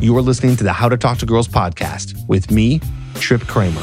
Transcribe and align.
You 0.00 0.16
are 0.16 0.22
listening 0.22 0.56
to 0.56 0.64
the 0.64 0.72
How 0.72 0.88
to 0.88 0.96
Talk 0.96 1.18
to 1.18 1.26
Girls 1.26 1.46
podcast 1.46 2.26
with 2.26 2.50
me, 2.50 2.80
Trip 3.16 3.42
Kramer. 3.42 3.82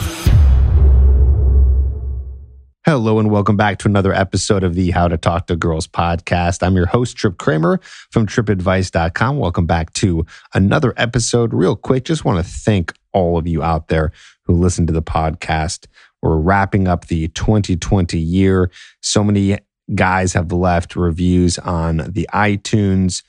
Hello, 2.87 3.19
and 3.19 3.29
welcome 3.29 3.55
back 3.55 3.77
to 3.79 3.87
another 3.87 4.11
episode 4.11 4.63
of 4.63 4.73
the 4.73 4.89
How 4.89 5.07
to 5.07 5.19
Talk 5.19 5.45
to 5.45 5.55
Girls 5.55 5.85
podcast. 5.85 6.65
I'm 6.65 6.75
your 6.75 6.87
host, 6.87 7.17
Trip 7.17 7.37
Kramer 7.37 7.79
from 8.09 8.25
tripadvice.com. 8.25 9.37
Welcome 9.37 9.67
back 9.67 9.93
to 9.93 10.25
another 10.55 10.95
episode. 10.97 11.53
Real 11.53 11.75
quick, 11.75 12.05
just 12.05 12.25
want 12.25 12.43
to 12.43 12.51
thank 12.51 12.93
all 13.13 13.37
of 13.37 13.45
you 13.45 13.61
out 13.61 13.87
there 13.87 14.11
who 14.45 14.53
listen 14.53 14.87
to 14.87 14.93
the 14.93 15.03
podcast. 15.03 15.85
We're 16.23 16.37
wrapping 16.37 16.87
up 16.87 17.05
the 17.05 17.27
2020 17.27 18.17
year. 18.17 18.71
So 19.01 19.23
many 19.23 19.59
guys 19.93 20.33
have 20.33 20.51
left 20.51 20.95
reviews 20.95 21.59
on 21.59 21.97
the 21.97 22.27
iTunes 22.33 23.21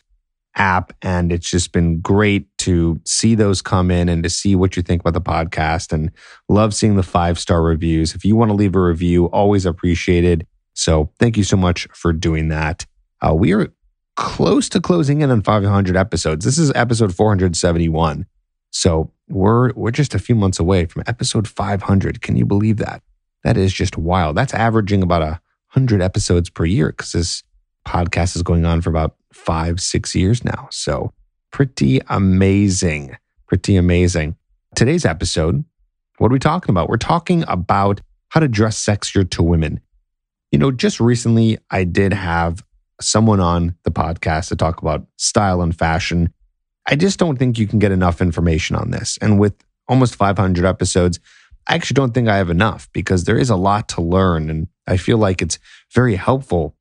app. 0.57 0.93
And 1.03 1.33
it's 1.33 1.49
just 1.49 1.73
been 1.73 2.01
great 2.01 2.47
to 2.59 3.01
see 3.05 3.35
those 3.35 3.63
come 3.63 3.91
in 3.91 4.09
and 4.09 4.23
to 4.23 4.31
see 4.31 4.55
what 4.57 4.77
you 4.77 4.83
think 4.83 5.03
about 5.03 5.15
the 5.15 5.21
podcast 5.21 5.93
and 5.93 6.11
love 6.49 6.75
seeing 6.75 6.97
the 6.97 7.03
five 7.03 7.39
star 7.39 7.63
reviews. 7.63 8.15
If 8.15 8.25
you 8.25 8.37
want 8.37 8.51
to 8.51 8.55
leave 8.55 8.75
a 8.75 8.83
review, 8.83 9.27
always 9.27 9.65
appreciated. 9.67 10.47
So 10.75 11.11
thank 11.19 11.37
you 11.37 11.45
so 11.45 11.57
much 11.57 11.87
for 11.93 12.13
doing 12.13 12.49
that. 12.49 12.87
Uh, 13.21 13.35
we 13.35 13.53
are 13.53 13.73
close 14.17 14.69
to 14.71 14.81
closing 14.81 15.21
in 15.21 15.31
on 15.31 15.43
500 15.43 15.97
episodes. 15.97 16.45
This 16.45 16.59
is 16.59 16.73
episode 16.75 17.15
471. 17.15 18.27
So 18.71 19.13
we're 19.29 19.73
we're 19.75 19.91
just 19.91 20.15
a 20.15 20.19
few 20.19 20.35
months 20.35 20.59
away 20.59 20.87
from 20.87 21.03
episode 21.07 21.47
500. 21.47 22.21
Can 22.21 22.37
you 22.37 22.45
believe 22.45 22.79
that? 22.79 23.03
That 23.45 23.57
is 23.57 23.73
just 23.73 23.97
wild. 23.97 24.37
That's 24.37 24.55
averaging 24.55 25.03
about 25.03 25.23
a 25.23 25.41
hundred 25.69 26.03
episodes 26.03 26.51
per 26.51 26.65
year 26.65 26.89
because 26.89 27.13
this 27.13 27.43
podcast 27.87 28.37
is 28.37 28.43
going 28.43 28.65
on 28.65 28.81
for 28.81 28.91
about 28.91 29.17
five, 29.39 29.81
six 29.81 30.15
years 30.15 30.45
now. 30.45 30.69
So 30.71 31.13
pretty 31.51 32.01
amazing. 32.09 33.17
Pretty 33.47 33.77
amazing. 33.77 34.37
Today's 34.75 35.07
episode, 35.07 35.65
what 36.19 36.31
are 36.31 36.35
we 36.35 36.39
talking 36.39 36.71
about? 36.71 36.89
We're 36.89 36.99
talking 36.99 37.45
about 37.49 38.01
how 38.29 38.41
to 38.41 38.49
dress 38.49 38.85
sexier 38.85 39.29
to 39.31 39.43
women. 39.43 39.81
You 40.53 40.59
know, 40.59 40.71
just 40.71 41.01
recently, 41.01 41.59
I 41.71 41.85
did 41.85 42.13
have 42.13 42.63
someone 43.01 43.41
on 43.41 43.75
the 43.85 43.91
podcast 43.91 44.49
to 44.49 44.57
talk 44.57 44.83
about 44.83 45.07
style 45.17 45.63
and 45.63 45.77
fashion. 45.77 46.33
I 46.87 46.97
just 46.97 47.19
don't 47.19 47.39
think 47.39 47.59
you 47.59 47.67
can 47.67 47.79
get 47.79 47.93
enough 47.93 48.21
information 48.21 48.77
on 48.77 48.91
this. 48.91 49.19
And 49.23 49.39
with 49.39 49.55
almost 49.87 50.17
500 50.17 50.65
episodes, 50.65 51.21
I 51.67 51.75
actually 51.75 51.95
don't 51.95 52.13
think 52.13 52.29
I 52.29 52.37
have 52.37 52.51
enough 52.51 52.89
because 52.93 53.25
there 53.25 53.39
is 53.39 53.51
a 53.51 53.57
lot 53.57 53.89
to 53.91 54.01
learn. 54.01 54.51
And 54.51 54.69
I 54.87 54.97
feel 54.97 55.19
like 55.19 55.41
it's 55.41 55.59
very 55.95 56.17
helpful 56.17 56.75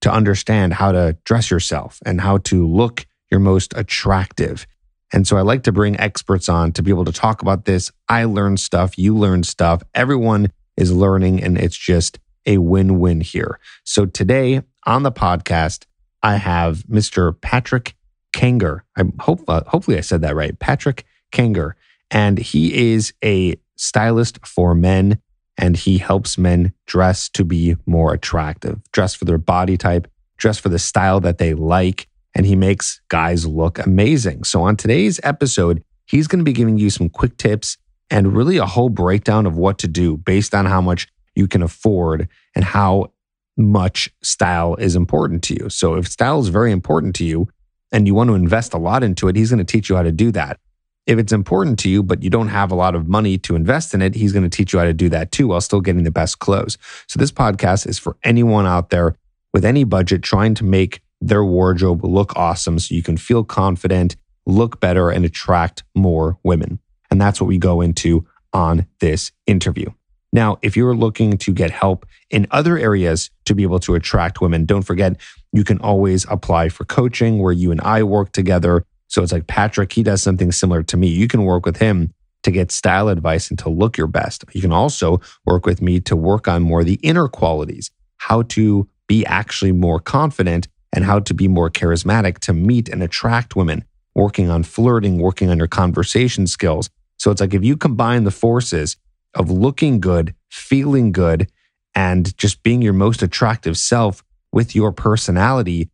to 0.00 0.12
understand 0.12 0.74
how 0.74 0.92
to 0.92 1.16
dress 1.24 1.50
yourself 1.50 1.98
and 2.04 2.20
how 2.20 2.38
to 2.38 2.66
look 2.66 3.06
your 3.30 3.40
most 3.40 3.72
attractive. 3.76 4.66
And 5.12 5.26
so 5.26 5.36
I 5.36 5.42
like 5.42 5.62
to 5.64 5.72
bring 5.72 5.98
experts 5.98 6.48
on 6.48 6.72
to 6.72 6.82
be 6.82 6.90
able 6.90 7.04
to 7.06 7.12
talk 7.12 7.42
about 7.42 7.64
this. 7.64 7.90
I 8.08 8.24
learn 8.24 8.56
stuff, 8.56 8.98
you 8.98 9.16
learn 9.16 9.42
stuff, 9.42 9.82
everyone 9.94 10.52
is 10.76 10.92
learning, 10.92 11.42
and 11.42 11.58
it's 11.58 11.76
just 11.76 12.18
a 12.46 12.58
win 12.58 12.98
win 12.98 13.20
here. 13.20 13.58
So 13.84 14.06
today 14.06 14.62
on 14.86 15.02
the 15.02 15.12
podcast, 15.12 15.84
I 16.22 16.36
have 16.36 16.84
Mr. 16.84 17.38
Patrick 17.40 17.94
Kanger. 18.32 18.80
I 18.96 19.04
hope, 19.20 19.40
uh, 19.48 19.62
hopefully, 19.66 19.98
I 19.98 20.02
said 20.02 20.22
that 20.22 20.36
right. 20.36 20.58
Patrick 20.58 21.04
Kanger. 21.32 21.74
And 22.10 22.38
he 22.38 22.92
is 22.92 23.12
a 23.24 23.56
stylist 23.76 24.44
for 24.46 24.74
men 24.74 25.20
and 25.58 25.76
he 25.76 25.98
helps 25.98 26.38
men 26.38 26.72
dress 26.86 27.28
to 27.30 27.44
be 27.44 27.76
more 27.84 28.14
attractive, 28.14 28.80
dress 28.92 29.14
for 29.14 29.24
their 29.24 29.38
body 29.38 29.76
type, 29.76 30.08
dress 30.38 30.56
for 30.58 30.68
the 30.68 30.78
style 30.78 31.20
that 31.20 31.38
they 31.38 31.52
like, 31.52 32.08
and 32.34 32.46
he 32.46 32.54
makes 32.54 33.00
guys 33.08 33.44
look 33.44 33.78
amazing. 33.84 34.44
So, 34.44 34.62
on 34.62 34.76
today's 34.76 35.18
episode, 35.24 35.82
he's 36.06 36.28
going 36.28 36.38
to 36.38 36.44
be 36.44 36.52
giving 36.52 36.78
you 36.78 36.88
some 36.88 37.08
quick 37.08 37.36
tips 37.36 37.76
and 38.08 38.34
really 38.34 38.56
a 38.56 38.66
whole 38.66 38.88
breakdown 38.88 39.44
of 39.44 39.56
what 39.56 39.78
to 39.78 39.88
do 39.88 40.16
based 40.16 40.54
on 40.54 40.64
how 40.64 40.80
much 40.80 41.08
you 41.34 41.48
can 41.48 41.62
afford 41.62 42.28
and 42.54 42.64
how 42.64 43.12
much 43.56 44.08
style 44.22 44.76
is 44.76 44.94
important 44.94 45.42
to 45.42 45.54
you. 45.54 45.68
So, 45.68 45.96
if 45.96 46.06
style 46.06 46.38
is 46.38 46.48
very 46.48 46.70
important 46.70 47.16
to 47.16 47.24
you 47.24 47.48
and 47.90 48.06
you 48.06 48.14
want 48.14 48.28
to 48.28 48.34
invest 48.34 48.74
a 48.74 48.78
lot 48.78 49.02
into 49.02 49.26
it, 49.26 49.34
he's 49.34 49.50
going 49.50 49.58
to 49.58 49.64
teach 49.64 49.90
you 49.90 49.96
how 49.96 50.02
to 50.02 50.12
do 50.12 50.30
that. 50.32 50.60
If 51.08 51.18
it's 51.18 51.32
important 51.32 51.78
to 51.80 51.88
you, 51.88 52.02
but 52.02 52.22
you 52.22 52.28
don't 52.28 52.48
have 52.48 52.70
a 52.70 52.74
lot 52.74 52.94
of 52.94 53.08
money 53.08 53.38
to 53.38 53.56
invest 53.56 53.94
in 53.94 54.02
it, 54.02 54.14
he's 54.14 54.32
going 54.32 54.42
to 54.42 54.54
teach 54.54 54.74
you 54.74 54.78
how 54.78 54.84
to 54.84 54.92
do 54.92 55.08
that 55.08 55.32
too 55.32 55.48
while 55.48 55.60
still 55.62 55.80
getting 55.80 56.04
the 56.04 56.10
best 56.10 56.38
clothes. 56.38 56.76
So, 57.06 57.18
this 57.18 57.32
podcast 57.32 57.88
is 57.88 57.98
for 57.98 58.18
anyone 58.22 58.66
out 58.66 58.90
there 58.90 59.16
with 59.54 59.64
any 59.64 59.84
budget 59.84 60.22
trying 60.22 60.54
to 60.56 60.64
make 60.64 61.00
their 61.22 61.42
wardrobe 61.42 62.04
look 62.04 62.36
awesome 62.36 62.78
so 62.78 62.94
you 62.94 63.02
can 63.02 63.16
feel 63.16 63.42
confident, 63.42 64.16
look 64.44 64.80
better, 64.80 65.08
and 65.08 65.24
attract 65.24 65.82
more 65.94 66.38
women. 66.42 66.78
And 67.10 67.18
that's 67.18 67.40
what 67.40 67.48
we 67.48 67.56
go 67.56 67.80
into 67.80 68.26
on 68.52 68.86
this 69.00 69.32
interview. 69.46 69.86
Now, 70.30 70.58
if 70.60 70.76
you're 70.76 70.94
looking 70.94 71.38
to 71.38 71.54
get 71.54 71.70
help 71.70 72.04
in 72.28 72.46
other 72.50 72.76
areas 72.76 73.30
to 73.46 73.54
be 73.54 73.62
able 73.62 73.80
to 73.80 73.94
attract 73.94 74.42
women, 74.42 74.66
don't 74.66 74.82
forget 74.82 75.16
you 75.54 75.64
can 75.64 75.78
always 75.78 76.26
apply 76.28 76.68
for 76.68 76.84
coaching 76.84 77.38
where 77.38 77.52
you 77.52 77.70
and 77.70 77.80
I 77.80 78.02
work 78.02 78.32
together 78.32 78.84
so 79.08 79.22
it's 79.22 79.32
like 79.32 79.46
Patrick, 79.46 79.92
he 79.92 80.02
does 80.02 80.22
something 80.22 80.52
similar 80.52 80.82
to 80.84 80.96
me. 80.96 81.08
You 81.08 81.28
can 81.28 81.42
work 81.42 81.66
with 81.66 81.78
him 81.78 82.12
to 82.44 82.50
get 82.50 82.70
style 82.70 83.08
advice 83.08 83.50
and 83.50 83.58
to 83.58 83.68
look 83.68 83.98
your 83.98 84.06
best. 84.06 84.44
You 84.52 84.60
can 84.60 84.72
also 84.72 85.20
work 85.44 85.66
with 85.66 85.82
me 85.82 85.98
to 86.00 86.14
work 86.14 86.46
on 86.46 86.62
more 86.62 86.84
the 86.84 87.00
inner 87.02 87.26
qualities, 87.26 87.90
how 88.18 88.42
to 88.42 88.88
be 89.08 89.26
actually 89.26 89.72
more 89.72 89.98
confident 89.98 90.68
and 90.92 91.04
how 91.04 91.18
to 91.20 91.34
be 91.34 91.48
more 91.48 91.70
charismatic 91.70 92.38
to 92.40 92.52
meet 92.52 92.88
and 92.88 93.02
attract 93.02 93.56
women, 93.56 93.84
working 94.14 94.50
on 94.50 94.62
flirting, 94.62 95.18
working 95.18 95.50
on 95.50 95.58
your 95.58 95.66
conversation 95.66 96.46
skills. 96.46 96.88
So 97.18 97.30
it's 97.30 97.40
like 97.40 97.54
if 97.54 97.64
you 97.64 97.76
combine 97.76 98.24
the 98.24 98.30
forces 98.30 98.96
of 99.34 99.50
looking 99.50 100.00
good, 100.00 100.34
feeling 100.48 101.12
good, 101.12 101.50
and 101.94 102.36
just 102.38 102.62
being 102.62 102.82
your 102.82 102.92
most 102.92 103.22
attractive 103.22 103.76
self 103.76 104.22
with 104.52 104.74
your 104.74 104.92
personality, 104.92 105.90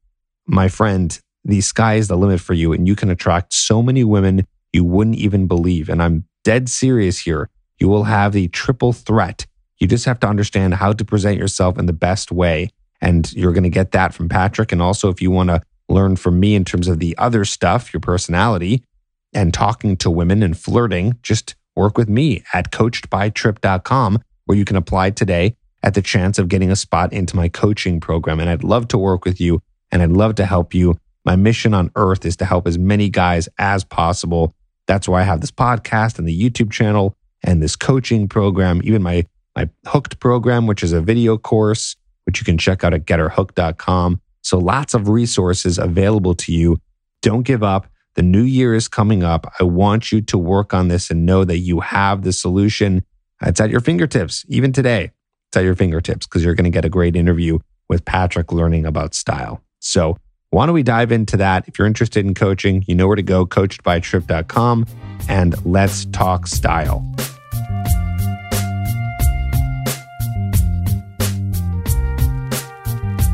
my 0.46 0.68
friend, 0.68 1.18
the 1.44 1.60
sky 1.60 1.94
is 1.94 2.08
the 2.08 2.16
limit 2.16 2.40
for 2.40 2.54
you 2.54 2.72
and 2.72 2.88
you 2.88 2.96
can 2.96 3.10
attract 3.10 3.52
so 3.52 3.82
many 3.82 4.04
women 4.04 4.46
you 4.72 4.84
wouldn't 4.84 5.16
even 5.16 5.46
believe. 5.46 5.88
And 5.88 6.02
I'm 6.02 6.24
dead 6.42 6.68
serious 6.68 7.20
here. 7.20 7.48
You 7.78 7.88
will 7.88 8.04
have 8.04 8.32
the 8.32 8.48
triple 8.48 8.92
threat. 8.92 9.46
You 9.78 9.86
just 9.86 10.04
have 10.04 10.20
to 10.20 10.26
understand 10.26 10.74
how 10.74 10.92
to 10.92 11.04
present 11.04 11.38
yourself 11.38 11.78
in 11.78 11.86
the 11.86 11.92
best 11.92 12.32
way. 12.32 12.70
And 13.00 13.30
you're 13.32 13.52
going 13.52 13.64
to 13.64 13.70
get 13.70 13.92
that 13.92 14.14
from 14.14 14.28
Patrick. 14.28 14.72
And 14.72 14.80
also, 14.80 15.10
if 15.10 15.20
you 15.20 15.30
want 15.30 15.50
to 15.50 15.60
learn 15.88 16.16
from 16.16 16.40
me 16.40 16.54
in 16.54 16.64
terms 16.64 16.88
of 16.88 16.98
the 16.98 17.16
other 17.18 17.44
stuff, 17.44 17.92
your 17.92 18.00
personality 18.00 18.84
and 19.32 19.52
talking 19.52 19.96
to 19.98 20.10
women 20.10 20.42
and 20.42 20.56
flirting, 20.56 21.18
just 21.22 21.54
work 21.74 21.98
with 21.98 22.08
me 22.08 22.42
at 22.52 22.70
coachedbytrip.com, 22.70 24.18
where 24.46 24.56
you 24.56 24.64
can 24.64 24.76
apply 24.76 25.10
today 25.10 25.56
at 25.82 25.94
the 25.94 26.02
chance 26.02 26.38
of 26.38 26.48
getting 26.48 26.70
a 26.70 26.76
spot 26.76 27.12
into 27.12 27.36
my 27.36 27.48
coaching 27.48 28.00
program. 28.00 28.40
And 28.40 28.48
I'd 28.48 28.64
love 28.64 28.88
to 28.88 28.98
work 28.98 29.24
with 29.24 29.40
you 29.40 29.60
and 29.90 30.00
I'd 30.00 30.10
love 30.10 30.36
to 30.36 30.46
help 30.46 30.72
you 30.72 30.96
my 31.24 31.36
mission 31.36 31.74
on 31.74 31.90
earth 31.96 32.24
is 32.26 32.36
to 32.36 32.44
help 32.44 32.66
as 32.66 32.78
many 32.78 33.08
guys 33.08 33.48
as 33.58 33.84
possible. 33.84 34.54
That's 34.86 35.08
why 35.08 35.20
I 35.20 35.24
have 35.24 35.40
this 35.40 35.50
podcast 35.50 36.18
and 36.18 36.28
the 36.28 36.38
YouTube 36.38 36.70
channel 36.70 37.16
and 37.42 37.62
this 37.62 37.76
coaching 37.76 38.28
program, 38.28 38.80
even 38.84 39.02
my, 39.02 39.26
my 39.56 39.68
hooked 39.86 40.20
program, 40.20 40.66
which 40.66 40.82
is 40.82 40.92
a 40.92 41.00
video 41.00 41.38
course, 41.38 41.96
which 42.24 42.40
you 42.40 42.44
can 42.44 42.58
check 42.58 42.84
out 42.84 42.94
at 42.94 43.06
getherhooked.com. 43.06 44.20
So 44.42 44.58
lots 44.58 44.92
of 44.92 45.08
resources 45.08 45.78
available 45.78 46.34
to 46.34 46.52
you. 46.52 46.78
Don't 47.22 47.42
give 47.42 47.62
up. 47.62 47.86
The 48.14 48.22
new 48.22 48.42
year 48.42 48.74
is 48.74 48.86
coming 48.86 49.24
up. 49.24 49.52
I 49.58 49.64
want 49.64 50.12
you 50.12 50.20
to 50.20 50.38
work 50.38 50.74
on 50.74 50.88
this 50.88 51.10
and 51.10 51.26
know 51.26 51.44
that 51.44 51.58
you 51.58 51.80
have 51.80 52.22
the 52.22 52.32
solution. 52.32 53.04
It's 53.42 53.60
at 53.60 53.70
your 53.70 53.80
fingertips, 53.80 54.44
even 54.48 54.72
today. 54.72 55.10
It's 55.48 55.56
at 55.56 55.64
your 55.64 55.74
fingertips 55.74 56.26
because 56.26 56.44
you're 56.44 56.54
going 56.54 56.64
to 56.64 56.70
get 56.70 56.84
a 56.84 56.90
great 56.90 57.16
interview 57.16 57.58
with 57.88 58.04
Patrick 58.04 58.52
learning 58.52 58.86
about 58.86 59.14
style. 59.14 59.62
So 59.80 60.16
why 60.54 60.66
don't 60.66 60.74
we 60.74 60.84
dive 60.84 61.10
into 61.10 61.36
that? 61.36 61.66
If 61.66 61.80
you're 61.80 61.86
interested 61.88 62.24
in 62.24 62.32
coaching, 62.32 62.84
you 62.86 62.94
know 62.94 63.08
where 63.08 63.16
to 63.16 63.22
go, 63.22 63.44
coachedbytrip.com, 63.44 64.86
and 65.28 65.66
let's 65.66 66.04
talk 66.06 66.46
style. 66.46 67.00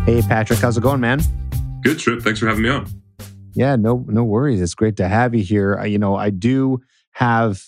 Hey, 0.06 0.22
Patrick, 0.22 0.60
how's 0.60 0.78
it 0.78 0.80
going, 0.80 1.00
man? 1.00 1.20
Good, 1.82 1.98
Trip. 1.98 2.22
Thanks 2.22 2.40
for 2.40 2.46
having 2.46 2.62
me 2.62 2.70
on. 2.70 2.86
Yeah, 3.52 3.76
no, 3.76 4.02
no 4.08 4.24
worries. 4.24 4.62
It's 4.62 4.74
great 4.74 4.96
to 4.96 5.06
have 5.06 5.34
you 5.34 5.44
here. 5.44 5.76
I, 5.78 5.84
you 5.84 5.98
know, 5.98 6.16
I 6.16 6.30
do 6.30 6.80
have 7.12 7.62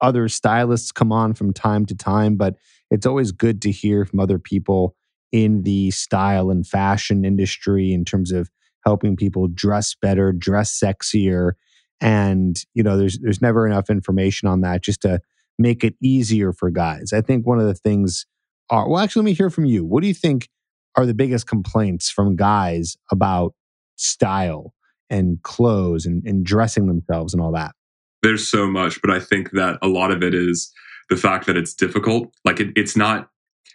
other 0.00 0.26
stylists 0.30 0.90
come 0.90 1.12
on 1.12 1.34
from 1.34 1.52
time 1.52 1.84
to 1.84 1.94
time, 1.94 2.36
but 2.36 2.56
it's 2.90 3.04
always 3.04 3.30
good 3.30 3.60
to 3.60 3.70
hear 3.70 4.06
from 4.06 4.20
other 4.20 4.38
people 4.38 4.96
in 5.32 5.64
the 5.64 5.90
style 5.90 6.50
and 6.50 6.66
fashion 6.66 7.26
industry 7.26 7.92
in 7.92 8.06
terms 8.06 8.32
of 8.32 8.48
helping 8.86 9.16
people 9.16 9.48
dress 9.48 9.94
better, 10.00 10.32
dress 10.32 10.78
sexier. 10.78 11.52
And, 12.00 12.56
you 12.72 12.82
know, 12.82 12.96
there's 12.96 13.18
there's 13.18 13.42
never 13.42 13.66
enough 13.66 13.90
information 13.90 14.48
on 14.48 14.60
that 14.62 14.82
just 14.82 15.02
to 15.02 15.20
make 15.58 15.82
it 15.82 15.94
easier 16.02 16.52
for 16.52 16.70
guys. 16.70 17.12
I 17.12 17.20
think 17.20 17.46
one 17.46 17.58
of 17.58 17.66
the 17.66 17.74
things 17.74 18.26
are 18.70 18.88
well, 18.88 19.02
actually, 19.02 19.20
let 19.22 19.26
me 19.26 19.34
hear 19.34 19.50
from 19.50 19.64
you. 19.64 19.84
What 19.84 20.02
do 20.02 20.08
you 20.08 20.14
think 20.14 20.48
are 20.94 21.04
the 21.04 21.14
biggest 21.14 21.46
complaints 21.46 22.10
from 22.10 22.36
guys 22.36 22.96
about 23.10 23.54
style 23.96 24.72
and 25.10 25.42
clothes 25.42 26.06
and, 26.06 26.24
and 26.24 26.44
dressing 26.44 26.86
themselves 26.86 27.34
and 27.34 27.42
all 27.42 27.52
that? 27.52 27.72
There's 28.22 28.48
so 28.48 28.66
much, 28.66 29.00
but 29.02 29.10
I 29.10 29.20
think 29.20 29.50
that 29.52 29.78
a 29.82 29.88
lot 29.88 30.10
of 30.10 30.22
it 30.22 30.34
is 30.34 30.72
the 31.10 31.16
fact 31.16 31.46
that 31.46 31.56
it's 31.56 31.74
difficult. 31.74 32.32
Like 32.44 32.60
it, 32.60 32.70
it's 32.76 32.96
not 32.96 33.28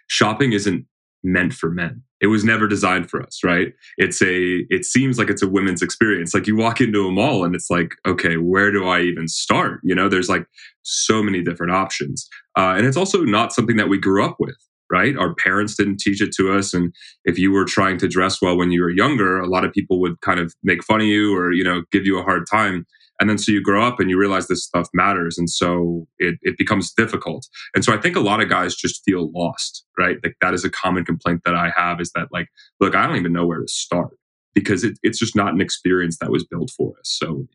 shopping 0.07 0.51
isn't 0.51 0.85
meant 1.23 1.53
for 1.53 1.69
men. 1.69 2.01
It 2.19 2.27
was 2.27 2.43
never 2.43 2.67
designed 2.67 3.09
for 3.09 3.21
us, 3.21 3.39
right? 3.43 3.73
It's 3.97 4.21
a 4.21 4.65
it 4.69 4.85
seems 4.85 5.17
like 5.17 5.29
it's 5.29 5.41
a 5.41 5.49
women's 5.49 5.81
experience. 5.81 6.33
Like 6.33 6.47
you 6.47 6.55
walk 6.55 6.79
into 6.79 7.07
a 7.07 7.11
mall 7.11 7.43
and 7.43 7.55
it's 7.55 7.69
like, 7.69 7.95
okay, 8.05 8.37
where 8.37 8.71
do 8.71 8.87
I 8.87 9.01
even 9.01 9.27
start? 9.27 9.79
You 9.83 9.95
know, 9.95 10.07
there's 10.07 10.29
like 10.29 10.45
so 10.83 11.23
many 11.23 11.43
different 11.43 11.73
options. 11.73 12.27
Uh, 12.57 12.75
and 12.77 12.85
it's 12.85 12.97
also 12.97 13.23
not 13.23 13.53
something 13.53 13.77
that 13.77 13.89
we 13.89 13.97
grew 13.97 14.23
up 14.23 14.35
with, 14.39 14.57
right? 14.91 15.17
Our 15.17 15.33
parents 15.35 15.75
didn't 15.75 15.99
teach 15.99 16.21
it 16.21 16.31
to 16.37 16.51
us. 16.53 16.73
And 16.73 16.93
if 17.25 17.39
you 17.39 17.51
were 17.51 17.65
trying 17.65 17.97
to 17.99 18.07
dress 18.07 18.41
well 18.41 18.57
when 18.57 18.71
you 18.71 18.81
were 18.81 18.89
younger, 18.91 19.39
a 19.39 19.47
lot 19.47 19.65
of 19.65 19.73
people 19.73 19.99
would 20.01 20.19
kind 20.21 20.39
of 20.39 20.53
make 20.63 20.83
fun 20.83 21.01
of 21.01 21.07
you 21.07 21.35
or, 21.35 21.51
you 21.51 21.63
know, 21.63 21.83
give 21.91 22.05
you 22.05 22.19
a 22.19 22.23
hard 22.23 22.43
time. 22.49 22.85
And 23.21 23.29
then 23.29 23.37
so 23.37 23.51
you 23.51 23.61
grow 23.61 23.85
up 23.85 23.99
and 23.99 24.09
you 24.09 24.17
realize 24.17 24.47
this 24.47 24.65
stuff 24.65 24.89
matters. 24.95 25.37
And 25.37 25.47
so 25.47 26.07
it, 26.17 26.39
it 26.41 26.57
becomes 26.57 26.91
difficult. 26.91 27.47
And 27.75 27.85
so 27.85 27.93
I 27.93 27.97
think 27.97 28.15
a 28.15 28.19
lot 28.19 28.41
of 28.41 28.49
guys 28.49 28.75
just 28.75 29.03
feel 29.05 29.31
lost, 29.31 29.85
right? 29.95 30.17
Like 30.23 30.35
that 30.41 30.55
is 30.55 30.65
a 30.65 30.71
common 30.71 31.05
complaint 31.05 31.41
that 31.45 31.53
I 31.53 31.71
have 31.77 32.01
is 32.01 32.11
that 32.15 32.29
like, 32.31 32.47
look, 32.79 32.95
I 32.95 33.05
don't 33.05 33.17
even 33.17 33.31
know 33.31 33.45
where 33.45 33.61
to 33.61 33.67
start 33.67 34.17
because 34.55 34.83
it, 34.83 34.97
it's 35.03 35.19
just 35.19 35.35
not 35.35 35.53
an 35.53 35.61
experience 35.61 36.17
that 36.17 36.31
was 36.31 36.43
built 36.43 36.71
for 36.75 36.93
us. 36.99 37.15
So 37.21 37.45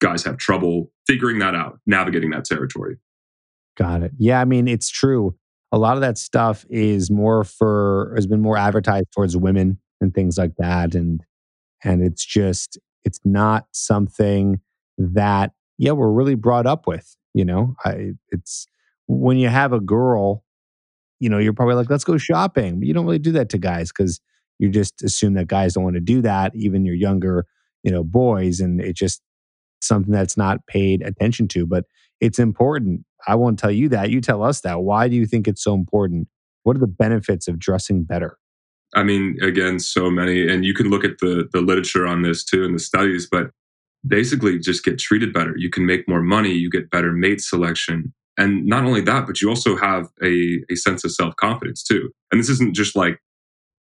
guys 0.00 0.22
have 0.22 0.36
trouble 0.36 0.92
figuring 1.08 1.40
that 1.40 1.56
out, 1.56 1.80
navigating 1.86 2.30
that 2.30 2.44
territory. 2.44 2.96
Got 3.76 4.04
it. 4.04 4.12
Yeah. 4.18 4.40
I 4.40 4.44
mean, 4.44 4.68
it's 4.68 4.88
true. 4.88 5.34
A 5.72 5.78
lot 5.78 5.96
of 5.96 6.02
that 6.02 6.18
stuff 6.18 6.64
is 6.70 7.10
more 7.10 7.42
for, 7.42 8.12
has 8.14 8.28
been 8.28 8.42
more 8.42 8.56
advertised 8.56 9.08
towards 9.12 9.36
women 9.36 9.80
and 10.00 10.14
things 10.14 10.38
like 10.38 10.54
that. 10.58 10.94
And, 10.94 11.20
and 11.82 12.00
it's 12.00 12.24
just, 12.24 12.78
it's 13.04 13.18
not 13.24 13.66
something 13.72 14.60
that 14.98 15.52
yeah 15.78 15.92
we're 15.92 16.10
really 16.10 16.34
brought 16.34 16.66
up 16.66 16.86
with 16.86 17.16
you 17.36 17.44
know? 17.44 17.76
I, 17.84 18.12
it's 18.30 18.66
when 19.06 19.36
you 19.36 19.48
have 19.48 19.74
a 19.74 19.78
girl 19.78 20.42
you 21.20 21.28
know 21.28 21.38
you're 21.38 21.52
probably 21.52 21.74
like 21.74 21.90
let's 21.90 22.02
go 22.02 22.16
shopping. 22.16 22.80
But 22.80 22.88
you 22.88 22.94
don't 22.94 23.04
really 23.04 23.18
do 23.18 23.32
that 23.32 23.50
to 23.50 23.58
guys 23.58 23.92
because 23.92 24.20
you 24.58 24.70
just 24.70 25.02
assume 25.02 25.34
that 25.34 25.46
guys 25.46 25.74
don't 25.74 25.84
want 25.84 25.94
to 25.94 26.00
do 26.00 26.22
that 26.22 26.52
even 26.54 26.86
your 26.86 26.94
younger 26.94 27.46
you 27.82 27.92
know 27.92 28.02
boys 28.02 28.58
and 28.58 28.80
it's 28.80 28.98
just 28.98 29.20
something 29.82 30.12
that's 30.12 30.36
not 30.36 30.66
paid 30.66 31.02
attention 31.02 31.46
to 31.46 31.66
but 31.66 31.84
it's 32.20 32.38
important. 32.38 33.04
I 33.28 33.34
won't 33.34 33.58
tell 33.58 33.70
you 33.70 33.90
that 33.90 34.08
you 34.08 34.22
tell 34.22 34.42
us 34.42 34.62
that. 34.62 34.80
Why 34.80 35.06
do 35.08 35.16
you 35.16 35.26
think 35.26 35.46
it's 35.46 35.62
so 35.62 35.74
important? 35.74 36.28
What 36.62 36.74
are 36.74 36.80
the 36.80 36.86
benefits 36.86 37.48
of 37.48 37.58
dressing 37.58 38.04
better? 38.04 38.38
I 38.94 39.02
mean 39.02 39.36
again 39.42 39.78
so 39.78 40.10
many 40.10 40.48
and 40.50 40.64
you 40.64 40.72
can 40.72 40.88
look 40.88 41.04
at 41.04 41.18
the 41.18 41.48
the 41.52 41.60
literature 41.60 42.06
on 42.06 42.22
this 42.22 42.42
too 42.42 42.64
and 42.64 42.74
the 42.74 42.78
studies 42.78 43.28
but 43.30 43.50
basically 44.06 44.58
just 44.58 44.84
get 44.84 44.98
treated 44.98 45.32
better. 45.32 45.54
You 45.56 45.70
can 45.70 45.86
make 45.86 46.08
more 46.08 46.22
money, 46.22 46.52
you 46.52 46.70
get 46.70 46.90
better 46.90 47.12
mate 47.12 47.40
selection. 47.40 48.12
And 48.38 48.66
not 48.66 48.84
only 48.84 49.00
that, 49.02 49.26
but 49.26 49.40
you 49.40 49.48
also 49.48 49.76
have 49.76 50.08
a, 50.22 50.60
a 50.70 50.76
sense 50.76 51.04
of 51.04 51.12
self 51.12 51.34
confidence 51.36 51.82
too. 51.82 52.10
And 52.30 52.40
this 52.40 52.50
isn't 52.50 52.74
just 52.74 52.96
like 52.96 53.18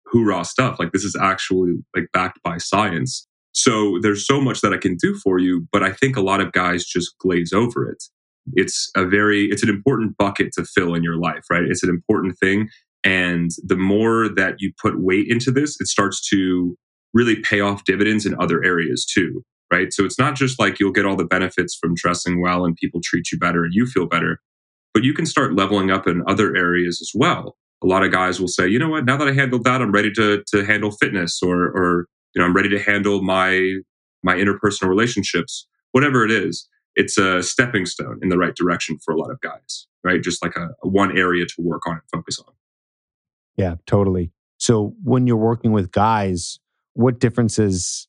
hoorah 0.07 0.45
stuff. 0.45 0.79
Like 0.79 0.91
this 0.91 1.03
is 1.03 1.15
actually 1.15 1.73
like 1.95 2.07
backed 2.13 2.41
by 2.43 2.57
science. 2.57 3.27
So 3.51 3.99
there's 4.01 4.25
so 4.25 4.39
much 4.41 4.61
that 4.61 4.73
I 4.73 4.77
can 4.77 4.95
do 4.95 5.15
for 5.23 5.39
you, 5.39 5.67
but 5.71 5.83
I 5.83 5.91
think 5.91 6.15
a 6.15 6.21
lot 6.21 6.41
of 6.41 6.51
guys 6.51 6.85
just 6.85 7.17
glaze 7.19 7.51
over 7.53 7.89
it. 7.89 8.03
It's 8.53 8.89
a 8.95 9.05
very, 9.05 9.45
it's 9.45 9.63
an 9.63 9.69
important 9.69 10.17
bucket 10.17 10.51
to 10.53 10.65
fill 10.65 10.95
in 10.95 11.03
your 11.03 11.17
life, 11.17 11.43
right? 11.51 11.63
It's 11.63 11.83
an 11.83 11.89
important 11.89 12.37
thing. 12.39 12.69
And 13.03 13.51
the 13.63 13.75
more 13.75 14.29
that 14.29 14.55
you 14.59 14.71
put 14.81 15.01
weight 15.01 15.27
into 15.29 15.51
this, 15.51 15.79
it 15.79 15.87
starts 15.87 16.27
to 16.29 16.75
really 17.13 17.37
pay 17.37 17.59
off 17.59 17.85
dividends 17.85 18.25
in 18.25 18.35
other 18.39 18.63
areas 18.63 19.05
too 19.05 19.43
right? 19.71 19.93
So 19.93 20.05
it's 20.05 20.19
not 20.19 20.35
just 20.35 20.59
like 20.59 20.79
you'll 20.79 20.91
get 20.91 21.05
all 21.05 21.15
the 21.15 21.25
benefits 21.25 21.75
from 21.75 21.95
dressing 21.95 22.41
well 22.41 22.65
and 22.65 22.75
people 22.75 23.01
treat 23.03 23.31
you 23.31 23.37
better 23.37 23.63
and 23.63 23.73
you 23.73 23.85
feel 23.85 24.05
better, 24.05 24.41
but 24.93 25.03
you 25.03 25.13
can 25.13 25.25
start 25.25 25.55
leveling 25.55 25.91
up 25.91 26.07
in 26.07 26.23
other 26.27 26.55
areas 26.55 26.99
as 27.01 27.11
well. 27.13 27.57
A 27.83 27.87
lot 27.87 28.03
of 28.03 28.11
guys 28.11 28.39
will 28.39 28.47
say, 28.47 28.67
you 28.67 28.79
know 28.79 28.89
what, 28.89 29.05
now 29.05 29.15
that 29.17 29.27
I 29.27 29.33
handled 29.33 29.63
that, 29.63 29.81
I'm 29.81 29.91
ready 29.91 30.11
to, 30.13 30.43
to 30.47 30.65
handle 30.65 30.91
fitness 30.91 31.39
or, 31.41 31.65
or, 31.65 32.07
you 32.35 32.39
know, 32.41 32.45
I'm 32.45 32.55
ready 32.55 32.69
to 32.69 32.79
handle 32.79 33.21
my, 33.21 33.77
my 34.23 34.35
interpersonal 34.35 34.89
relationships, 34.89 35.67
whatever 35.91 36.25
it 36.25 36.31
is. 36.31 36.67
It's 36.95 37.17
a 37.17 37.41
stepping 37.41 37.85
stone 37.85 38.19
in 38.21 38.29
the 38.29 38.37
right 38.37 38.55
direction 38.55 38.97
for 39.05 39.13
a 39.13 39.17
lot 39.17 39.31
of 39.31 39.39
guys, 39.39 39.87
right? 40.03 40.21
Just 40.21 40.43
like 40.43 40.57
a, 40.57 40.69
a 40.83 40.89
one 40.89 41.17
area 41.17 41.45
to 41.45 41.55
work 41.59 41.87
on 41.87 41.93
and 41.93 42.01
focus 42.11 42.39
on. 42.45 42.53
Yeah, 43.55 43.75
totally. 43.85 44.31
So 44.57 44.93
when 45.03 45.25
you're 45.25 45.37
working 45.37 45.71
with 45.71 45.91
guys, 45.91 46.59
what 46.93 47.19
differences 47.19 48.08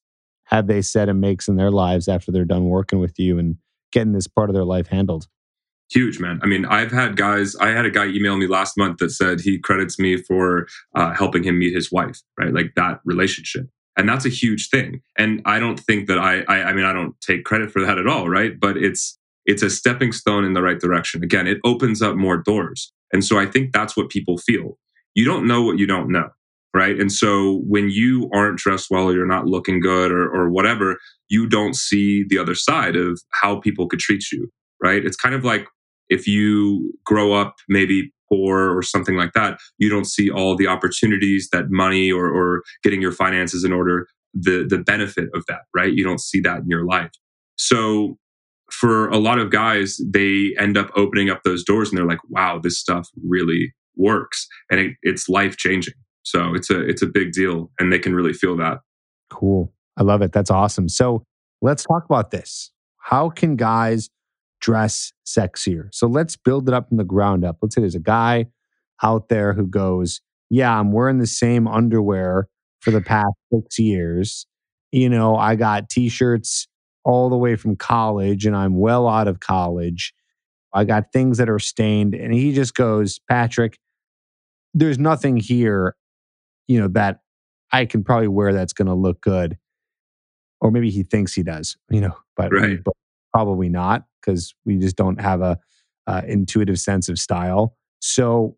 have 0.51 0.67
they 0.67 0.83
said 0.83 1.09
and 1.09 1.21
makes 1.21 1.49
in 1.49 1.57
their 1.57 1.71
lives 1.71 2.09
after 2.09 2.33
they're 2.33 2.45
done 2.45 2.65
working 2.65 2.99
with 2.99 3.19
you 3.19 3.39
and 3.39 3.57
getting 3.93 4.13
this 4.13 4.27
part 4.27 4.51
of 4.51 4.55
their 4.55 4.65
life 4.65 4.89
handled? 4.89 5.29
Huge, 5.93 6.21
man. 6.21 6.39
I 6.43 6.47
mean, 6.47 6.65
I've 6.67 6.93
had 6.93 7.17
guys, 7.17 7.57
I 7.57 7.69
had 7.69 7.85
a 7.85 7.91
guy 7.91 8.07
email 8.07 8.37
me 8.37 8.47
last 8.47 8.77
month 8.77 8.99
that 8.99 9.11
said 9.11 9.41
he 9.41 9.59
credits 9.59 9.99
me 9.99 10.17
for 10.17 10.67
uh, 10.95 11.13
helping 11.13 11.43
him 11.43 11.59
meet 11.59 11.75
his 11.75 11.91
wife, 11.91 12.21
right? 12.39 12.53
Like 12.53 12.75
that 12.77 13.01
relationship. 13.05 13.69
And 13.97 14.09
that's 14.09 14.25
a 14.25 14.31
huge 14.31 14.69
thing. 14.69 15.03
And 15.19 15.43
I 15.45 15.59
don't 15.59 15.79
think 15.79 16.07
that 16.07 16.19
I, 16.19 16.43
I, 16.43 16.63
I 16.65 16.73
mean, 16.73 16.85
I 16.85 16.93
don't 16.93 17.21
take 17.21 17.45
credit 17.45 17.73
for 17.73 17.85
that 17.85 17.99
at 17.99 18.07
all, 18.07 18.29
right? 18.29 18.59
But 18.59 18.77
it's, 18.77 19.19
it's 19.47 19.63
a 19.63 19.71
stepping 19.71 20.13
stone 20.13 20.45
in 20.45 20.53
the 20.53 20.63
right 20.63 20.79
direction. 20.79 21.25
Again, 21.25 21.47
it 21.49 21.59
opens 21.65 22.03
up 22.03 22.15
more 22.15 22.37
doors. 22.37 22.93
And 23.13 23.25
so 23.25 23.39
I 23.39 23.47
think 23.47 23.73
that's 23.73 23.97
what 23.97 24.09
people 24.09 24.39
feel. 24.39 24.79
You 25.15 25.25
don't 25.25 25.47
know 25.47 25.63
what 25.63 25.79
you 25.79 25.87
don't 25.87 26.09
know 26.09 26.31
right? 26.75 26.99
And 27.01 27.11
so 27.11 27.63
when 27.67 27.91
you 27.91 28.31
aren't 28.33 28.59
dressed 28.59 28.89
well 28.91 29.09
or 29.09 29.13
you're 29.13 29.27
not 29.27 29.47
looking 29.47 29.81
good 29.81 30.13
or, 30.13 30.29
or 30.29 30.51
whatever, 30.51 30.99
you 31.29 31.49
don't 31.49 31.75
see 31.75 32.25
the 32.29 32.39
other 32.39 32.55
side 32.55 32.97
of 32.97 33.21
how 33.43 33.61
people 33.61 33.89
could 33.89 33.99
treat 33.99 34.31
you, 34.33 34.49
right? 34.83 35.05
It's 35.05 35.17
kind 35.17 35.35
of 35.35 35.45
like 35.45 35.67
if 36.09 36.27
you 36.27 36.93
grow 37.05 37.33
up 37.33 37.57
maybe 37.69 38.13
poor 38.29 38.77
or 38.77 38.83
something 38.83 39.17
like 39.17 39.33
that, 39.33 39.59
you 39.79 39.89
don't 39.89 40.07
see 40.07 40.31
all 40.31 40.57
the 40.57 40.67
opportunities 40.67 41.49
that 41.53 41.71
money 41.71 42.11
or, 42.11 42.27
or 42.27 42.63
getting 42.83 43.03
your 43.03 43.13
finances 43.13 43.65
in 43.65 43.73
order, 43.73 44.07
the, 44.33 44.65
the 44.69 44.79
benefit 44.79 45.29
of 45.35 45.45
that, 45.49 45.63
right? 45.75 45.93
You 45.93 46.05
don't 46.05 46.21
see 46.21 46.41
that 46.41 46.59
in 46.59 46.69
your 46.69 46.85
life. 46.85 47.11
So 47.57 48.17
for 48.71 49.09
a 49.09 49.19
lot 49.19 49.39
of 49.39 49.51
guys, 49.51 50.01
they 50.07 50.55
end 50.59 50.77
up 50.77 50.91
opening 50.97 51.31
up 51.31 51.43
those 51.45 51.65
doors 51.65 51.89
and 51.89 51.99
they're 51.99 52.07
like, 52.07 52.21
wow, 52.29 52.61
this 52.63 52.79
stuff 52.79 53.09
really 53.27 53.75
works. 53.97 54.47
And 54.71 54.79
it, 54.79 54.97
it's 55.03 55.29
life 55.29 55.57
changing. 55.57 55.95
So 56.31 56.55
it's 56.55 56.71
a 56.71 56.81
it's 56.81 57.03
a 57.03 57.07
big 57.07 57.33
deal 57.33 57.71
and 57.79 57.93
they 57.93 57.99
can 57.99 58.15
really 58.15 58.33
feel 58.33 58.57
that. 58.59 58.79
Cool. 59.31 59.73
I 59.97 60.03
love 60.03 60.23
it. 60.23 60.33
That's 60.33 60.51
awesome. 60.51 60.89
So 60.89 61.25
let's 61.61 61.85
talk 61.85 62.05
about 62.05 62.31
this. 62.31 62.71
How 62.99 63.31
can 63.31 63.57
guys 63.57 64.11
dress 64.61 65.13
sexier? 65.27 65.89
So 65.93 66.07
let's 66.07 66.37
build 66.37 66.69
it 66.69 66.75
up 66.75 66.89
from 66.89 66.99
the 66.99 67.05
ground 67.05 67.45
up. 67.45 67.59
Let's 67.61 67.75
say 67.75 67.81
there's 67.81 67.95
a 67.95 68.01
guy 68.01 68.47
out 69.03 69.29
there 69.29 69.55
who 69.55 69.67
goes, 69.67 70.21
Yeah, 70.51 70.79
I'm 70.79 70.93
wearing 70.93 71.19
the 71.19 71.27
same 71.27 71.67
underwear 71.67 72.49
for 72.81 72.93
the 72.93 73.01
past 73.01 73.35
six 73.53 73.79
years. 73.79 74.47
You 74.93 75.09
know, 75.09 75.37
I 75.37 75.57
got 75.57 75.89
t 75.89 76.09
shirts 76.09 76.69
all 77.05 77.29
the 77.29 77.37
way 77.37 77.57
from 77.57 77.77
college 77.77 78.47
and 78.47 78.55
I'm 78.55 78.79
well 78.79 79.09
out 79.09 79.27
of 79.27 79.41
college. 79.41 80.13
I 80.73 80.85
got 80.85 81.13
things 81.13 81.39
that 81.39 81.51
are 81.51 81.59
stained. 81.59 82.15
And 82.15 82.33
he 82.33 82.53
just 82.53 82.75
goes, 82.75 83.19
Patrick, 83.29 83.79
there's 84.75 84.99
nothing 84.99 85.37
here 85.37 85.97
you 86.71 86.81
know, 86.81 86.87
that 86.87 87.19
I 87.73 87.85
can 87.85 88.05
probably 88.05 88.29
wear 88.29 88.53
that's 88.53 88.73
going 88.73 88.87
to 88.87 88.95
look 88.95 89.21
good. 89.21 89.59
Or 90.61 90.71
maybe 90.71 90.89
he 90.89 91.03
thinks 91.03 91.35
he 91.35 91.43
does, 91.43 91.77
you 91.91 92.01
know, 92.01 92.17
but, 92.37 92.53
right. 92.53 92.79
but 92.85 92.95
probably 93.35 93.69
not 93.69 94.05
because 94.21 94.55
we 94.65 94.79
just 94.79 94.95
don't 94.95 95.21
have 95.21 95.41
a 95.41 95.59
uh, 96.07 96.23
intuitive 96.29 96.79
sense 96.79 97.09
of 97.09 97.19
style. 97.19 97.77
So 97.99 98.57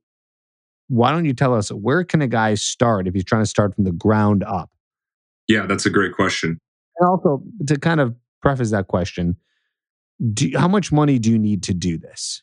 why 0.89 1.11
don't 1.11 1.25
you 1.25 1.33
tell 1.33 1.55
us 1.55 1.71
where 1.71 2.05
can 2.05 2.21
a 2.21 2.29
guy 2.29 2.55
start 2.55 3.09
if 3.09 3.15
he's 3.15 3.25
trying 3.25 3.43
to 3.43 3.49
start 3.49 3.75
from 3.75 3.85
the 3.85 3.93
ground 3.93 4.45
up? 4.45 4.71
Yeah, 5.49 5.65
that's 5.65 5.87
a 5.87 5.91
great 5.91 6.13
question. 6.13 6.59
And 6.99 7.09
also 7.09 7.43
to 7.67 7.79
kind 7.79 8.01
of 8.01 8.15
preface 8.43 8.73
that 8.73 8.89
question, 8.89 9.37
do, 10.35 10.51
how 10.55 10.69
much 10.69 10.93
money 10.93 11.19
do 11.19 11.31
you 11.31 11.39
need 11.39 11.63
to 11.63 11.73
do 11.73 11.97
this? 11.97 12.43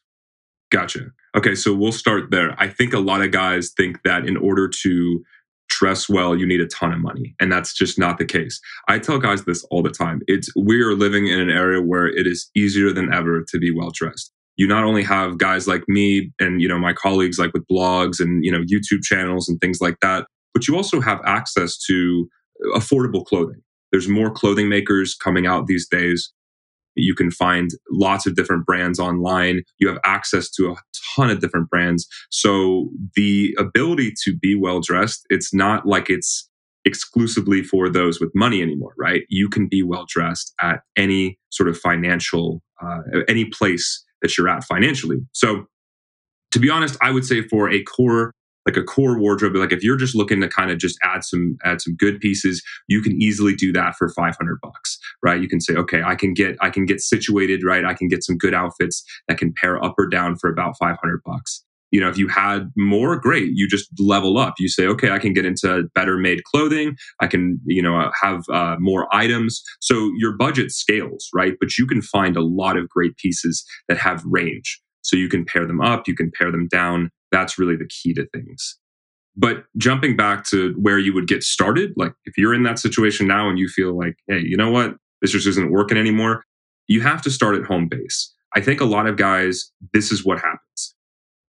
Gotcha. 0.72 1.12
Okay, 1.36 1.54
so 1.54 1.76
we'll 1.76 1.92
start 1.92 2.32
there. 2.32 2.56
I 2.58 2.68
think 2.68 2.94
a 2.94 3.00
lot 3.00 3.22
of 3.22 3.32
guys 3.32 3.70
think 3.70 4.02
that 4.04 4.26
in 4.26 4.36
order 4.36 4.68
to 4.68 5.24
dress 5.70 6.10
well, 6.10 6.36
you 6.36 6.46
need 6.46 6.62
a 6.62 6.68
ton 6.68 6.92
of 6.92 7.00
money. 7.00 7.36
And 7.40 7.52
that's 7.52 7.74
just 7.74 7.98
not 7.98 8.18
the 8.18 8.26
case. 8.26 8.60
I 8.88 9.00
tell 9.00 9.20
guys 9.20 9.46
this 9.46 9.64
all 9.66 9.82
the 9.82 9.90
time. 9.90 10.22
It's 10.28 10.50
we 10.56 10.82
are 10.82 10.94
living 10.94 11.28
in 11.28 11.40
an 11.40 11.50
area 11.50 11.82
where 11.82 12.08
it 12.08 12.28
is 12.28 12.50
easier 12.56 12.92
than 12.92 13.14
ever 13.14 13.44
to 13.48 13.60
be 13.60 13.72
well 13.72 13.92
dressed. 13.94 14.32
You 14.58 14.68
not 14.68 14.84
only 14.84 15.04
have 15.04 15.38
guys 15.38 15.68
like 15.68 15.84
me 15.88 16.32
and 16.40 16.62
you 16.62 16.68
know 16.68 16.78
my 16.78 16.94
colleagues 16.94 17.40
like 17.40 17.54
with 17.54 17.66
blogs 17.72 18.20
and 18.20 18.44
you 18.44 18.52
know 18.52 18.62
YouTube 18.62 19.04
channels 19.04 19.48
and 19.48 19.60
things 19.62 19.80
like 19.80 20.00
that, 20.02 20.26
but 20.54 20.68
you 20.68 20.76
also 20.76 21.00
have 21.00 21.22
access 21.26 21.78
to 21.88 22.28
affordable 22.76 23.26
clothing. 23.26 23.62
There's 23.92 24.10
more 24.10 24.30
clothing 24.30 24.70
makers 24.70 25.16
coming 25.16 25.48
out 25.48 25.68
these 25.68 25.88
days. 25.88 26.32
You 27.00 27.16
can 27.16 27.32
find 27.32 27.72
lots 27.92 28.26
of 28.26 28.36
different 28.36 28.66
brands 28.66 29.00
online. 29.00 29.62
You 29.80 29.88
have 29.88 30.00
access 30.04 30.50
to 30.52 30.72
a 30.72 30.76
ton 31.16 31.30
of 31.30 31.40
different 31.40 31.70
brands. 31.70 32.08
So 32.30 32.90
the 33.16 33.56
ability 33.58 34.14
to 34.24 34.36
be 34.36 34.56
well 34.56 34.80
dressed, 34.80 35.26
it's 35.30 35.54
not 35.54 35.86
like 35.86 36.10
it's 36.10 36.50
exclusively 36.86 37.62
for 37.62 37.90
those 37.90 38.20
with 38.20 38.32
money 38.34 38.62
anymore, 38.62 38.94
right? 38.98 39.24
You 39.30 39.50
can 39.50 39.68
be 39.68 39.84
well 39.84 40.06
dressed 40.08 40.54
at 40.62 40.82
any 40.96 41.38
sort 41.50 41.70
of 41.70 41.78
financial 41.78 42.62
uh, 42.82 43.00
any 43.28 43.46
place 43.46 44.04
that 44.22 44.38
you're 44.38 44.50
at 44.50 44.64
financially. 44.64 45.18
So, 45.34 45.66
to 46.52 46.60
be 46.60 46.70
honest, 46.70 46.98
I 47.02 47.12
would 47.12 47.26
say 47.26 47.42
for 47.48 47.70
a 47.70 47.84
core 47.84 48.34
like 48.70 48.78
a 48.78 48.84
core 48.84 49.20
wardrobe. 49.20 49.56
Like 49.56 49.72
if 49.72 49.84
you're 49.84 49.98
just 49.98 50.16
looking 50.16 50.42
to 50.42 50.48
kind 50.48 50.70
of 50.70 50.78
just 50.78 50.98
add 51.04 51.24
some 51.24 51.58
add 51.66 51.82
some 51.82 51.96
good 51.96 52.20
pieces 52.20 52.62
you 52.88 53.02
can 53.02 53.20
easily 53.22 53.56
do 53.56 53.72
that 53.74 53.96
for 53.96 54.10
500 54.10 54.60
bucks 54.62 55.00
right? 55.24 55.42
You 55.42 55.50
can 55.50 55.60
say 55.60 55.74
okay 55.76 56.02
i 56.04 56.16
can 56.16 56.34
get 56.34 56.56
i 56.62 56.70
can 56.70 56.86
get 56.86 57.02
situated 57.02 57.64
right? 57.64 57.86
I 57.86 57.94
can 57.94 58.08
get 58.08 58.24
some 58.24 58.38
good 58.38 58.54
outfits 58.54 59.04
that 59.28 59.38
can 59.38 59.54
pair 59.54 59.84
up 59.84 59.96
or 59.98 60.08
down 60.08 60.36
for 60.36 60.50
about 60.50 60.78
500 60.78 61.22
bucks. 61.26 61.64
You 61.92 62.00
know 62.00 62.10
if 62.10 62.18
you 62.18 62.28
had 62.28 62.72
more 62.78 63.20
great. 63.20 63.50
You 63.54 63.68
just 63.68 63.90
level 64.00 64.38
up. 64.38 64.54
You 64.60 64.70
say 64.70 64.86
okay 64.86 65.10
i 65.10 65.20
can 65.20 65.34
get 65.34 65.46
into 65.46 65.90
better 65.96 66.18
made 66.18 66.44
clothing. 66.44 66.96
I 67.20 67.28
can 67.28 67.60
you 67.66 67.82
know 67.82 68.12
have 68.22 68.44
uh, 68.50 68.76
more 68.80 69.08
items. 69.12 69.64
So 69.82 70.12
your 70.18 70.34
budget 70.38 70.72
scales 70.72 71.28
right? 71.34 71.56
But 71.60 71.78
you 71.78 71.88
can 71.88 72.02
find 72.02 72.38
a 72.38 72.44
lot 72.44 72.78
of 72.78 72.88
great 72.88 73.16
pieces 73.18 73.66
that 73.88 73.98
have 73.98 74.24
range. 74.26 74.80
So 75.02 75.16
you 75.16 75.30
can 75.30 75.46
pair 75.46 75.66
them 75.66 75.82
up 75.82 76.08
you 76.08 76.16
can 76.16 76.32
pair 76.38 76.52
them 76.52 76.68
down 76.68 77.10
that's 77.32 77.58
really 77.58 77.76
the 77.76 77.88
key 77.88 78.14
to 78.14 78.26
things 78.34 78.78
but 79.36 79.64
jumping 79.78 80.16
back 80.18 80.46
to 80.46 80.74
where 80.74 81.00
you 81.00 81.14
would 81.14 81.28
get 81.28 81.44
started 81.44 81.92
like 81.96 82.14
if 82.26 82.38
you're 82.38 82.54
in 82.54 82.64
that 82.64 82.80
situation 82.80 83.28
now 83.28 83.50
and 83.50 83.60
you 83.60 83.68
feel 83.68 83.98
like 83.98 84.16
hey 84.28 84.40
you 84.40 84.58
know 84.58 84.72
what 84.72 84.96
this 85.22 85.32
just 85.32 85.48
isn't 85.48 85.72
working 85.72 85.98
anymore 85.98 86.44
you 86.88 87.02
have 87.02 87.22
to 87.22 87.30
start 87.30 87.56
at 87.56 87.64
home 87.64 87.88
base 87.88 88.34
i 88.56 88.62
think 88.62 88.82
a 88.82 88.86
lot 88.86 89.08
of 89.08 89.16
guys 89.16 89.72
this 89.94 90.12
is 90.12 90.26
what 90.26 90.40
happens 90.40 90.96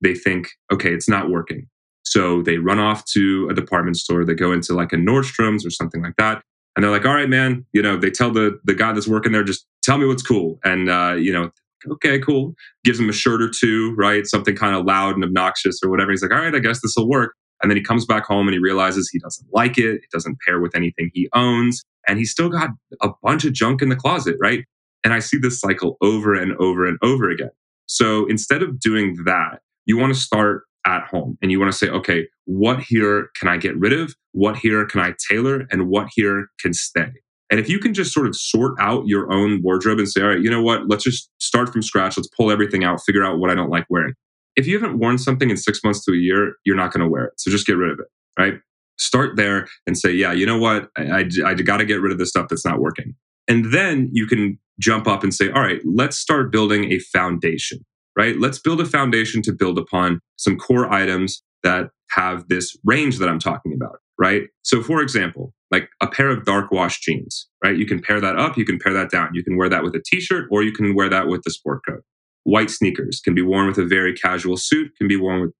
they 0.00 0.14
think, 0.14 0.49
okay, 0.72 0.92
it's 0.92 1.08
not 1.08 1.30
working. 1.30 1.68
So 2.02 2.42
they 2.42 2.58
run 2.58 2.78
off 2.78 3.04
to 3.12 3.49
a 3.50 3.54
department 3.54 3.96
store. 3.96 4.25
They 4.25 4.34
go 4.34 4.52
into 4.52 4.75
like 4.75 4.92
a 4.92 4.96
Nordstrom's 4.96 5.64
or 5.64 5.70
something 5.70 6.02
like 6.02 6.16
that. 6.16 6.42
And 6.75 6.84
they're 6.84 6.90
like, 6.90 7.04
all 7.04 7.14
right, 7.14 7.28
man, 7.28 7.66
you 7.72 7.82
know, 7.82 7.96
they 7.96 8.10
tell 8.10 8.30
the, 8.30 8.58
the 8.64 8.75
guy 8.75 8.92
that's 8.92 9.08
working 9.08 9.32
there, 9.32 9.44
just 9.44 9.66
tell 9.82 9.99
me 9.99 10.06
what's 10.06 10.22
cool. 10.22 10.58
And, 10.64 10.88
uh, 10.88 11.14
you 11.18 11.32
know, 11.32 11.50
okay, 11.92 12.18
cool. 12.18 12.54
Gives 12.84 13.00
him 13.00 13.08
a 13.08 13.12
shirt 13.12 13.42
or 13.42 13.50
two, 13.50 13.94
right? 13.96 14.26
Something 14.26 14.56
kind 14.56 14.75
of 14.75 14.84
loud 14.84 15.14
and 15.14 15.25
obnoxious 15.25 15.78
or 15.82 15.90
whatever. 15.90 16.10
He's 16.10 16.22
like, 16.22 16.32
all 16.32 16.38
right, 16.38 16.54
I 16.54 16.58
guess 16.58 16.80
this 16.80 16.94
will 16.96 17.08
work. 17.08 17.34
And 17.62 17.70
then 17.70 17.76
he 17.76 17.82
comes 17.82 18.06
back 18.06 18.25
home 18.25 18.49
and 18.49 18.54
he 18.54 18.60
realizes 18.60 19.10
he 19.10 19.18
doesn't 19.18 19.46
like 19.52 19.76
it. 19.76 19.96
It 19.96 20.10
doesn't 20.12 20.38
pair 20.46 20.60
with 20.60 20.75
anything 20.75 21.10
he 21.12 21.28
owns. 21.34 21.84
And 22.08 22.18
he's 22.18 22.30
still 22.30 22.49
got 22.49 22.70
a 23.02 23.10
bunch 23.22 23.44
of 23.44 23.52
junk 23.52 23.82
in 23.82 23.90
the 23.90 23.96
closet, 23.96 24.37
right? 24.40 24.64
And 25.04 25.12
I 25.12 25.18
see 25.18 25.37
this 25.38 25.60
cycle 25.60 25.96
over 26.00 26.34
and 26.34 26.52
over 26.58 26.87
and 26.87 26.99
over 27.02 27.28
again. 27.28 27.50
So 27.87 28.26
instead 28.26 28.62
of 28.62 28.80
doing 28.80 29.16
that, 29.25 29.60
you 29.84 29.99
want 29.99 30.14
to 30.14 30.20
start 30.20 30.62
at 30.87 31.02
home 31.06 31.37
and 31.42 31.50
you 31.50 31.60
want 31.60 31.70
to 31.70 31.76
say, 31.76 31.88
okay, 31.88 32.26
what 32.44 32.80
here 32.80 33.30
can 33.37 33.49
I 33.49 33.56
get 33.56 33.76
rid 33.78 33.92
of? 33.92 34.14
What 34.32 34.56
here 34.56 34.87
can 34.87 35.00
I 35.00 35.14
tailor? 35.28 35.66
And 35.70 35.88
what 35.88 36.08
here 36.14 36.49
can 36.60 36.72
stay? 36.72 37.10
And 37.50 37.59
if 37.59 37.69
you 37.69 37.78
can 37.78 37.95
just 37.95 38.12
sort 38.12 38.26
of 38.26 38.37
sort 38.37 38.75
out 38.78 39.07
your 39.07 39.33
own 39.33 39.61
wardrobe 39.62 39.99
and 39.99 40.09
say, 40.09 40.23
all 40.23 40.28
right, 40.28 40.40
you 40.40 40.50
know 40.50 40.62
what? 40.62 40.88
Let's 40.88 41.04
just 41.04 41.30
start 41.38 41.73
from 41.73 41.83
scratch. 41.83 42.16
Let's 42.16 42.28
pull 42.28 42.50
everything 42.50 42.85
out, 42.85 43.02
figure 43.02 43.25
out 43.25 43.38
what 43.38 43.50
I 43.50 43.54
don't 43.54 43.71
like 43.71 43.87
wearing. 43.90 44.14
If 44.57 44.66
you 44.66 44.78
haven't 44.78 44.99
worn 44.99 45.19
something 45.19 45.50
in 45.50 45.57
six 45.57 45.83
months 45.83 46.04
to 46.04 46.12
a 46.12 46.16
year, 46.16 46.54
you're 46.64 46.76
not 46.76 46.92
going 46.92 47.02
to 47.02 47.09
wear 47.09 47.25
it. 47.25 47.35
So 47.38 47.50
just 47.50 47.66
get 47.66 47.76
rid 47.76 47.90
of 47.90 47.99
it, 47.99 48.07
right? 48.38 48.54
Start 48.99 49.37
there 49.37 49.69
and 49.87 49.97
say, 49.99 50.12
yeah, 50.12 50.33
you 50.33 50.47
know 50.47 50.59
what? 50.59 50.90
I, 50.97 51.02
I, 51.02 51.28
I 51.47 51.54
got 51.54 51.78
to 51.78 51.85
get 51.85 52.00
rid 52.00 52.12
of 52.12 52.19
the 52.19 52.26
stuff 52.26 52.49
that's 52.49 52.64
not 52.64 52.80
working. 52.80 53.14
And 53.49 53.73
then 53.73 54.11
you 54.12 54.26
can 54.26 54.59
jump 54.78 55.09
up 55.09 55.23
and 55.23 55.35
say, 55.35 55.50
all 55.50 55.62
right, 55.62 55.80
let's 55.85 56.16
start 56.16 56.52
building 56.52 56.92
a 56.92 56.99
foundation 56.99 57.85
right? 58.16 58.38
Let's 58.38 58.59
build 58.59 58.80
a 58.80 58.87
foundation 58.87 59.40
to 59.42 59.52
build 59.52 59.78
upon 59.78 60.21
some 60.37 60.59
core 60.59 60.92
items 60.92 61.42
that 61.62 61.90
have 62.10 62.48
this 62.48 62.76
range 62.84 63.18
that 63.18 63.28
I'm 63.28 63.38
talking 63.38 63.72
about, 63.74 63.98
right? 64.18 64.44
So, 64.62 64.82
for 64.82 65.00
example, 65.00 65.54
like 65.70 65.88
a 66.00 66.08
pair 66.08 66.30
of 66.30 66.44
dark 66.44 66.72
wash 66.72 67.00
jeans, 67.00 67.48
right? 67.62 67.76
You 67.76 67.86
can 67.86 68.00
pair 68.00 68.20
that 68.20 68.36
up, 68.36 68.56
you 68.56 68.64
can 68.64 68.78
pair 68.78 68.92
that 68.92 69.10
down. 69.10 69.30
You 69.34 69.44
can 69.44 69.56
wear 69.56 69.68
that 69.68 69.82
with 69.82 69.94
a 69.94 70.02
t 70.04 70.20
shirt 70.20 70.48
or 70.50 70.62
you 70.62 70.72
can 70.72 70.94
wear 70.94 71.08
that 71.08 71.28
with 71.28 71.42
the 71.44 71.50
sport 71.50 71.82
coat. 71.88 72.02
White 72.44 72.70
sneakers 72.70 73.20
can 73.22 73.34
be 73.34 73.42
worn 73.42 73.66
with 73.66 73.78
a 73.78 73.84
very 73.84 74.14
casual 74.14 74.56
suit, 74.56 74.92
can 74.96 75.06
be 75.06 75.16
worn 75.16 75.42
with 75.42 75.52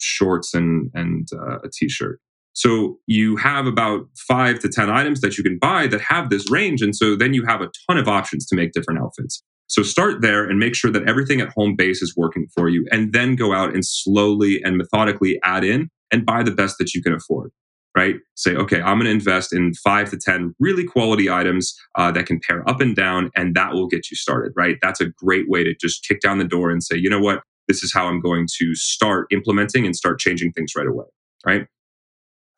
shorts 0.00 0.54
and, 0.54 0.90
and 0.94 1.28
uh, 1.32 1.58
a 1.58 1.68
t 1.72 1.88
shirt. 1.88 2.20
So 2.54 2.98
you 3.06 3.36
have 3.36 3.66
about 3.66 4.06
five 4.26 4.58
to 4.60 4.68
10 4.68 4.90
items 4.90 5.20
that 5.20 5.38
you 5.38 5.44
can 5.44 5.58
buy 5.58 5.86
that 5.86 6.00
have 6.00 6.28
this 6.28 6.50
range. 6.50 6.82
And 6.82 6.94
so 6.94 7.14
then 7.14 7.32
you 7.32 7.44
have 7.46 7.60
a 7.60 7.70
ton 7.88 7.98
of 7.98 8.08
options 8.08 8.46
to 8.46 8.56
make 8.56 8.72
different 8.72 9.00
outfits. 9.00 9.44
So 9.68 9.82
start 9.82 10.22
there 10.22 10.44
and 10.44 10.58
make 10.58 10.74
sure 10.74 10.90
that 10.90 11.06
everything 11.06 11.40
at 11.40 11.50
home 11.50 11.76
base 11.76 12.02
is 12.02 12.16
working 12.16 12.46
for 12.54 12.68
you, 12.68 12.86
and 12.90 13.12
then 13.12 13.36
go 13.36 13.52
out 13.52 13.74
and 13.74 13.84
slowly 13.84 14.60
and 14.64 14.76
methodically 14.76 15.38
add 15.44 15.62
in 15.62 15.90
and 16.10 16.24
buy 16.24 16.42
the 16.42 16.50
best 16.50 16.76
that 16.78 16.94
you 16.94 17.02
can 17.02 17.12
afford. 17.12 17.52
Right? 17.96 18.16
Say, 18.34 18.54
okay, 18.54 18.80
I'm 18.80 18.98
going 18.98 19.06
to 19.06 19.10
invest 19.10 19.52
in 19.52 19.74
five 19.74 20.10
to 20.10 20.18
10 20.18 20.54
really 20.60 20.84
quality 20.84 21.28
items 21.28 21.74
uh, 21.96 22.12
that 22.12 22.26
can 22.26 22.40
pair 22.46 22.68
up 22.68 22.80
and 22.80 22.94
down, 22.94 23.30
and 23.34 23.54
that 23.56 23.72
will 23.72 23.88
get 23.88 24.10
you 24.10 24.16
started. 24.16 24.52
Right? 24.56 24.76
That's 24.82 25.00
a 25.00 25.06
great 25.06 25.48
way 25.48 25.64
to 25.64 25.74
just 25.74 26.06
kick 26.06 26.20
down 26.20 26.38
the 26.38 26.44
door 26.44 26.70
and 26.70 26.82
say, 26.82 26.96
you 26.96 27.10
know 27.10 27.20
what? 27.20 27.42
This 27.66 27.82
is 27.82 27.92
how 27.92 28.06
I'm 28.06 28.20
going 28.20 28.46
to 28.58 28.74
start 28.74 29.26
implementing 29.30 29.84
and 29.84 29.94
start 29.94 30.18
changing 30.18 30.52
things 30.52 30.72
right 30.76 30.86
away. 30.86 31.06
Right? 31.44 31.66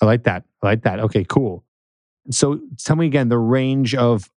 I 0.00 0.06
like 0.06 0.24
that. 0.24 0.44
I 0.62 0.66
like 0.66 0.82
that. 0.82 1.00
Okay, 1.00 1.24
cool. 1.24 1.64
So 2.30 2.60
tell 2.78 2.96
me 2.96 3.06
again 3.06 3.28
the 3.28 3.38
range 3.38 3.94
of 3.94 4.30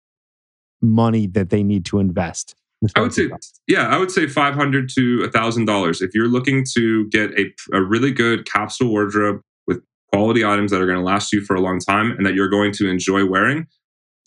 money 0.82 1.28
that 1.28 1.50
they 1.50 1.64
need 1.64 1.86
to 1.86 2.00
invest 2.00 2.56
I 2.96 3.02
would 3.02 3.14
say, 3.14 3.30
yeah, 3.68 3.88
I 3.88 3.98
would 3.98 4.12
say 4.12 4.28
five 4.28 4.56
hundred 4.56 4.90
to 4.96 5.24
a 5.24 5.32
thousand 5.32 5.66
dollars 5.66 6.02
if 6.02 6.14
you're 6.14 6.28
looking 6.28 6.66
to 6.74 7.08
get 7.10 7.32
a, 7.38 7.54
a 7.74 7.82
really 7.82 8.12
good 8.12 8.46
capsule 8.46 8.90
wardrobe 8.90 9.42
with 9.68 9.82
quality 10.12 10.44
items 10.44 10.72
that 10.72 10.82
are 10.82 10.86
going 10.86 10.98
to 10.98 11.04
last 11.04 11.32
you 11.34 11.42
for 11.42 11.56
a 11.56 11.62
long 11.62 11.80
time 11.80 12.12
and 12.12 12.26
that 12.26 12.34
you're 12.34 12.50
going 12.50 12.72
to 12.74 12.90
enjoy 12.90 13.26
wearing. 13.26 13.68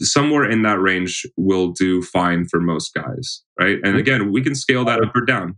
Somewhere 0.00 0.48
in 0.48 0.62
that 0.62 0.78
range 0.78 1.24
will 1.36 1.68
do 1.68 2.02
fine 2.02 2.46
for 2.46 2.60
most 2.60 2.92
guys, 2.94 3.42
right? 3.58 3.76
And 3.76 3.84
mm-hmm. 3.84 3.96
again, 3.96 4.32
we 4.32 4.42
can 4.42 4.54
scale 4.54 4.84
that 4.84 5.02
up 5.02 5.16
or 5.16 5.22
down. 5.22 5.56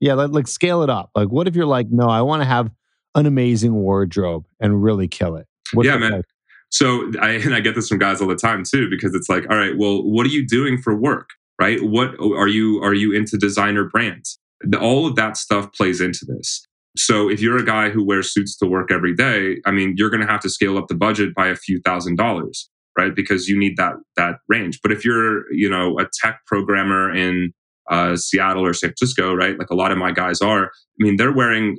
Yeah, 0.00 0.14
like, 0.14 0.30
like 0.30 0.46
scale 0.46 0.82
it 0.82 0.90
up. 0.90 1.10
Like, 1.14 1.28
what 1.28 1.46
if 1.48 1.54
you're 1.54 1.66
like, 1.66 1.88
no, 1.90 2.06
I 2.08 2.22
want 2.22 2.40
to 2.42 2.46
have 2.46 2.70
an 3.14 3.26
amazing 3.26 3.74
wardrobe 3.74 4.46
and 4.58 4.82
really 4.82 5.06
kill 5.06 5.36
it? 5.36 5.46
What's 5.72 5.86
yeah, 5.86 5.98
man. 5.98 6.12
Like? 6.12 6.24
So 6.70 7.12
I 7.20 7.30
and 7.44 7.54
I 7.54 7.60
get 7.60 7.74
this 7.74 7.88
from 7.88 7.98
guys 7.98 8.20
all 8.20 8.28
the 8.28 8.36
time 8.36 8.64
too, 8.64 8.90
because 8.90 9.14
it's 9.14 9.28
like, 9.28 9.48
all 9.50 9.56
right, 9.56 9.76
well, 9.76 10.02
what 10.02 10.26
are 10.26 10.30
you 10.30 10.46
doing 10.46 10.80
for 10.80 10.94
work? 10.94 11.30
Right? 11.60 11.82
What 11.82 12.18
are 12.20 12.48
you 12.48 12.82
are 12.82 12.94
you 12.94 13.12
into 13.12 13.36
designer 13.36 13.84
brands? 13.84 14.38
All 14.80 15.06
of 15.06 15.16
that 15.16 15.36
stuff 15.36 15.72
plays 15.72 16.00
into 16.00 16.24
this. 16.24 16.66
So 16.96 17.28
if 17.28 17.40
you're 17.40 17.58
a 17.58 17.64
guy 17.64 17.90
who 17.90 18.04
wears 18.04 18.32
suits 18.32 18.56
to 18.58 18.66
work 18.66 18.92
every 18.92 19.14
day, 19.14 19.56
I 19.66 19.72
mean, 19.72 19.94
you're 19.96 20.10
going 20.10 20.24
to 20.24 20.30
have 20.30 20.40
to 20.42 20.48
scale 20.48 20.78
up 20.78 20.86
the 20.86 20.94
budget 20.94 21.34
by 21.34 21.48
a 21.48 21.56
few 21.56 21.80
thousand 21.84 22.16
dollars, 22.16 22.70
right? 22.96 23.14
Because 23.14 23.48
you 23.48 23.58
need 23.58 23.76
that 23.76 23.94
that 24.16 24.36
range. 24.48 24.80
But 24.82 24.92
if 24.92 25.04
you're, 25.04 25.52
you 25.52 25.68
know, 25.68 25.98
a 25.98 26.08
tech 26.22 26.40
programmer 26.46 27.12
in 27.12 27.52
uh, 27.90 28.16
Seattle 28.16 28.64
or 28.64 28.72
San 28.72 28.90
Francisco, 28.90 29.34
right? 29.34 29.58
Like 29.58 29.70
a 29.70 29.74
lot 29.74 29.92
of 29.92 29.98
my 29.98 30.12
guys 30.12 30.40
are. 30.40 30.66
I 30.66 30.68
mean, 30.98 31.16
they're 31.16 31.32
wearing 31.32 31.76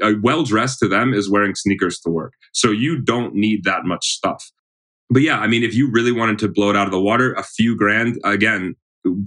uh, 0.00 0.12
well 0.22 0.44
dressed 0.44 0.78
to 0.80 0.88
them 0.88 1.12
is 1.12 1.30
wearing 1.30 1.54
sneakers 1.54 1.98
to 2.00 2.10
work. 2.10 2.32
So 2.52 2.70
you 2.70 3.00
don't 3.00 3.34
need 3.34 3.64
that 3.64 3.84
much 3.84 4.06
stuff. 4.06 4.50
But 5.10 5.22
yeah, 5.22 5.40
I 5.40 5.46
mean, 5.46 5.62
if 5.62 5.74
you 5.74 5.90
really 5.90 6.12
wanted 6.12 6.38
to 6.38 6.48
blow 6.48 6.70
it 6.70 6.76
out 6.76 6.86
of 6.86 6.92
the 6.92 7.00
water, 7.00 7.34
a 7.34 7.42
few 7.42 7.76
grand, 7.76 8.18
again, 8.24 8.76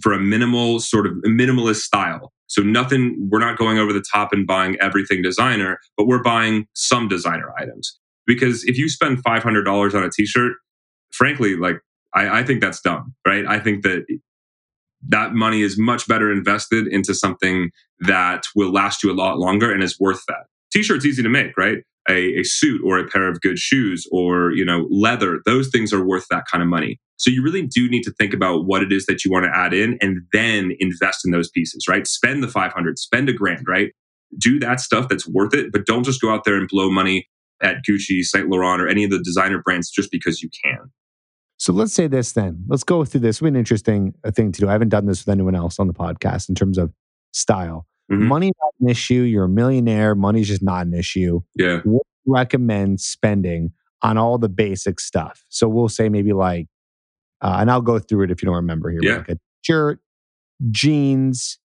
for 0.01 0.13
a 0.13 0.19
minimal 0.19 0.79
sort 0.79 1.05
of 1.05 1.13
minimalist 1.25 1.81
style. 1.81 2.31
So 2.47 2.61
nothing, 2.61 3.15
we're 3.31 3.39
not 3.39 3.57
going 3.57 3.79
over 3.79 3.91
the 3.91 4.03
top 4.13 4.31
and 4.31 4.45
buying 4.45 4.77
everything 4.79 5.21
designer, 5.21 5.79
but 5.97 6.05
we're 6.05 6.21
buying 6.21 6.67
some 6.73 7.07
designer 7.07 7.51
items. 7.57 7.97
Because 8.27 8.63
if 8.65 8.77
you 8.77 8.89
spend 8.89 9.23
$500 9.23 9.93
on 9.93 10.03
a 10.03 10.09
t-shirt, 10.09 10.53
frankly, 11.11 11.55
like 11.55 11.79
I, 12.13 12.39
I 12.39 12.43
think 12.43 12.61
that's 12.61 12.81
dumb, 12.81 13.13
right? 13.25 13.45
I 13.47 13.59
think 13.59 13.83
that 13.83 14.05
that 15.07 15.33
money 15.33 15.61
is 15.61 15.77
much 15.77 16.07
better 16.07 16.31
invested 16.31 16.87
into 16.87 17.13
something 17.13 17.71
that 17.99 18.45
will 18.55 18.71
last 18.71 19.03
you 19.03 19.11
a 19.11 19.13
lot 19.13 19.37
longer 19.37 19.71
and 19.71 19.83
is 19.83 19.99
worth 19.99 20.23
that. 20.27 20.45
T-shirt's 20.71 21.05
easy 21.05 21.21
to 21.23 21.29
make, 21.29 21.57
right? 21.57 21.79
A, 22.07 22.39
a, 22.39 22.43
suit 22.43 22.81
or 22.85 22.99
a 22.99 23.07
pair 23.07 23.27
of 23.27 23.41
good 23.41 23.57
shoes 23.57 24.05
or 24.11 24.51
you 24.51 24.63
know 24.63 24.87
leather 24.91 25.39
those 25.45 25.69
things 25.69 25.91
are 25.91 26.05
worth 26.05 26.27
that 26.29 26.43
kind 26.51 26.61
of 26.61 26.69
money 26.69 26.99
so 27.17 27.29
you 27.29 27.43
really 27.43 27.61
do 27.61 27.89
need 27.89 28.03
to 28.03 28.11
think 28.11 28.33
about 28.33 28.65
what 28.65 28.83
it 28.83 28.91
is 28.91 29.05
that 29.05 29.23
you 29.23 29.31
want 29.31 29.45
to 29.45 29.51
add 29.55 29.73
in 29.73 29.97
and 30.01 30.21
then 30.33 30.75
invest 30.79 31.25
in 31.25 31.31
those 31.31 31.49
pieces, 31.49 31.85
right? 31.87 32.05
Spend 32.05 32.43
the 32.43 32.47
500, 32.47 32.99
spend 32.99 33.29
a 33.29 33.33
grand, 33.33 33.65
right? 33.67 33.91
Do 34.37 34.59
that 34.59 34.79
stuff 34.79 35.07
that's 35.07 35.27
worth 35.27 35.53
it, 35.53 35.71
but 35.71 35.85
don't 35.85 36.03
just 36.03 36.21
go 36.21 36.33
out 36.33 36.43
there 36.43 36.57
and 36.57 36.67
blow 36.67 36.91
money 36.91 37.27
at 37.61 37.77
Gucci, 37.87 38.21
Saint 38.23 38.49
Laurent, 38.49 38.81
or 38.81 38.87
any 38.87 39.05
of 39.05 39.11
the 39.11 39.19
designer 39.23 39.61
brands 39.63 39.89
just 39.89 40.11
because 40.11 40.41
you 40.41 40.49
can. 40.63 40.91
So 41.57 41.71
let's 41.71 41.93
say 41.93 42.07
this 42.07 42.33
then. 42.33 42.65
Let's 42.67 42.83
go 42.83 43.05
through 43.05 43.21
this. 43.21 43.37
It's 43.37 43.47
an 43.47 43.55
interesting 43.55 44.13
uh, 44.25 44.31
thing 44.31 44.51
to 44.51 44.61
do. 44.61 44.67
I 44.67 44.73
haven't 44.73 44.89
done 44.89 45.05
this 45.05 45.25
with 45.25 45.33
anyone 45.33 45.55
else 45.55 45.79
on 45.79 45.87
the 45.87 45.93
podcast 45.93 46.49
in 46.49 46.55
terms 46.55 46.77
of 46.77 46.91
style. 47.31 47.87
Mm-hmm. 48.11 48.27
Money 48.27 48.51
not 48.61 48.73
an 48.79 48.89
issue. 48.89 49.21
You're 49.21 49.45
a 49.45 49.49
millionaire. 49.49 50.15
Money's 50.15 50.47
just 50.47 50.63
not 50.63 50.85
an 50.85 50.93
issue. 50.93 51.41
Yeah. 51.55 51.79
What 51.83 52.03
recommend 52.27 53.01
spending 53.01 53.71
on 54.01 54.17
all 54.17 54.37
the 54.37 54.49
basic 54.49 54.99
stuff? 54.99 55.43
So 55.49 55.67
we'll 55.67 55.89
say 55.89 56.09
maybe 56.09 56.33
like 56.33 56.67
uh, 57.41 57.57
and 57.59 57.69
I'll 57.69 57.81
go 57.81 57.99
through 57.99 58.23
it 58.23 58.31
if 58.31 58.41
you 58.41 58.47
don't 58.47 58.55
remember 58.55 58.89
here. 58.89 58.99
Yeah. 59.01 59.17
Like 59.17 59.29
a 59.29 59.37
shirt, 59.61 59.99
jeans, 60.71 61.59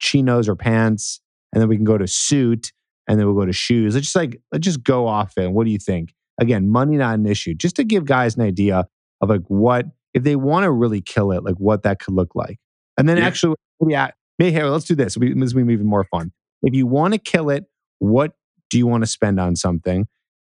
chinos 0.00 0.48
or 0.48 0.56
pants, 0.56 1.20
and 1.52 1.60
then 1.60 1.68
we 1.68 1.76
can 1.76 1.84
go 1.84 1.98
to 1.98 2.06
suit, 2.06 2.72
and 3.06 3.18
then 3.18 3.26
we'll 3.26 3.36
go 3.36 3.46
to 3.46 3.52
shoes. 3.52 3.94
Let's 3.94 4.06
just 4.06 4.16
like 4.16 4.40
let's 4.52 4.64
just 4.64 4.82
go 4.82 5.06
off 5.06 5.32
it. 5.36 5.50
What 5.50 5.64
do 5.64 5.70
you 5.70 5.78
think? 5.78 6.14
Again, 6.40 6.68
money 6.68 6.96
not 6.96 7.14
an 7.14 7.26
issue. 7.26 7.54
Just 7.54 7.76
to 7.76 7.84
give 7.84 8.04
guys 8.04 8.36
an 8.36 8.42
idea 8.42 8.86
of 9.20 9.28
like 9.28 9.42
what 9.48 9.86
if 10.14 10.22
they 10.24 10.36
want 10.36 10.64
to 10.64 10.70
really 10.70 11.00
kill 11.00 11.32
it, 11.32 11.42
like 11.42 11.56
what 11.56 11.82
that 11.84 12.00
could 12.00 12.14
look 12.14 12.34
like. 12.34 12.58
And 12.96 13.08
then 13.08 13.16
yeah. 13.16 13.26
actually, 13.26 13.54
yeah, 13.86 14.10
hey, 14.38 14.50
here, 14.52 14.66
let's 14.66 14.84
do 14.84 14.94
this. 14.94 15.16
We, 15.16 15.34
this 15.34 15.52
will 15.52 15.64
be 15.64 15.72
even 15.72 15.86
more 15.86 16.04
fun. 16.04 16.32
If 16.62 16.74
you 16.74 16.86
want 16.86 17.14
to 17.14 17.18
kill 17.18 17.50
it, 17.50 17.64
what 17.98 18.32
do 18.70 18.78
you 18.78 18.86
want 18.86 19.02
to 19.02 19.06
spend 19.06 19.38
on 19.40 19.56
something 19.56 20.06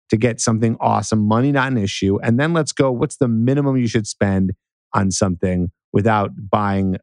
to 0.10 0.18
get 0.18 0.40
something 0.40 0.78
awesome? 0.80 1.28
Money 1.28 1.52
not 1.52 1.72
an 1.72 1.78
issue. 1.78 2.20
And 2.22 2.40
then 2.40 2.54
let's 2.54 2.72
go. 2.72 2.92
What's 2.92 3.18
the 3.18 3.28
minimum 3.28 3.78
you 3.78 3.88
should 3.88 4.08
spend 4.08 4.52
on 4.94 5.12
something 5.12 5.72
without 5.94 6.32
buying 6.50 6.98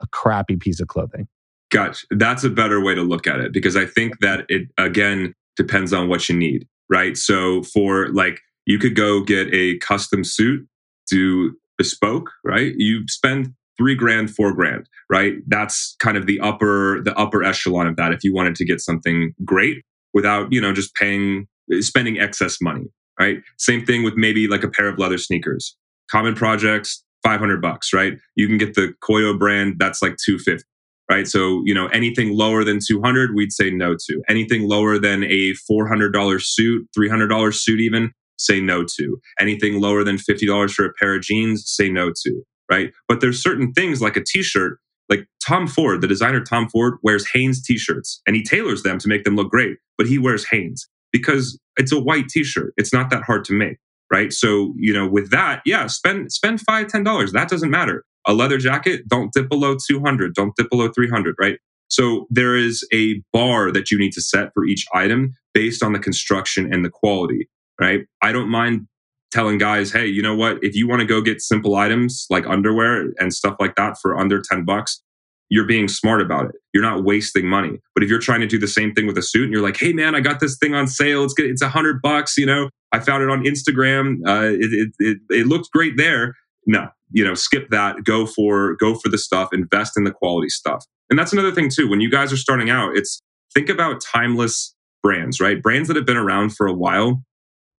a 0.00 0.06
crappy 0.08 0.56
piece 0.56 0.80
of 0.80 0.88
clothing? 0.88 1.28
Gotcha. 1.70 2.06
That's 2.10 2.44
a 2.44 2.50
better 2.50 2.82
way 2.82 2.94
to 2.94 3.02
look 3.02 3.26
at 3.26 3.40
it 3.40 3.52
because 3.52 3.76
I 3.76 3.86
think 3.86 4.20
that 4.20 4.44
it 4.48 4.68
again 4.78 5.34
depends 5.56 5.92
on 5.92 6.08
what 6.08 6.28
you 6.28 6.36
need, 6.36 6.66
right? 6.88 7.16
So 7.16 7.62
for 7.62 8.08
like 8.08 8.40
you 8.66 8.78
could 8.78 8.94
go 8.94 9.22
get 9.22 9.52
a 9.52 9.78
custom 9.78 10.24
suit, 10.24 10.66
do 11.08 11.56
bespoke, 11.76 12.30
right? 12.44 12.74
You 12.76 13.06
spend 13.08 13.54
three 13.76 13.94
grand, 13.94 14.34
four 14.34 14.52
grand, 14.52 14.88
right? 15.10 15.34
That's 15.46 15.96
kind 15.98 16.16
of 16.16 16.26
the 16.26 16.40
upper 16.40 17.02
the 17.02 17.16
upper 17.16 17.42
echelon 17.42 17.86
of 17.86 17.96
that. 17.96 18.12
If 18.12 18.24
you 18.24 18.34
wanted 18.34 18.54
to 18.56 18.64
get 18.64 18.80
something 18.80 19.34
great 19.44 19.82
without, 20.12 20.52
you 20.52 20.60
know, 20.60 20.72
just 20.72 20.94
paying 20.94 21.46
spending 21.80 22.18
excess 22.18 22.58
money, 22.60 22.86
right? 23.18 23.38
Same 23.58 23.84
thing 23.84 24.02
with 24.02 24.14
maybe 24.14 24.48
like 24.48 24.62
a 24.62 24.68
pair 24.68 24.88
of 24.88 24.98
leather 24.98 25.18
sneakers. 25.18 25.76
Common 26.10 26.34
projects, 26.34 27.02
500 27.22 27.60
bucks, 27.62 27.92
right? 27.92 28.14
You 28.36 28.46
can 28.46 28.58
get 28.58 28.74
the 28.74 28.94
Koio 29.02 29.38
brand, 29.38 29.76
that's 29.78 30.02
like 30.02 30.16
250 30.24 30.64
right? 31.10 31.26
So, 31.26 31.62
you 31.64 31.74
know, 31.74 31.86
anything 31.88 32.36
lower 32.36 32.64
than 32.64 32.78
200, 32.84 33.34
we'd 33.34 33.52
say 33.52 33.70
no 33.70 33.94
to. 33.94 34.22
Anything 34.28 34.66
lower 34.68 34.98
than 34.98 35.24
a 35.24 35.52
$400 35.70 36.42
suit, 36.42 36.88
$300 36.96 37.54
suit 37.54 37.80
even, 37.80 38.12
say 38.38 38.60
no 38.60 38.84
to. 38.96 39.20
Anything 39.38 39.80
lower 39.80 40.02
than 40.04 40.16
$50 40.16 40.72
for 40.72 40.86
a 40.86 40.92
pair 40.94 41.14
of 41.16 41.22
jeans, 41.22 41.64
say 41.66 41.88
no 41.88 42.10
to, 42.24 42.42
right? 42.70 42.92
But 43.08 43.20
there's 43.20 43.42
certain 43.42 43.72
things 43.72 44.00
like 44.00 44.16
a 44.16 44.24
t-shirt, 44.24 44.78
like 45.08 45.26
Tom 45.46 45.66
Ford, 45.66 46.00
the 46.00 46.08
designer 46.08 46.42
Tom 46.42 46.68
Ford 46.68 46.98
wears 47.02 47.28
Hanes 47.32 47.62
t-shirts 47.62 48.20
and 48.26 48.36
he 48.36 48.42
tailors 48.42 48.82
them 48.82 48.98
to 48.98 49.08
make 49.08 49.24
them 49.24 49.36
look 49.36 49.50
great, 49.50 49.78
but 49.98 50.06
he 50.06 50.18
wears 50.18 50.46
Hanes 50.46 50.88
because 51.12 51.58
it's 51.76 51.92
a 51.92 52.00
white 52.00 52.28
t-shirt. 52.28 52.72
It's 52.76 52.92
not 52.92 53.10
that 53.10 53.22
hard 53.22 53.44
to 53.46 53.52
make, 53.52 53.78
right? 54.12 54.32
So, 54.32 54.74
you 54.76 54.92
know, 54.92 55.06
with 55.06 55.30
that, 55.30 55.62
yeah, 55.66 55.86
spend 55.86 56.32
spend 56.32 56.60
five, 56.60 56.88
ten 56.88 57.04
dollars. 57.04 57.32
That 57.32 57.48
doesn't 57.48 57.70
matter 57.70 58.04
a 58.26 58.32
leather 58.32 58.58
jacket, 58.58 59.06
don't 59.08 59.32
dip 59.32 59.48
below 59.48 59.76
200, 59.76 60.34
don't 60.34 60.54
dip 60.56 60.70
below 60.70 60.88
300, 60.88 61.34
right? 61.38 61.58
So 61.88 62.26
there 62.30 62.56
is 62.56 62.86
a 62.92 63.22
bar 63.32 63.70
that 63.70 63.90
you 63.90 63.98
need 63.98 64.12
to 64.12 64.22
set 64.22 64.52
for 64.54 64.64
each 64.64 64.86
item 64.94 65.34
based 65.52 65.82
on 65.82 65.92
the 65.92 65.98
construction 65.98 66.72
and 66.72 66.84
the 66.84 66.90
quality, 66.90 67.48
right? 67.80 68.00
I 68.22 68.32
don't 68.32 68.48
mind 68.48 68.86
telling 69.34 69.58
guys, 69.58 69.92
hey, 69.92 70.06
you 70.06 70.22
know 70.22 70.34
what? 70.34 70.58
If 70.62 70.74
you 70.74 70.88
want 70.88 71.00
to 71.00 71.06
go 71.06 71.20
get 71.20 71.40
simple 71.40 71.74
items 71.76 72.26
like 72.30 72.46
underwear 72.46 73.12
and 73.18 73.34
stuff 73.34 73.56
like 73.58 73.74
that 73.74 73.98
for 74.00 74.16
under 74.18 74.40
10 74.40 74.64
bucks, 74.64 75.02
you're 75.50 75.66
being 75.66 75.88
smart 75.88 76.22
about 76.22 76.46
it. 76.46 76.54
You're 76.72 76.82
not 76.82 77.04
wasting 77.04 77.46
money. 77.46 77.78
But 77.94 78.02
if 78.02 78.08
you're 78.08 78.18
trying 78.18 78.40
to 78.40 78.46
do 78.46 78.58
the 78.58 78.68
same 78.68 78.94
thing 78.94 79.06
with 79.06 79.18
a 79.18 79.22
suit 79.22 79.44
and 79.44 79.52
you're 79.52 79.62
like, 79.62 79.76
hey 79.76 79.92
man, 79.92 80.14
I 80.14 80.20
got 80.20 80.40
this 80.40 80.56
thing 80.56 80.74
on 80.74 80.86
sale. 80.86 81.24
It's 81.24 81.34
good. 81.34 81.50
It's 81.50 81.62
a 81.62 81.68
hundred 81.68 82.00
bucks. 82.00 82.38
You 82.38 82.46
know, 82.46 82.70
I 82.92 83.00
found 83.00 83.22
it 83.22 83.28
on 83.28 83.44
Instagram. 83.44 84.20
Uh, 84.26 84.54
it, 84.54 84.72
it, 84.72 84.92
it, 84.98 85.18
it 85.30 85.46
looked 85.46 85.70
great 85.70 85.96
there. 85.96 86.34
No, 86.66 86.88
you 87.14 87.24
know 87.24 87.32
skip 87.32 87.70
that 87.70 88.04
go 88.04 88.26
for 88.26 88.74
go 88.74 88.94
for 88.94 89.08
the 89.08 89.16
stuff 89.16 89.48
invest 89.52 89.96
in 89.96 90.04
the 90.04 90.10
quality 90.10 90.50
stuff 90.50 90.84
and 91.08 91.18
that's 91.18 91.32
another 91.32 91.52
thing 91.52 91.70
too 91.70 91.88
when 91.88 92.02
you 92.02 92.10
guys 92.10 92.32
are 92.32 92.36
starting 92.36 92.68
out 92.68 92.94
it's 92.94 93.22
think 93.54 93.70
about 93.70 94.02
timeless 94.02 94.74
brands 95.02 95.40
right 95.40 95.62
brands 95.62 95.88
that 95.88 95.96
have 95.96 96.04
been 96.04 96.16
around 96.18 96.54
for 96.54 96.66
a 96.66 96.74
while 96.74 97.22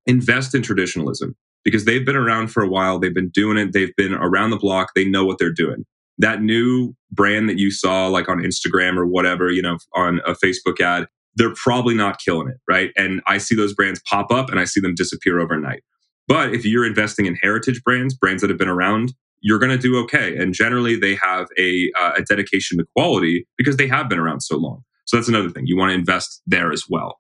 invest 0.08 0.56
in 0.56 0.64
traditionalism 0.64 1.36
because 1.66 1.84
they've 1.86 2.06
been 2.06 2.16
around 2.16 2.48
for 2.48 2.64
a 2.64 2.70
while 2.70 3.00
they've 3.00 3.14
been 3.14 3.30
doing 3.30 3.58
it 3.58 3.74
they've 3.74 3.96
been 3.98 4.14
around 4.14 4.52
the 4.52 4.58
block 4.58 4.92
they 4.96 5.06
know 5.06 5.26
what 5.26 5.38
they're 5.38 5.52
doing 5.52 5.84
that 6.18 6.42
new 6.42 6.94
brand 7.12 7.50
that 7.50 7.58
you 7.60 7.72
saw 7.72 8.08
like 8.08 8.30
on 8.30 8.38
instagram 8.38 8.96
or 8.96 9.06
whatever 9.06 9.52
you 9.52 9.62
know 9.62 9.78
on 9.96 10.22
a 10.26 10.34
facebook 10.34 10.80
ad 10.80 11.08
they're 11.36 11.54
probably 11.56 11.94
not 11.94 12.20
killing 12.20 12.48
it 12.48 12.58
right 12.70 12.92
and 12.96 13.22
i 13.28 13.38
see 13.38 13.56
those 13.56 13.74
brands 13.74 14.02
pop 14.10 14.32
up 14.32 14.50
and 14.50 14.60
i 14.60 14.64
see 14.64 14.80
them 14.80 14.96
disappear 14.96 15.40
overnight 15.40 15.84
but 16.28 16.54
if 16.54 16.66
you're 16.66 16.86
investing 16.86 17.26
in 17.26 17.36
heritage 17.42 17.82
brands 17.84 18.14
brands 18.14 18.42
that 18.42 18.50
have 18.50 18.60
been 18.60 18.70
around 18.70 19.14
you're 19.46 19.60
going 19.60 19.72
to 19.72 19.78
do 19.78 19.96
okay. 20.00 20.36
And 20.36 20.56
generally, 20.56 20.96
they 20.96 21.14
have 21.22 21.48
a, 21.60 21.92
uh, 21.96 22.14
a 22.18 22.24
dedication 22.24 22.80
to 22.80 22.86
quality 22.96 23.48
because 23.60 23.78
they 23.78 23.88
have 23.88 24.10
been 24.10 24.18
around 24.18 24.42
so 24.42 24.58
long. 24.58 24.82
So 25.06 25.18
that's 25.18 25.30
another 25.30 25.52
thing. 25.52 25.68
You 25.68 25.78
want 25.78 25.92
to 25.92 25.94
invest 25.94 26.42
there 26.48 26.72
as 26.72 26.86
well. 26.90 27.20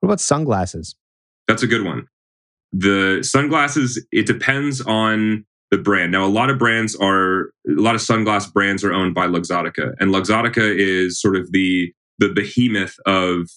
What 0.00 0.08
about 0.08 0.20
sunglasses? 0.20 0.94
That's 1.48 1.62
a 1.62 1.66
good 1.66 1.82
one. 1.82 2.08
The 2.78 3.22
sunglasses, 3.22 4.04
it 4.12 4.26
depends 4.26 4.80
on 4.82 5.44
the 5.70 5.78
brand. 5.78 6.12
Now, 6.12 6.24
a 6.24 6.28
lot 6.28 6.50
of 6.50 6.58
brands 6.58 6.94
are, 6.96 7.50
a 7.68 7.80
lot 7.80 7.94
of 7.94 8.00
sunglass 8.00 8.52
brands 8.52 8.84
are 8.84 8.92
owned 8.92 9.14
by 9.14 9.26
Luxottica, 9.26 9.94
and 9.98 10.12
Luxottica 10.12 10.76
is 10.76 11.20
sort 11.20 11.36
of 11.36 11.52
the 11.52 11.92
the 12.18 12.28
behemoth 12.28 12.96
of 13.04 13.50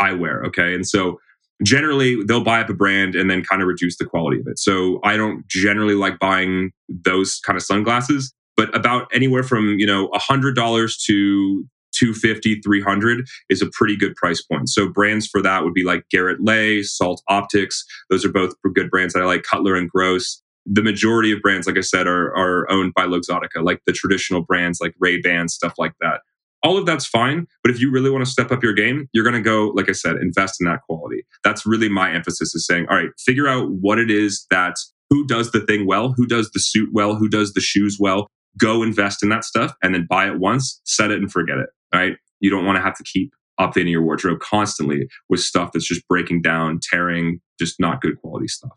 eyewear. 0.00 0.46
Okay, 0.46 0.74
and 0.74 0.86
so 0.86 1.18
generally 1.62 2.22
they'll 2.24 2.44
buy 2.44 2.60
up 2.60 2.68
a 2.68 2.74
brand 2.74 3.14
and 3.14 3.30
then 3.30 3.42
kind 3.42 3.62
of 3.62 3.68
reduce 3.68 3.96
the 3.96 4.04
quality 4.04 4.40
of 4.40 4.46
it. 4.46 4.58
So 4.58 5.00
I 5.04 5.16
don't 5.16 5.46
generally 5.48 5.94
like 5.94 6.18
buying 6.18 6.70
those 6.88 7.40
kind 7.40 7.56
of 7.56 7.62
sunglasses, 7.62 8.32
but 8.56 8.74
about 8.76 9.08
anywhere 9.12 9.42
from, 9.42 9.78
you 9.78 9.86
know, 9.86 10.08
a 10.08 10.18
$100 10.18 11.04
to 11.06 11.64
250 11.96 12.60
300 12.60 13.26
is 13.48 13.62
a 13.62 13.70
pretty 13.72 13.96
good 13.96 14.14
price 14.16 14.42
point 14.42 14.68
so 14.68 14.88
brands 14.88 15.26
for 15.26 15.42
that 15.42 15.64
would 15.64 15.74
be 15.74 15.84
like 15.84 16.04
Garrett 16.10 16.42
Leight 16.42 16.84
salt 16.84 17.22
optics 17.28 17.84
those 18.10 18.24
are 18.24 18.32
both 18.32 18.54
good 18.74 18.90
brands 18.90 19.14
that 19.14 19.22
i 19.22 19.26
like 19.26 19.42
cutler 19.42 19.76
and 19.76 19.88
gross 19.88 20.42
the 20.64 20.82
majority 20.82 21.32
of 21.32 21.40
brands 21.40 21.66
like 21.66 21.78
i 21.78 21.82
said 21.82 22.06
are, 22.06 22.36
are 22.36 22.70
owned 22.70 22.92
by 22.94 23.06
luxottica 23.06 23.62
like 23.62 23.80
the 23.86 23.92
traditional 23.92 24.42
brands 24.42 24.80
like 24.80 24.94
ray 24.98 25.20
ban 25.20 25.48
stuff 25.48 25.74
like 25.78 25.92
that 26.00 26.20
all 26.66 26.76
of 26.76 26.84
that's 26.84 27.06
fine. 27.06 27.46
But 27.62 27.70
if 27.70 27.80
you 27.80 27.92
really 27.92 28.10
want 28.10 28.24
to 28.24 28.30
step 28.30 28.50
up 28.50 28.62
your 28.62 28.72
game, 28.72 29.08
you're 29.12 29.22
going 29.22 29.36
to 29.36 29.40
go, 29.40 29.68
like 29.76 29.88
I 29.88 29.92
said, 29.92 30.16
invest 30.16 30.60
in 30.60 30.66
that 30.66 30.80
quality. 30.82 31.24
That's 31.44 31.64
really 31.64 31.88
my 31.88 32.12
emphasis 32.12 32.54
is 32.54 32.66
saying, 32.66 32.86
all 32.90 32.96
right, 32.96 33.10
figure 33.18 33.46
out 33.46 33.70
what 33.70 33.98
it 33.98 34.10
is 34.10 34.46
that 34.50 34.74
who 35.08 35.24
does 35.26 35.52
the 35.52 35.60
thing 35.60 35.86
well, 35.86 36.12
who 36.16 36.26
does 36.26 36.50
the 36.50 36.58
suit 36.58 36.90
well, 36.92 37.14
who 37.14 37.28
does 37.28 37.52
the 37.52 37.60
shoes 37.60 37.98
well. 38.00 38.28
Go 38.58 38.82
invest 38.82 39.22
in 39.22 39.28
that 39.30 39.44
stuff 39.44 39.74
and 39.82 39.94
then 39.94 40.06
buy 40.08 40.26
it 40.28 40.38
once, 40.38 40.80
set 40.84 41.10
it 41.10 41.18
and 41.18 41.30
forget 41.30 41.58
it. 41.58 41.68
Right. 41.94 42.16
You 42.40 42.50
don't 42.50 42.64
want 42.64 42.76
to 42.76 42.82
have 42.82 42.96
to 42.96 43.04
keep 43.04 43.32
updating 43.60 43.90
your 43.90 44.02
wardrobe 44.02 44.40
constantly 44.40 45.08
with 45.28 45.40
stuff 45.40 45.72
that's 45.72 45.86
just 45.86 46.06
breaking 46.08 46.42
down, 46.42 46.78
tearing, 46.82 47.40
just 47.58 47.80
not 47.80 48.00
good 48.00 48.20
quality 48.20 48.48
stuff. 48.48 48.72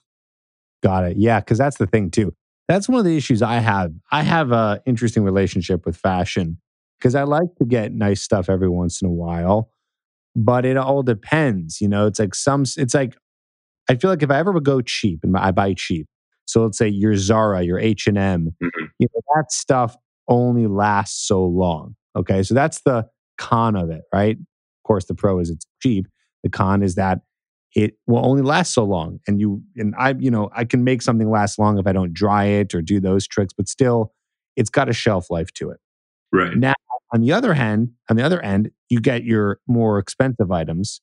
Got 0.82 1.06
it. 1.06 1.18
Yeah. 1.18 1.42
Cause 1.42 1.58
that's 1.58 1.78
the 1.78 1.88
thing 1.88 2.12
too. 2.12 2.34
That's 2.70 2.88
one 2.88 3.00
of 3.00 3.06
the 3.06 3.18
issues 3.18 3.42
I 3.42 3.56
have. 3.56 3.92
I 4.12 4.22
have 4.24 4.52
a 4.52 4.82
interesting 4.86 5.24
relationship 5.24 5.86
with 5.86 5.98
fashion 5.98 6.60
because 7.00 7.16
I 7.16 7.24
like 7.24 7.56
to 7.58 7.66
get 7.66 7.94
nice 7.94 8.22
stuff 8.22 8.50
every 8.50 8.70
once 8.70 9.02
in 9.02 9.08
a 9.08 9.12
while, 9.12 9.72
but 10.36 10.66
it 10.66 10.78
all 10.78 11.02
depends. 11.02 11.82
You 11.82 11.88
know, 11.88 12.06
it's 12.06 12.20
like 12.20 12.36
some, 12.36 12.64
it's 12.78 12.94
like, 12.94 13.18
I 13.90 13.96
feel 13.96 14.12
like 14.12 14.22
if 14.22 14.30
I 14.30 14.38
ever 14.38 14.52
would 14.52 14.66
go 14.66 14.82
cheap 14.82 15.22
and 15.24 15.36
I 15.36 15.52
buy 15.52 15.74
cheap, 15.74 16.08
so 16.50 16.64
let's 16.64 16.78
say 16.78 16.88
your 16.88 17.16
Zara, 17.16 17.62
your 17.62 17.80
H 17.80 18.08
and 18.08 18.18
M, 18.18 18.56
mm-hmm. 18.62 18.86
you 18.98 19.08
know, 19.14 19.22
that 19.36 19.52
stuff 19.52 19.96
only 20.28 20.68
lasts 20.68 21.28
so 21.28 21.44
long. 21.44 21.96
Okay, 22.16 22.44
so 22.44 22.54
that's 22.54 22.82
the 22.82 23.08
con 23.38 23.76
of 23.76 23.90
it, 23.90 24.02
right? 24.14 24.36
Of 24.38 24.84
course, 24.88 25.06
the 25.06 25.14
pro 25.14 25.40
is 25.40 25.50
it's 25.50 25.66
cheap. 25.82 26.08
The 26.44 26.50
con 26.50 26.82
is 26.82 26.96
that 26.96 27.20
it 27.76 27.94
will 28.08 28.26
only 28.26 28.42
last 28.42 28.74
so 28.74 28.84
long, 28.84 29.20
and 29.28 29.40
you 29.40 29.62
and 29.76 29.94
I, 29.98 30.16
you 30.18 30.32
know, 30.32 30.50
I 30.56 30.66
can 30.66 30.84
make 30.84 31.04
something 31.04 31.30
last 31.30 31.60
long 31.60 31.78
if 31.78 31.86
I 31.86 31.94
don't 31.94 32.14
dry 32.14 32.46
it 32.46 32.74
or 32.74 32.82
do 32.82 33.00
those 33.00 33.28
tricks, 33.28 33.54
but 33.56 33.68
still, 33.68 34.12
it's 34.56 34.72
got 34.72 34.90
a 34.90 34.94
shelf 34.94 35.30
life 35.30 35.54
to 35.54 35.70
it. 35.70 35.78
Right 36.34 36.56
now, 36.56 36.74
on 37.14 37.22
the 37.22 37.32
other 37.32 37.54
hand, 37.54 37.92
on 38.10 38.16
the 38.16 38.24
other 38.24 38.42
end, 38.42 38.72
you 38.90 39.00
get 39.00 39.24
your 39.24 39.60
more 39.68 40.00
expensive 40.00 40.52
items. 40.52 41.02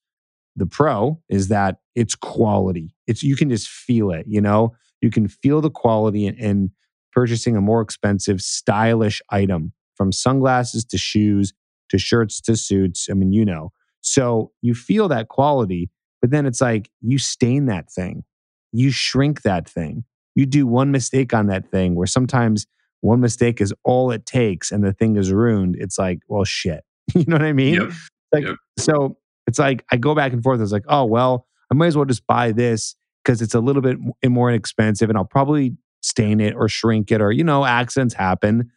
The 0.57 0.67
pro 0.67 1.21
is 1.29 1.49
that 1.49 1.77
it's 1.95 2.15
quality. 2.15 2.95
It's 3.07 3.23
you 3.23 3.37
can 3.37 3.51
just 3.51 3.69
feel 3.69 4.11
it, 4.11 4.27
you 4.29 4.41
know? 4.41 4.75
You 5.01 5.11
can 5.11 5.29
feel 5.29 5.61
the 5.61 5.71
quality 5.71 6.27
in, 6.27 6.35
in 6.37 6.71
purchasing 7.13 7.57
a 7.57 7.61
more 7.61 7.81
expensive, 7.81 8.41
stylish 8.41 9.23
item 9.31 9.73
from 9.95 10.13
sunglasses 10.13 10.85
to 10.85 10.99
shoes 10.99 11.53
to 11.89 11.99
shirts 11.99 12.41
to 12.43 12.57
suits. 12.57 13.09
I 13.11 13.15
mean, 13.15 13.33
you 13.33 13.45
know. 13.45 13.73
So 14.01 14.53
you 14.63 14.75
feel 14.75 15.09
that 15.09 15.29
quality, 15.29 15.91
but 16.21 16.31
then 16.31 16.47
it's 16.47 16.61
like 16.61 16.91
you 17.01 17.19
stain 17.19 17.67
that 17.67 17.91
thing. 17.91 18.25
You 18.73 18.91
shrink 18.91 19.43
that 19.43 19.69
thing. 19.69 20.05
You 20.35 20.47
do 20.47 20.67
one 20.67 20.91
mistake 20.91 21.33
on 21.33 21.47
that 21.47 21.71
thing 21.71 21.95
where 21.95 22.07
sometimes 22.07 22.67
one 23.01 23.21
mistake 23.21 23.61
is 23.61 23.73
all 23.85 24.11
it 24.11 24.27
takes 24.27 24.71
and 24.71 24.85
the 24.85 24.93
thing 24.93 25.17
is 25.17 25.33
ruined, 25.33 25.77
it's 25.79 25.99
like, 25.99 26.21
well, 26.29 26.45
shit. 26.45 26.85
you 27.15 27.25
know 27.27 27.37
what 27.37 27.43
I 27.43 27.53
mean? 27.53 27.75
Yep. 27.75 27.91
Like, 28.33 28.45
yep. 28.45 28.57
so 28.79 29.17
it's 29.47 29.59
like 29.59 29.85
I 29.91 29.97
go 29.97 30.15
back 30.15 30.33
and 30.33 30.43
forth. 30.43 30.61
It's 30.61 30.73
like, 30.73 30.85
oh, 30.89 31.05
well, 31.05 31.47
I 31.71 31.75
might 31.75 31.87
as 31.87 31.97
well 31.97 32.05
just 32.05 32.27
buy 32.27 32.53
this 32.53 32.97
because 33.27 33.43
it's 33.43 33.55
a 33.55 33.61
little 33.61 33.83
bit 33.83 33.99
more 34.25 34.49
inexpensive 34.49 35.09
and 35.09 35.19
I'll 35.19 35.25
probably 35.25 35.77
stain 36.01 36.39
it 36.39 36.55
or 36.55 36.69
shrink 36.69 37.11
it 37.11 37.21
or, 37.21 37.33
you 37.33 37.43
know, 37.43 37.65
accidents 37.65 38.15
happen, 38.15 38.71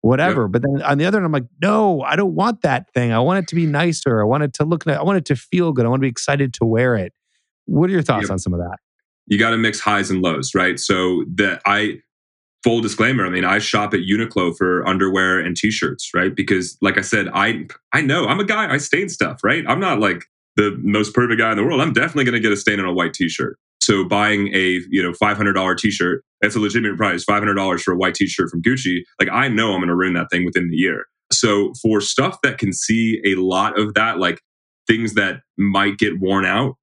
whatever. 0.00 0.44
Yep. 0.44 0.52
But 0.52 0.62
then 0.62 0.82
on 0.82 0.96
the 0.96 1.04
other 1.04 1.18
end, 1.18 1.26
I'm 1.26 1.32
like, 1.32 1.44
no, 1.60 2.00
I 2.00 2.16
don't 2.16 2.34
want 2.34 2.62
that 2.62 2.90
thing. 2.94 3.12
I 3.12 3.18
want 3.18 3.40
it 3.40 3.48
to 3.48 3.54
be 3.54 3.66
nicer. 3.66 4.22
I 4.22 4.24
want 4.24 4.44
it 4.44 4.54
to 4.54 4.64
look, 4.64 4.86
I 4.86 5.02
want 5.02 5.18
it 5.18 5.26
to 5.26 5.36
feel 5.36 5.72
good. 5.72 5.84
I 5.84 5.90
want 5.90 6.00
to 6.00 6.04
be 6.04 6.08
excited 6.08 6.54
to 6.54 6.64
wear 6.64 6.96
it. 6.96 7.12
What 7.66 7.90
are 7.90 7.92
your 7.92 8.02
thoughts 8.02 8.30
on 8.30 8.38
some 8.38 8.54
of 8.54 8.60
that? 8.60 8.78
You 9.26 9.38
got 9.38 9.50
to 9.50 9.58
mix 9.58 9.78
highs 9.78 10.10
and 10.10 10.22
lows, 10.22 10.54
right? 10.54 10.80
So 10.80 11.24
that 11.34 11.60
I, 11.66 11.98
full 12.64 12.80
disclaimer, 12.80 13.26
I 13.26 13.28
mean, 13.28 13.44
I 13.44 13.58
shop 13.58 13.92
at 13.92 14.00
Uniqlo 14.00 14.56
for 14.56 14.88
underwear 14.88 15.38
and 15.38 15.54
t-shirts, 15.54 16.10
right? 16.14 16.34
Because 16.34 16.78
like 16.80 16.96
I 16.96 17.02
said, 17.02 17.28
I 17.34 17.66
I 17.92 18.00
know 18.00 18.26
I'm 18.26 18.40
a 18.40 18.44
guy, 18.44 18.72
I 18.72 18.78
stain 18.78 19.08
stuff, 19.08 19.44
right? 19.44 19.64
I'm 19.68 19.80
not 19.80 20.00
like 20.00 20.24
the 20.56 20.78
most 20.82 21.12
perfect 21.12 21.38
guy 21.38 21.50
in 21.50 21.56
the 21.56 21.64
world. 21.64 21.80
I'm 21.80 21.92
definitely 21.92 22.24
going 22.24 22.34
to 22.34 22.40
get 22.40 22.52
a 22.52 22.56
stain 22.56 22.80
on 22.80 22.86
a 22.86 22.92
white 22.92 23.14
t-shirt. 23.14 23.58
So 23.82 24.04
buying 24.04 24.48
a, 24.54 24.80
you 24.90 25.02
know, 25.02 25.12
$500 25.12 25.76
t-shirt, 25.76 26.22
that's 26.40 26.56
a 26.56 26.60
legitimate 26.60 26.96
price, 26.96 27.24
$500 27.24 27.80
for 27.80 27.92
a 27.92 27.96
white 27.96 28.14
t-shirt 28.14 28.50
from 28.50 28.62
Gucci. 28.62 29.00
Like 29.20 29.28
I 29.30 29.48
know 29.48 29.72
I'm 29.72 29.80
going 29.80 29.88
to 29.88 29.96
ruin 29.96 30.14
that 30.14 30.28
thing 30.30 30.44
within 30.44 30.70
the 30.70 30.76
year. 30.76 31.06
So 31.32 31.72
for 31.80 32.00
stuff 32.00 32.38
that 32.42 32.58
can 32.58 32.72
see 32.72 33.20
a 33.24 33.34
lot 33.36 33.78
of 33.78 33.94
that, 33.94 34.18
like 34.18 34.40
things 34.86 35.14
that 35.14 35.40
might 35.56 35.98
get 35.98 36.20
worn 36.20 36.44
out, 36.44 36.74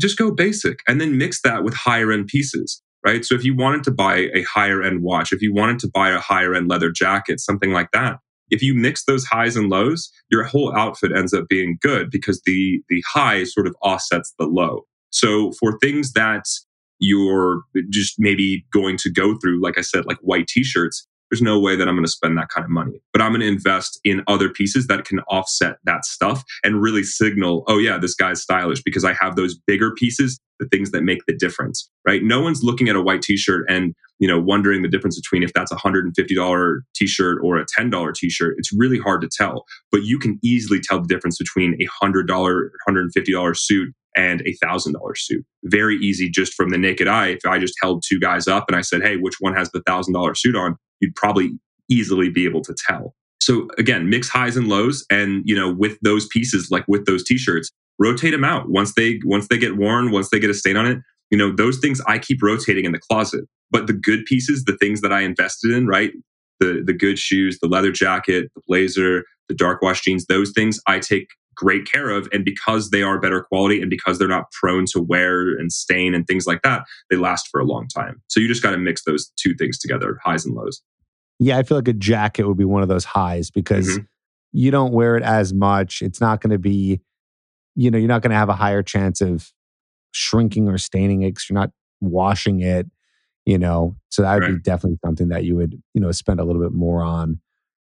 just 0.00 0.18
go 0.18 0.30
basic 0.30 0.80
and 0.86 1.00
then 1.00 1.18
mix 1.18 1.40
that 1.42 1.64
with 1.64 1.74
higher 1.74 2.12
end 2.12 2.26
pieces 2.26 2.82
right? 3.04 3.24
So 3.24 3.34
if 3.34 3.44
you 3.44 3.54
wanted 3.54 3.84
to 3.84 3.90
buy 3.90 4.30
a 4.34 4.42
higher 4.42 4.82
end 4.82 5.02
watch, 5.02 5.32
if 5.32 5.42
you 5.42 5.52
wanted 5.52 5.78
to 5.80 5.90
buy 5.92 6.10
a 6.10 6.18
higher 6.18 6.54
end 6.54 6.68
leather 6.68 6.90
jacket, 6.90 7.38
something 7.38 7.70
like 7.70 7.90
that, 7.92 8.16
if 8.50 8.62
you 8.62 8.74
mix 8.74 9.04
those 9.04 9.24
highs 9.24 9.56
and 9.56 9.68
lows, 9.68 10.10
your 10.30 10.44
whole 10.44 10.74
outfit 10.76 11.12
ends 11.16 11.34
up 11.34 11.44
being 11.48 11.78
good 11.80 12.10
because 12.10 12.40
the 12.46 12.82
the 12.88 13.02
high 13.06 13.44
sort 13.44 13.66
of 13.66 13.76
offsets 13.82 14.34
the 14.38 14.46
low. 14.46 14.82
So 15.14 15.52
for 15.60 15.78
things 15.78 16.12
that 16.12 16.44
you're 16.98 17.62
just 17.90 18.16
maybe 18.18 18.66
going 18.72 18.96
to 18.98 19.10
go 19.10 19.36
through, 19.38 19.62
like 19.62 19.78
I 19.78 19.82
said, 19.82 20.06
like 20.06 20.18
white 20.22 20.48
t-shirts, 20.48 21.06
there's 21.30 21.40
no 21.40 21.58
way 21.58 21.76
that 21.76 21.88
I'm 21.88 21.94
going 21.94 22.04
to 22.04 22.10
spend 22.10 22.36
that 22.36 22.48
kind 22.48 22.64
of 22.64 22.70
money. 22.70 23.00
But 23.12 23.22
I'm 23.22 23.30
going 23.30 23.40
to 23.40 23.46
invest 23.46 23.98
in 24.04 24.22
other 24.26 24.48
pieces 24.48 24.88
that 24.88 25.04
can 25.04 25.20
offset 25.20 25.76
that 25.84 26.04
stuff 26.04 26.42
and 26.64 26.82
really 26.82 27.04
signal, 27.04 27.64
oh, 27.68 27.78
yeah, 27.78 27.96
this 27.96 28.14
guy's 28.14 28.42
stylish 28.42 28.82
because 28.82 29.04
I 29.04 29.14
have 29.14 29.36
those 29.36 29.56
bigger 29.66 29.92
pieces, 29.92 30.38
the 30.58 30.66
things 30.66 30.90
that 30.90 31.02
make 31.02 31.20
the 31.26 31.36
difference, 31.36 31.88
right? 32.06 32.22
No 32.22 32.40
one's 32.40 32.62
looking 32.62 32.88
at 32.88 32.96
a 32.96 33.02
white 33.02 33.22
t 33.22 33.36
shirt 33.36 33.66
and, 33.68 33.94
you 34.18 34.28
know, 34.28 34.40
wondering 34.40 34.82
the 34.82 34.88
difference 34.88 35.18
between 35.18 35.42
if 35.44 35.52
that's 35.52 35.72
a 35.72 35.76
$150 35.76 36.80
t 36.94 37.06
shirt 37.06 37.38
or 37.42 37.58
a 37.58 37.66
$10 37.66 38.14
t 38.14 38.30
shirt. 38.30 38.56
It's 38.58 38.72
really 38.72 38.98
hard 38.98 39.20
to 39.22 39.28
tell, 39.28 39.64
but 39.92 40.02
you 40.02 40.18
can 40.18 40.38
easily 40.42 40.80
tell 40.80 41.00
the 41.00 41.08
difference 41.08 41.38
between 41.38 41.74
a 41.80 42.04
$100, 42.04 42.26
$150 42.26 43.56
suit 43.56 43.94
and 44.16 44.42
a 44.46 44.54
thousand 44.62 44.94
dollar 44.94 45.14
suit. 45.14 45.44
Very 45.64 45.96
easy 45.96 46.28
just 46.28 46.54
from 46.54 46.70
the 46.70 46.78
naked 46.78 47.08
eye. 47.08 47.28
If 47.28 47.46
I 47.46 47.58
just 47.58 47.74
held 47.80 48.02
two 48.06 48.20
guys 48.20 48.46
up 48.48 48.64
and 48.68 48.76
I 48.76 48.80
said, 48.80 49.02
Hey, 49.02 49.16
which 49.16 49.36
one 49.40 49.54
has 49.54 49.70
the 49.70 49.82
thousand 49.86 50.14
dollar 50.14 50.34
suit 50.34 50.56
on? 50.56 50.76
You'd 51.00 51.14
probably 51.16 51.52
easily 51.88 52.30
be 52.30 52.44
able 52.44 52.62
to 52.62 52.74
tell. 52.86 53.14
So 53.40 53.68
again, 53.76 54.08
mix 54.08 54.28
highs 54.28 54.56
and 54.56 54.68
lows. 54.68 55.04
And, 55.10 55.42
you 55.44 55.54
know, 55.54 55.72
with 55.72 55.98
those 56.00 56.26
pieces, 56.28 56.70
like 56.70 56.84
with 56.88 57.04
those 57.04 57.24
t-shirts, 57.24 57.70
rotate 57.98 58.32
them 58.32 58.44
out 58.44 58.70
once 58.70 58.94
they, 58.94 59.20
once 59.24 59.48
they 59.48 59.58
get 59.58 59.76
worn, 59.76 60.10
once 60.10 60.30
they 60.30 60.40
get 60.40 60.48
a 60.50 60.54
stain 60.54 60.76
on 60.78 60.86
it, 60.86 60.98
you 61.30 61.36
know, 61.36 61.52
those 61.54 61.78
things 61.78 62.00
I 62.06 62.18
keep 62.18 62.42
rotating 62.42 62.86
in 62.86 62.92
the 62.92 62.98
closet. 62.98 63.44
But 63.70 63.86
the 63.86 63.92
good 63.92 64.24
pieces, 64.24 64.64
the 64.64 64.76
things 64.78 65.00
that 65.02 65.12
I 65.12 65.20
invested 65.20 65.72
in, 65.72 65.86
right? 65.86 66.12
The, 66.60 66.82
the 66.84 66.92
good 66.92 67.18
shoes, 67.18 67.58
the 67.60 67.68
leather 67.68 67.92
jacket, 67.92 68.50
the 68.54 68.62
blazer, 68.66 69.24
the 69.48 69.54
dark 69.54 69.82
wash 69.82 70.02
jeans, 70.02 70.26
those 70.26 70.52
things 70.52 70.80
I 70.86 70.98
take 70.98 71.28
great 71.54 71.90
care 71.90 72.10
of. 72.10 72.28
And 72.32 72.44
because 72.44 72.90
they 72.90 73.02
are 73.02 73.20
better 73.20 73.42
quality 73.42 73.80
and 73.80 73.90
because 73.90 74.18
they're 74.18 74.28
not 74.28 74.50
prone 74.52 74.84
to 74.92 75.00
wear 75.00 75.56
and 75.56 75.72
stain 75.72 76.14
and 76.14 76.26
things 76.26 76.46
like 76.46 76.62
that, 76.62 76.84
they 77.10 77.16
last 77.16 77.48
for 77.48 77.60
a 77.60 77.64
long 77.64 77.88
time. 77.88 78.22
So 78.28 78.40
you 78.40 78.48
just 78.48 78.62
got 78.62 78.70
to 78.70 78.78
mix 78.78 79.04
those 79.04 79.32
two 79.36 79.54
things 79.54 79.78
together, 79.78 80.18
highs 80.24 80.44
and 80.44 80.54
lows. 80.54 80.82
Yeah, 81.38 81.58
I 81.58 81.62
feel 81.62 81.78
like 81.78 81.88
a 81.88 81.92
jacket 81.92 82.46
would 82.46 82.56
be 82.56 82.64
one 82.64 82.82
of 82.82 82.88
those 82.88 83.04
highs 83.04 83.50
because 83.50 83.88
mm-hmm. 83.88 84.04
you 84.52 84.70
don't 84.70 84.92
wear 84.92 85.16
it 85.16 85.22
as 85.22 85.52
much. 85.52 86.00
It's 86.02 86.20
not 86.20 86.40
going 86.40 86.52
to 86.52 86.58
be, 86.58 87.00
you 87.74 87.90
know, 87.90 87.98
you're 87.98 88.08
not 88.08 88.22
going 88.22 88.30
to 88.30 88.36
have 88.36 88.48
a 88.48 88.54
higher 88.54 88.82
chance 88.82 89.20
of 89.20 89.52
shrinking 90.12 90.68
or 90.68 90.78
staining 90.78 91.22
it 91.22 91.30
because 91.30 91.50
you're 91.50 91.58
not 91.58 91.70
washing 92.00 92.60
it, 92.60 92.86
you 93.44 93.58
know. 93.58 93.96
So 94.10 94.22
that 94.22 94.34
would 94.34 94.42
right. 94.44 94.52
be 94.52 94.60
definitely 94.60 94.98
something 95.04 95.28
that 95.28 95.44
you 95.44 95.56
would, 95.56 95.82
you 95.92 96.00
know, 96.00 96.12
spend 96.12 96.38
a 96.38 96.44
little 96.44 96.62
bit 96.62 96.72
more 96.72 97.02
on. 97.02 97.40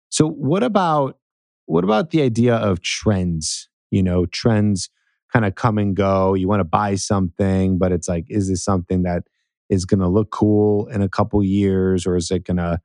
So 0.08 0.28
what 0.28 0.62
about 0.62 1.18
what 1.66 1.84
about 1.84 2.10
the 2.10 2.22
idea 2.22 2.54
of 2.54 2.82
trends? 2.82 3.68
You 3.90 4.02
know, 4.02 4.26
trends 4.26 4.90
kind 5.32 5.44
of 5.44 5.54
come 5.54 5.78
and 5.78 5.96
go. 5.96 6.34
You 6.34 6.48
want 6.48 6.60
to 6.60 6.64
buy 6.64 6.94
something, 6.96 7.78
but 7.78 7.92
it's 7.92 8.08
like, 8.08 8.26
is 8.28 8.48
this 8.48 8.64
something 8.64 9.02
that 9.02 9.24
is 9.70 9.84
going 9.84 10.00
to 10.00 10.08
look 10.08 10.30
cool 10.30 10.86
in 10.88 11.02
a 11.02 11.08
couple 11.08 11.42
years 11.42 12.06
or 12.06 12.16
is 12.16 12.30
it 12.30 12.44
going 12.44 12.58
to, 12.58 12.78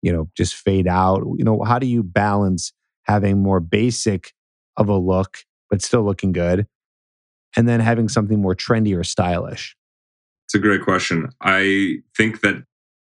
you 0.00 0.12
know, 0.12 0.30
just 0.36 0.54
fade 0.54 0.88
out? 0.88 1.22
You 1.36 1.44
know, 1.44 1.62
how 1.62 1.78
do 1.78 1.86
you 1.86 2.02
balance 2.02 2.72
having 3.02 3.42
more 3.42 3.60
basic 3.60 4.32
of 4.76 4.88
a 4.88 4.96
look, 4.96 5.38
but 5.68 5.82
still 5.82 6.02
looking 6.02 6.32
good, 6.32 6.66
and 7.56 7.68
then 7.68 7.80
having 7.80 8.08
something 8.08 8.40
more 8.40 8.54
trendy 8.54 8.96
or 8.96 9.04
stylish? 9.04 9.76
It's 10.46 10.54
a 10.54 10.58
great 10.58 10.82
question. 10.82 11.28
I 11.42 11.98
think 12.16 12.40
that 12.40 12.64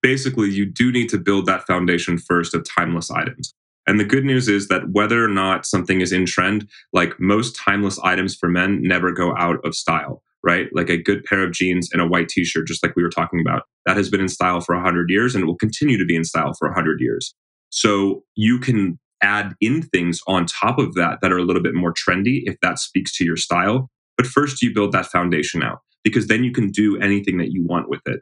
basically 0.02 0.50
you 0.50 0.64
do 0.64 0.90
need 0.90 1.08
to 1.10 1.18
build 1.18 1.46
that 1.46 1.66
foundation 1.66 2.18
first 2.18 2.54
of 2.54 2.64
timeless 2.64 3.10
items. 3.10 3.54
And 3.88 3.98
the 3.98 4.04
good 4.04 4.26
news 4.26 4.48
is 4.48 4.68
that 4.68 4.90
whether 4.92 5.24
or 5.24 5.28
not 5.28 5.64
something 5.64 6.02
is 6.02 6.12
in 6.12 6.26
trend, 6.26 6.68
like 6.92 7.18
most 7.18 7.56
timeless 7.56 7.98
items 8.00 8.36
for 8.36 8.46
men 8.46 8.82
never 8.82 9.12
go 9.12 9.34
out 9.38 9.64
of 9.64 9.74
style, 9.74 10.22
right? 10.44 10.68
Like 10.74 10.90
a 10.90 11.02
good 11.02 11.24
pair 11.24 11.42
of 11.42 11.52
jeans 11.52 11.88
and 11.90 12.02
a 12.02 12.06
white 12.06 12.28
t 12.28 12.44
shirt, 12.44 12.68
just 12.68 12.84
like 12.84 12.94
we 12.94 13.02
were 13.02 13.08
talking 13.08 13.40
about, 13.40 13.62
that 13.86 13.96
has 13.96 14.10
been 14.10 14.20
in 14.20 14.28
style 14.28 14.60
for 14.60 14.74
100 14.74 15.08
years 15.08 15.34
and 15.34 15.42
it 15.42 15.46
will 15.46 15.56
continue 15.56 15.96
to 15.96 16.04
be 16.04 16.14
in 16.14 16.24
style 16.24 16.52
for 16.58 16.68
100 16.68 17.00
years. 17.00 17.34
So 17.70 18.24
you 18.36 18.58
can 18.58 18.98
add 19.22 19.54
in 19.58 19.80
things 19.80 20.20
on 20.26 20.44
top 20.44 20.78
of 20.78 20.94
that 20.94 21.20
that 21.22 21.32
are 21.32 21.38
a 21.38 21.42
little 21.42 21.62
bit 21.62 21.74
more 21.74 21.94
trendy 21.94 22.42
if 22.44 22.56
that 22.60 22.78
speaks 22.78 23.16
to 23.16 23.24
your 23.24 23.36
style. 23.36 23.90
But 24.18 24.26
first, 24.26 24.60
you 24.60 24.74
build 24.74 24.92
that 24.92 25.06
foundation 25.06 25.62
out 25.62 25.78
because 26.04 26.26
then 26.26 26.44
you 26.44 26.52
can 26.52 26.70
do 26.70 26.98
anything 26.98 27.38
that 27.38 27.52
you 27.52 27.64
want 27.64 27.88
with 27.88 28.02
it. 28.04 28.20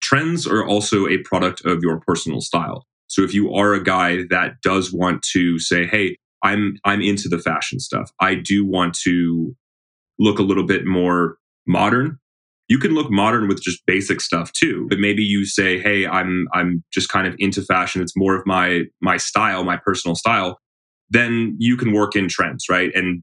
Trends 0.00 0.46
are 0.46 0.64
also 0.64 1.08
a 1.08 1.18
product 1.18 1.64
of 1.64 1.80
your 1.82 1.98
personal 2.00 2.40
style. 2.40 2.86
So 3.12 3.20
if 3.22 3.34
you 3.34 3.52
are 3.52 3.74
a 3.74 3.84
guy 3.84 4.22
that 4.30 4.62
does 4.62 4.90
want 4.90 5.22
to 5.34 5.58
say, 5.58 5.86
"Hey, 5.86 6.16
I'm 6.42 6.78
I'm 6.86 7.02
into 7.02 7.28
the 7.28 7.38
fashion 7.38 7.78
stuff. 7.78 8.10
I 8.20 8.34
do 8.34 8.64
want 8.64 8.96
to 9.04 9.54
look 10.18 10.38
a 10.38 10.42
little 10.42 10.64
bit 10.64 10.86
more 10.86 11.36
modern." 11.66 12.18
You 12.68 12.78
can 12.78 12.92
look 12.94 13.10
modern 13.10 13.48
with 13.48 13.62
just 13.62 13.84
basic 13.86 14.22
stuff 14.22 14.50
too, 14.52 14.86
but 14.88 14.98
maybe 14.98 15.22
you 15.22 15.44
say, 15.44 15.78
"Hey, 15.78 16.06
I'm 16.06 16.46
I'm 16.54 16.82
just 16.90 17.10
kind 17.10 17.26
of 17.26 17.34
into 17.38 17.60
fashion. 17.60 18.00
It's 18.00 18.16
more 18.16 18.34
of 18.34 18.46
my 18.46 18.84
my 19.02 19.18
style, 19.18 19.62
my 19.62 19.76
personal 19.76 20.14
style." 20.14 20.58
Then 21.10 21.54
you 21.58 21.76
can 21.76 21.92
work 21.92 22.16
in 22.16 22.28
trends, 22.28 22.64
right? 22.70 22.90
And 22.94 23.22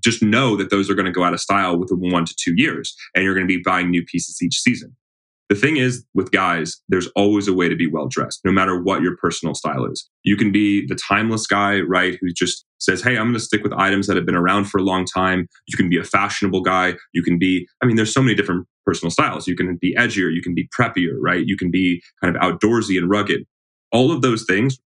just 0.00 0.24
know 0.24 0.56
that 0.56 0.70
those 0.70 0.90
are 0.90 0.94
going 0.94 1.06
to 1.06 1.12
go 1.12 1.22
out 1.22 1.34
of 1.34 1.40
style 1.40 1.78
within 1.78 2.00
one 2.10 2.24
to 2.24 2.34
two 2.36 2.54
years, 2.56 2.96
and 3.14 3.22
you're 3.22 3.34
going 3.34 3.46
to 3.46 3.56
be 3.56 3.62
buying 3.64 3.90
new 3.90 4.04
pieces 4.04 4.42
each 4.42 4.58
season. 4.58 4.96
The 5.50 5.56
thing 5.56 5.78
is, 5.78 6.04
with 6.14 6.30
guys, 6.30 6.80
there's 6.88 7.08
always 7.16 7.48
a 7.48 7.52
way 7.52 7.68
to 7.68 7.74
be 7.74 7.88
well 7.88 8.06
dressed, 8.06 8.40
no 8.44 8.52
matter 8.52 8.80
what 8.80 9.02
your 9.02 9.16
personal 9.16 9.52
style 9.52 9.84
is. 9.84 10.08
You 10.22 10.36
can 10.36 10.52
be 10.52 10.86
the 10.86 10.94
timeless 10.94 11.48
guy, 11.48 11.80
right, 11.80 12.16
who 12.20 12.28
just 12.32 12.64
says, 12.78 13.02
Hey, 13.02 13.18
I'm 13.18 13.24
going 13.24 13.34
to 13.34 13.40
stick 13.40 13.64
with 13.64 13.72
items 13.72 14.06
that 14.06 14.16
have 14.16 14.24
been 14.24 14.36
around 14.36 14.66
for 14.66 14.78
a 14.78 14.84
long 14.84 15.04
time. 15.04 15.48
You 15.66 15.76
can 15.76 15.90
be 15.90 15.98
a 15.98 16.04
fashionable 16.04 16.62
guy. 16.62 16.94
You 17.12 17.24
can 17.24 17.36
be, 17.36 17.66
I 17.82 17.86
mean, 17.86 17.96
there's 17.96 18.14
so 18.14 18.22
many 18.22 18.36
different 18.36 18.68
personal 18.86 19.10
styles. 19.10 19.48
You 19.48 19.56
can 19.56 19.76
be 19.80 19.92
edgier. 19.96 20.32
You 20.32 20.40
can 20.40 20.54
be 20.54 20.68
preppier, 20.68 21.16
right? 21.20 21.44
You 21.44 21.56
can 21.56 21.72
be 21.72 22.00
kind 22.22 22.36
of 22.36 22.40
outdoorsy 22.40 22.96
and 22.96 23.10
rugged. 23.10 23.44
All 23.90 24.12
of 24.12 24.22
those 24.22 24.44
things 24.44 24.78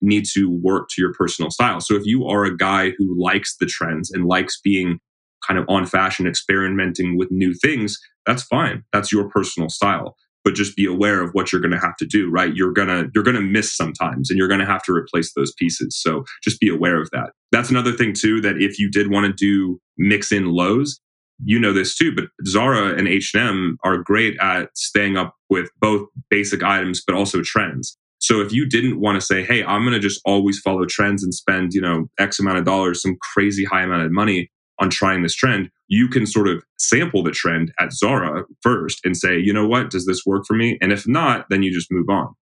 need 0.00 0.24
to 0.34 0.48
work 0.48 0.88
to 0.90 1.02
your 1.02 1.12
personal 1.14 1.50
style. 1.50 1.80
So 1.80 1.94
if 1.96 2.02
you 2.04 2.26
are 2.26 2.44
a 2.44 2.56
guy 2.56 2.92
who 2.96 3.20
likes 3.20 3.56
the 3.58 3.66
trends 3.66 4.12
and 4.12 4.26
likes 4.26 4.60
being 4.62 5.00
kind 5.46 5.58
of 5.58 5.64
on 5.68 5.86
fashion, 5.86 6.26
experimenting 6.26 7.16
with 7.16 7.30
new 7.30 7.54
things, 7.54 7.98
that's 8.26 8.42
fine. 8.44 8.84
That's 8.92 9.12
your 9.12 9.28
personal 9.28 9.68
style. 9.68 10.16
But 10.44 10.54
just 10.54 10.76
be 10.76 10.86
aware 10.86 11.22
of 11.22 11.30
what 11.32 11.52
you're 11.52 11.60
going 11.60 11.72
to 11.72 11.78
have 11.78 11.96
to 11.98 12.06
do, 12.06 12.28
right? 12.28 12.54
You're 12.54 12.72
to 12.88 13.08
you're 13.14 13.22
to 13.36 13.40
miss 13.40 13.76
sometimes 13.76 14.28
and 14.28 14.38
you're 14.38 14.48
to 14.60 14.66
have 14.66 14.82
to 14.84 14.92
replace 14.92 15.32
those 15.34 15.52
pieces. 15.56 15.96
So 16.00 16.24
just 16.42 16.58
be 16.58 16.68
aware 16.68 17.00
of 17.00 17.08
that. 17.12 17.30
That's 17.52 17.70
another 17.70 17.92
thing 17.92 18.12
too 18.12 18.40
that 18.40 18.60
if 18.60 18.78
you 18.78 18.90
did 18.90 19.10
want 19.10 19.26
to 19.26 19.32
do 19.32 19.80
mix 19.98 20.32
in 20.32 20.46
lows, 20.46 20.98
you 21.44 21.60
know 21.60 21.72
this 21.72 21.96
too, 21.96 22.12
but 22.14 22.24
Zara 22.46 22.96
and 22.96 23.06
H&M 23.06 23.76
are 23.84 23.98
great 23.98 24.36
at 24.40 24.70
staying 24.76 25.16
up 25.16 25.34
with 25.48 25.70
both 25.80 26.08
basic 26.28 26.62
items 26.62 27.02
but 27.06 27.14
also 27.14 27.40
trends. 27.42 27.96
So 28.18 28.40
if 28.40 28.52
you 28.52 28.68
didn't 28.68 29.00
want 29.00 29.20
to 29.20 29.20
say, 29.20 29.44
"Hey, 29.44 29.64
I'm 29.64 29.82
going 29.82 29.94
to 29.94 30.00
just 30.00 30.20
always 30.24 30.58
follow 30.60 30.84
trends 30.86 31.24
and 31.24 31.34
spend, 31.34 31.72
you 31.72 31.80
know, 31.80 32.08
x 32.18 32.38
amount 32.38 32.58
of 32.58 32.64
dollars, 32.64 33.02
some 33.02 33.16
crazy 33.20 33.64
high 33.64 33.82
amount 33.82 34.02
of 34.02 34.12
money 34.12 34.50
on 34.82 34.90
trying 34.90 35.22
this 35.22 35.34
trend, 35.34 35.70
you 35.86 36.08
can 36.08 36.26
sort 36.26 36.48
of 36.48 36.64
sample 36.76 37.22
the 37.22 37.30
trend 37.30 37.72
at 37.78 37.92
Zara 37.92 38.42
first 38.62 39.00
and 39.04 39.16
say, 39.16 39.38
you 39.38 39.52
know 39.52 39.66
what, 39.66 39.90
does 39.90 40.06
this 40.06 40.22
work 40.26 40.44
for 40.44 40.54
me? 40.54 40.76
And 40.82 40.90
if 40.90 41.06
not, 41.06 41.46
then 41.50 41.62
you 41.62 41.72
just 41.72 41.86
move 41.90 42.08
on. 42.08 42.34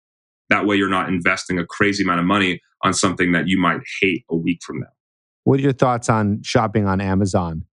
That 0.48 0.64
way, 0.64 0.76
you're 0.76 0.88
not 0.88 1.08
investing 1.08 1.58
a 1.58 1.66
crazy 1.66 2.04
amount 2.04 2.20
of 2.20 2.26
money 2.26 2.60
on 2.84 2.94
something 2.94 3.32
that 3.32 3.48
you 3.48 3.60
might 3.60 3.80
hate 4.00 4.24
a 4.30 4.36
week 4.36 4.60
from 4.64 4.78
now. 4.78 4.86
What 5.42 5.58
are 5.58 5.62
your 5.62 5.72
thoughts 5.72 6.08
on 6.08 6.40
shopping 6.42 6.86
on 6.86 7.00
Amazon 7.00 7.64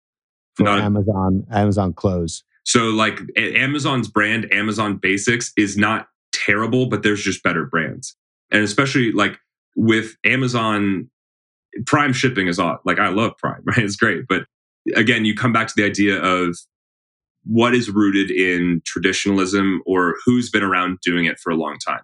for 0.55 0.64
not, 0.64 0.81
Amazon 0.81 1.44
Amazon 1.53 1.92
clothes? 1.92 2.42
So, 2.64 2.87
like 2.87 3.20
Amazon's 3.37 4.09
brand, 4.09 4.50
Amazon 4.53 4.96
Basics, 4.96 5.53
is 5.59 5.77
not 5.77 6.09
terrible, 6.33 6.87
but 6.87 7.03
there's 7.03 7.22
just 7.22 7.42
better 7.42 7.66
brands, 7.66 8.16
and 8.50 8.62
especially 8.62 9.12
like 9.12 9.38
with 9.77 10.16
Amazon 10.24 11.11
Prime 11.87 12.12
shipping 12.12 12.46
is 12.48 12.59
odd. 12.59 12.79
Like 12.85 12.98
I 12.98 13.09
love 13.09 13.33
Prime, 13.38 13.62
right? 13.64 13.79
It's 13.79 13.96
great, 13.96 14.27
but 14.29 14.46
again, 14.94 15.24
you 15.24 15.34
come 15.34 15.52
back 15.52 15.68
to 15.68 15.74
the 15.76 15.84
idea 15.84 16.20
of 16.20 16.56
what 17.44 17.74
is 17.74 17.90
rooted 17.90 18.30
in 18.30 18.80
traditionalism 18.86 19.82
or 19.86 20.16
who's 20.24 20.50
been 20.50 20.62
around 20.62 20.98
doing 21.02 21.26
it 21.26 21.38
for 21.38 21.50
a 21.50 21.56
long 21.56 21.76
time. 21.78 22.00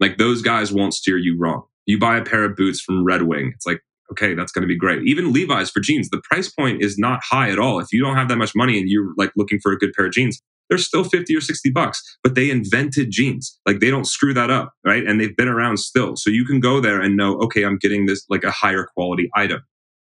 Like 0.00 0.18
those 0.18 0.42
guys 0.42 0.72
won't 0.72 0.94
steer 0.94 1.18
you 1.18 1.36
wrong. 1.38 1.62
You 1.86 1.98
buy 1.98 2.16
a 2.16 2.24
pair 2.24 2.44
of 2.44 2.56
boots 2.56 2.80
from 2.80 3.04
Red 3.04 3.22
Wing, 3.22 3.52
it's 3.54 3.66
like, 3.66 3.80
okay, 4.10 4.34
that's 4.34 4.52
going 4.52 4.62
to 4.62 4.68
be 4.68 4.76
great. 4.76 5.02
Even 5.06 5.32
Levi's 5.32 5.70
for 5.70 5.80
jeans, 5.80 6.08
the 6.10 6.22
price 6.24 6.50
point 6.50 6.82
is 6.82 6.98
not 6.98 7.20
high 7.22 7.50
at 7.50 7.58
all. 7.58 7.80
If 7.80 7.88
you 7.92 8.02
don't 8.02 8.16
have 8.16 8.28
that 8.28 8.36
much 8.36 8.52
money 8.54 8.78
and 8.78 8.88
you're 8.88 9.12
like 9.16 9.32
looking 9.36 9.58
for 9.60 9.72
a 9.72 9.78
good 9.78 9.92
pair 9.92 10.06
of 10.06 10.12
jeans, 10.12 10.40
they're 10.68 10.78
still 10.78 11.04
50 11.04 11.34
or 11.36 11.40
60 11.40 11.70
bucks, 11.70 12.02
but 12.22 12.34
they 12.34 12.50
invented 12.50 13.10
jeans. 13.10 13.58
Like 13.66 13.80
they 13.80 13.90
don't 13.90 14.06
screw 14.06 14.32
that 14.34 14.50
up, 14.50 14.72
right? 14.84 15.06
And 15.06 15.20
they've 15.20 15.36
been 15.36 15.48
around 15.48 15.78
still. 15.78 16.16
So 16.16 16.30
you 16.30 16.44
can 16.44 16.60
go 16.60 16.80
there 16.80 17.00
and 17.00 17.16
know, 17.16 17.38
okay, 17.40 17.64
I'm 17.64 17.78
getting 17.78 18.06
this 18.06 18.24
like 18.28 18.44
a 18.44 18.50
higher 18.50 18.86
quality 18.94 19.28
item. 19.34 19.62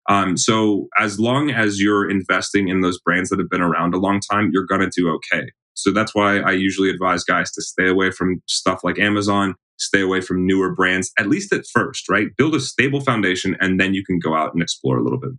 Um, 0.09 0.37
so 0.37 0.87
as 0.97 1.19
long 1.19 1.51
as 1.51 1.79
you're 1.79 2.09
investing 2.09 2.67
in 2.67 2.81
those 2.81 2.99
brands 2.99 3.29
that 3.29 3.39
have 3.39 3.49
been 3.49 3.61
around 3.61 3.93
a 3.93 3.99
long 3.99 4.19
time, 4.29 4.49
you're 4.51 4.65
going 4.65 4.81
to 4.81 4.89
do 4.93 5.09
okay. 5.09 5.51
So 5.75 5.91
that's 5.91 6.13
why 6.13 6.39
I 6.39 6.51
usually 6.51 6.89
advise 6.89 7.23
guys 7.23 7.51
to 7.51 7.61
stay 7.61 7.87
away 7.87 8.11
from 8.11 8.41
stuff 8.47 8.83
like 8.83 8.99
Amazon, 8.99 9.55
stay 9.77 10.01
away 10.01 10.19
from 10.19 10.45
newer 10.45 10.73
brands, 10.73 11.11
at 11.17 11.27
least 11.27 11.53
at 11.53 11.65
first, 11.71 12.09
right? 12.09 12.27
Build 12.37 12.55
a 12.55 12.59
stable 12.59 13.01
foundation 13.01 13.55
and 13.61 13.79
then 13.79 13.93
you 13.93 14.03
can 14.03 14.19
go 14.19 14.35
out 14.35 14.51
and 14.53 14.61
explore 14.61 14.97
a 14.97 15.03
little 15.03 15.19
bit. 15.19 15.31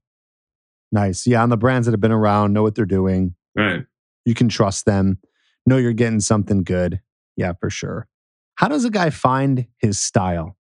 Nice. 0.92 1.26
Yeah. 1.26 1.42
On 1.42 1.50
the 1.50 1.56
brands 1.56 1.86
that 1.86 1.92
have 1.92 2.00
been 2.00 2.12
around, 2.12 2.52
know 2.52 2.62
what 2.62 2.74
they're 2.74 2.86
doing. 2.86 3.34
Right. 3.56 3.82
You 4.24 4.34
can 4.34 4.48
trust 4.48 4.86
them, 4.86 5.18
know 5.66 5.76
you're 5.78 5.92
getting 5.92 6.20
something 6.20 6.62
good. 6.62 7.00
Yeah, 7.36 7.52
for 7.58 7.70
sure. 7.70 8.06
How 8.54 8.68
does 8.68 8.84
a 8.84 8.90
guy 8.90 9.10
find 9.10 9.66
his 9.78 9.98
style? 9.98 10.56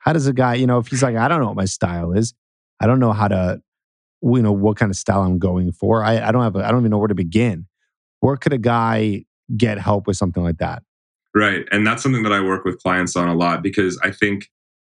How 0.00 0.12
does 0.12 0.26
a 0.26 0.32
guy, 0.32 0.54
you 0.54 0.66
know, 0.66 0.78
if 0.78 0.88
he's 0.88 1.02
like, 1.02 1.16
I 1.16 1.28
don't 1.28 1.40
know 1.40 1.46
what 1.46 1.56
my 1.56 1.64
style 1.64 2.12
is, 2.12 2.34
I 2.80 2.86
don't 2.86 3.00
know 3.00 3.12
how 3.12 3.28
to, 3.28 3.60
you 4.22 4.42
know, 4.42 4.52
what 4.52 4.76
kind 4.76 4.90
of 4.90 4.96
style 4.96 5.22
I'm 5.22 5.38
going 5.38 5.72
for. 5.72 6.04
I, 6.04 6.20
I 6.20 6.32
don't 6.32 6.42
have, 6.42 6.56
I 6.56 6.70
don't 6.70 6.80
even 6.80 6.90
know 6.90 6.98
where 6.98 7.08
to 7.08 7.14
begin. 7.14 7.66
Where 8.20 8.36
could 8.36 8.52
a 8.52 8.58
guy 8.58 9.24
get 9.56 9.78
help 9.78 10.06
with 10.06 10.16
something 10.16 10.42
like 10.42 10.58
that? 10.58 10.82
Right. 11.34 11.66
And 11.70 11.86
that's 11.86 12.02
something 12.02 12.22
that 12.22 12.32
I 12.32 12.40
work 12.40 12.64
with 12.64 12.82
clients 12.82 13.16
on 13.16 13.28
a 13.28 13.34
lot 13.34 13.62
because 13.62 13.98
I 14.02 14.10
think 14.10 14.48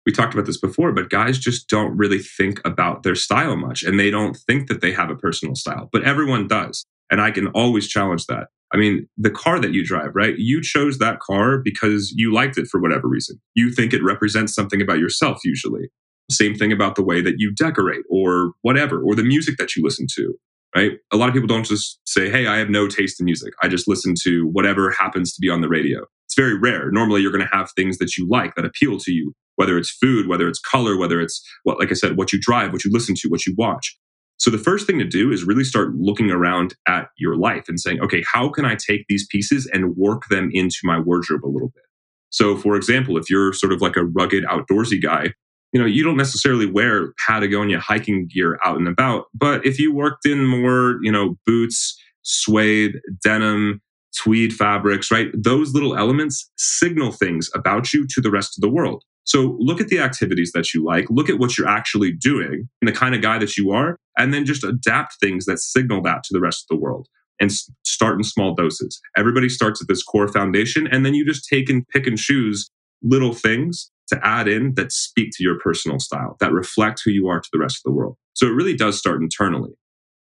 we 0.06 0.12
talked 0.12 0.34
about 0.34 0.46
this 0.46 0.60
before, 0.60 0.92
but 0.92 1.10
guys 1.10 1.38
just 1.38 1.70
don't 1.70 1.96
really 1.96 2.20
think 2.20 2.60
about 2.66 3.04
their 3.04 3.16
style 3.16 3.56
much 3.56 3.84
and 3.84 4.00
they 4.00 4.10
don't 4.10 4.36
think 4.36 4.68
that 4.68 4.82
they 4.82 4.92
have 4.92 5.10
a 5.10 5.16
personal 5.16 5.56
style, 5.56 5.90
but 5.92 6.04
everyone 6.04 6.48
does. 6.48 6.86
And 7.12 7.22
I 7.22 7.30
can 7.32 7.48
always 7.48 7.88
challenge 7.88 8.26
that. 8.28 8.48
I 8.74 8.78
mean, 8.78 9.08
the 9.18 9.30
car 9.30 9.60
that 9.60 9.74
you 9.74 9.86
drive, 9.86 10.16
right? 10.16 10.38
You 10.38 10.62
chose 10.62 10.98
that 11.00 11.20
car 11.20 11.58
because 11.58 12.12
you 12.16 12.34
liked 12.34 12.58
it 12.58 12.68
for 12.68 12.80
whatever 12.80 13.08
reason. 13.08 13.40
You 13.54 13.72
think 13.72 13.94
it 13.94 14.04
represents 14.04 14.56
something 14.56 14.82
about 14.82 15.00
yourself, 15.00 15.42
usually. 15.44 15.90
Same 16.32 16.56
thing 16.56 16.72
about 16.72 16.96
the 16.96 17.04
way 17.04 17.22
that 17.22 17.36
you 17.38 17.54
decorate 17.54 18.04
or 18.10 18.54
whatever, 18.62 19.02
or 19.02 19.16
the 19.16 19.24
music 19.24 19.58
that 19.58 19.76
you 19.76 19.84
listen 19.84 20.08
to, 20.16 20.34
right? 20.76 20.94
A 21.12 21.18
lot 21.18 21.28
of 21.28 21.34
people 21.34 21.48
don't 21.48 21.66
just 21.66 22.00
say, 22.06 22.30
hey, 22.30 22.48
I 22.48 22.58
have 22.58 22.70
no 22.70 22.88
taste 22.88 23.20
in 23.20 23.26
music. 23.26 23.54
I 23.62 23.68
just 23.68 23.88
listen 23.88 24.14
to 24.24 24.48
whatever 24.48 24.92
happens 24.92 25.34
to 25.34 25.42
be 25.42 25.50
on 25.50 25.62
the 25.62 25.70
radio. 25.70 26.06
It's 26.26 26.36
very 26.36 26.58
rare. 26.58 26.90
Normally, 26.92 27.22
you're 27.22 27.32
going 27.32 27.46
to 27.46 27.56
have 27.56 27.70
things 27.76 27.98
that 27.98 28.18
you 28.18 28.28
like 28.30 28.56
that 28.56 28.66
appeal 28.66 28.98
to 29.00 29.12
you, 29.12 29.34
whether 29.58 29.78
it's 29.78 29.92
food, 29.92 30.28
whether 30.28 30.48
it's 30.48 30.60
color, 30.60 30.98
whether 30.98 31.20
it's 31.20 31.44
what, 31.64 31.78
like 31.80 31.92
I 31.92 31.96
said, 31.96 32.18
what 32.18 32.32
you 32.32 32.40
drive, 32.40 32.72
what 32.72 32.86
you 32.86 32.92
listen 32.92 33.16
to, 33.18 33.28
what 33.28 33.46
you 33.46 33.54
watch. 33.58 33.98
So 34.38 34.50
the 34.50 34.58
first 34.58 34.88
thing 34.88 34.98
to 34.98 35.06
do 35.06 35.32
is 35.32 35.44
really 35.44 35.64
start 35.64 35.94
looking 35.96 36.32
around 36.32 36.74
at 36.88 37.10
your 37.18 37.36
life 37.36 37.66
and 37.68 37.80
saying, 37.80 38.02
okay, 38.02 38.24
how 38.32 38.50
can 38.50 38.66
I 38.66 38.76
take 38.76 39.06
these 39.08 39.28
pieces 39.28 39.70
and 39.72 39.96
work 39.96 40.24
them 40.30 40.50
into 40.52 40.80
my 40.84 41.00
wardrobe 41.00 41.46
a 41.46 41.52
little 41.52 41.70
bit? 41.76 41.84
So, 42.32 42.58
for 42.58 42.76
example, 42.76 43.18
if 43.18 43.30
you're 43.30 43.54
sort 43.54 43.72
of 43.72 43.82
like 43.82 43.98
a 43.98 44.06
rugged 44.06 44.46
outdoorsy 44.46 45.00
guy, 45.00 45.34
you 45.72 45.80
know, 45.80 45.86
you 45.86 46.04
don't 46.04 46.18
necessarily 46.18 46.66
wear 46.66 47.14
Patagonia 47.26 47.80
hiking 47.80 48.28
gear 48.28 48.60
out 48.64 48.78
and 48.78 48.88
about, 48.88 49.26
but 49.34 49.66
if 49.66 49.80
you 49.80 49.94
worked 49.94 50.26
in 50.26 50.46
more, 50.46 51.00
you 51.02 51.12
know, 51.12 51.38
boots, 51.46 51.98
suede, 52.24 53.00
denim, 53.24 53.82
tweed 54.22 54.54
fabrics, 54.54 55.12
right? 55.12 55.30
Those 55.34 55.74
little 55.74 55.96
elements 55.96 56.50
signal 56.58 57.12
things 57.12 57.50
about 57.56 57.94
you 57.94 58.06
to 58.08 58.22
the 58.22 58.32
rest 58.32 58.58
of 58.58 58.62
the 58.62 58.70
world. 58.70 59.04
So 59.24 59.56
look 59.60 59.80
at 59.80 59.88
the 59.88 60.00
activities 60.00 60.52
that 60.54 60.74
you 60.74 60.84
like, 60.84 61.06
look 61.10 61.30
at 61.30 61.40
what 61.40 61.58
you're 61.58 61.68
actually 61.68 62.12
doing 62.12 62.68
and 62.82 62.88
the 62.88 62.92
kind 62.92 63.16
of 63.16 63.22
guy 63.22 63.38
that 63.38 63.56
you 63.56 63.72
are, 63.72 63.98
and 64.18 64.34
then 64.34 64.46
just 64.46 64.64
adapt 64.64 65.16
things 65.20 65.46
that 65.46 65.60
signal 65.60 66.02
that 66.02 66.24
to 66.24 66.34
the 66.34 66.42
rest 66.42 66.66
of 66.66 66.76
the 66.76 66.82
world 66.82 67.08
and 67.40 67.52
start 67.86 68.18
in 68.18 68.24
small 68.24 68.54
doses. 68.54 69.00
Everybody 69.18 69.50
starts 69.50 69.82
at 69.82 69.88
this 69.88 70.04
core 70.04 70.28
foundation, 70.28 70.88
and 70.88 71.06
then 71.06 71.14
you 71.14 71.26
just 71.26 71.48
take 71.48 71.70
and 71.70 71.88
pick 71.88 72.08
and 72.08 72.18
choose 72.18 72.70
little 73.04 73.34
things 73.34 73.92
to 74.12 74.20
add 74.26 74.48
in 74.48 74.76
that 74.76 74.92
speak 74.92 75.32
to 75.34 75.44
your 75.44 75.58
personal 75.60 76.00
style, 76.00 76.38
that 76.40 76.52
reflect 76.52 77.02
who 77.04 77.12
you 77.12 77.28
are 77.28 77.40
to 77.40 77.50
the 77.52 77.60
rest 77.60 77.78
of 77.78 77.84
the 77.86 77.92
world. 77.92 78.18
So 78.34 78.46
it 78.46 78.52
really 78.52 78.76
does 78.76 78.98
start 78.98 79.22
internally. 79.22 79.72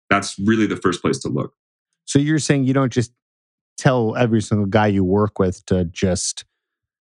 That's 0.10 0.38
really 0.40 0.68
the 0.68 0.76
first 0.78 1.02
place 1.02 1.20
to 1.20 1.30
look. 1.30 1.54
So 2.06 2.20
you're 2.20 2.40
saying 2.40 2.66
you 2.66 2.74
don't 2.74 2.94
just 2.94 3.12
tell 3.78 4.16
every 4.16 4.42
single 4.42 4.68
guy 4.68 4.88
you 4.88 5.04
work 5.04 5.40
with 5.40 5.66
to 5.68 5.86
just 5.86 6.46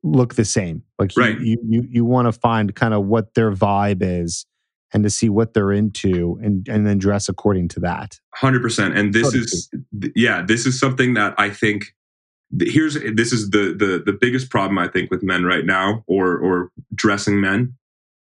look 0.03 0.35
the 0.35 0.45
same. 0.45 0.83
Like 0.99 1.17
you, 1.17 1.23
right. 1.23 1.41
you 1.41 1.59
you 1.69 1.87
you 1.89 2.05
want 2.05 2.27
to 2.27 2.33
find 2.33 2.75
kind 2.75 2.95
of 2.95 3.05
what 3.05 3.35
their 3.35 3.53
vibe 3.53 3.99
is 4.01 4.47
and 4.93 5.03
to 5.03 5.11
see 5.11 5.29
what 5.29 5.53
they're 5.53 5.73
into 5.73 6.39
and 6.43 6.67
and 6.69 6.87
then 6.87 6.99
dress 6.99 7.29
according 7.29 7.69
to 7.69 7.81
that. 7.81 8.19
100%. 8.41 8.97
And 8.97 9.13
this 9.13 9.35
is 9.35 9.71
yeah, 10.15 10.43
this 10.43 10.67
is 10.67 10.79
something 10.79 11.15
that 11.15 11.35
I 11.39 11.51
think 11.51 11.95
here's 12.61 12.95
this 12.95 13.33
is 13.33 13.51
the 13.51 13.75
the 13.77 14.03
the 14.05 14.17
biggest 14.19 14.51
problem 14.51 14.79
I 14.79 14.89
think 14.89 15.11
with 15.11 15.23
men 15.23 15.45
right 15.45 15.65
now 15.65 16.05
or 16.07 16.37
or 16.39 16.71
dressing 16.95 17.41
men 17.41 17.75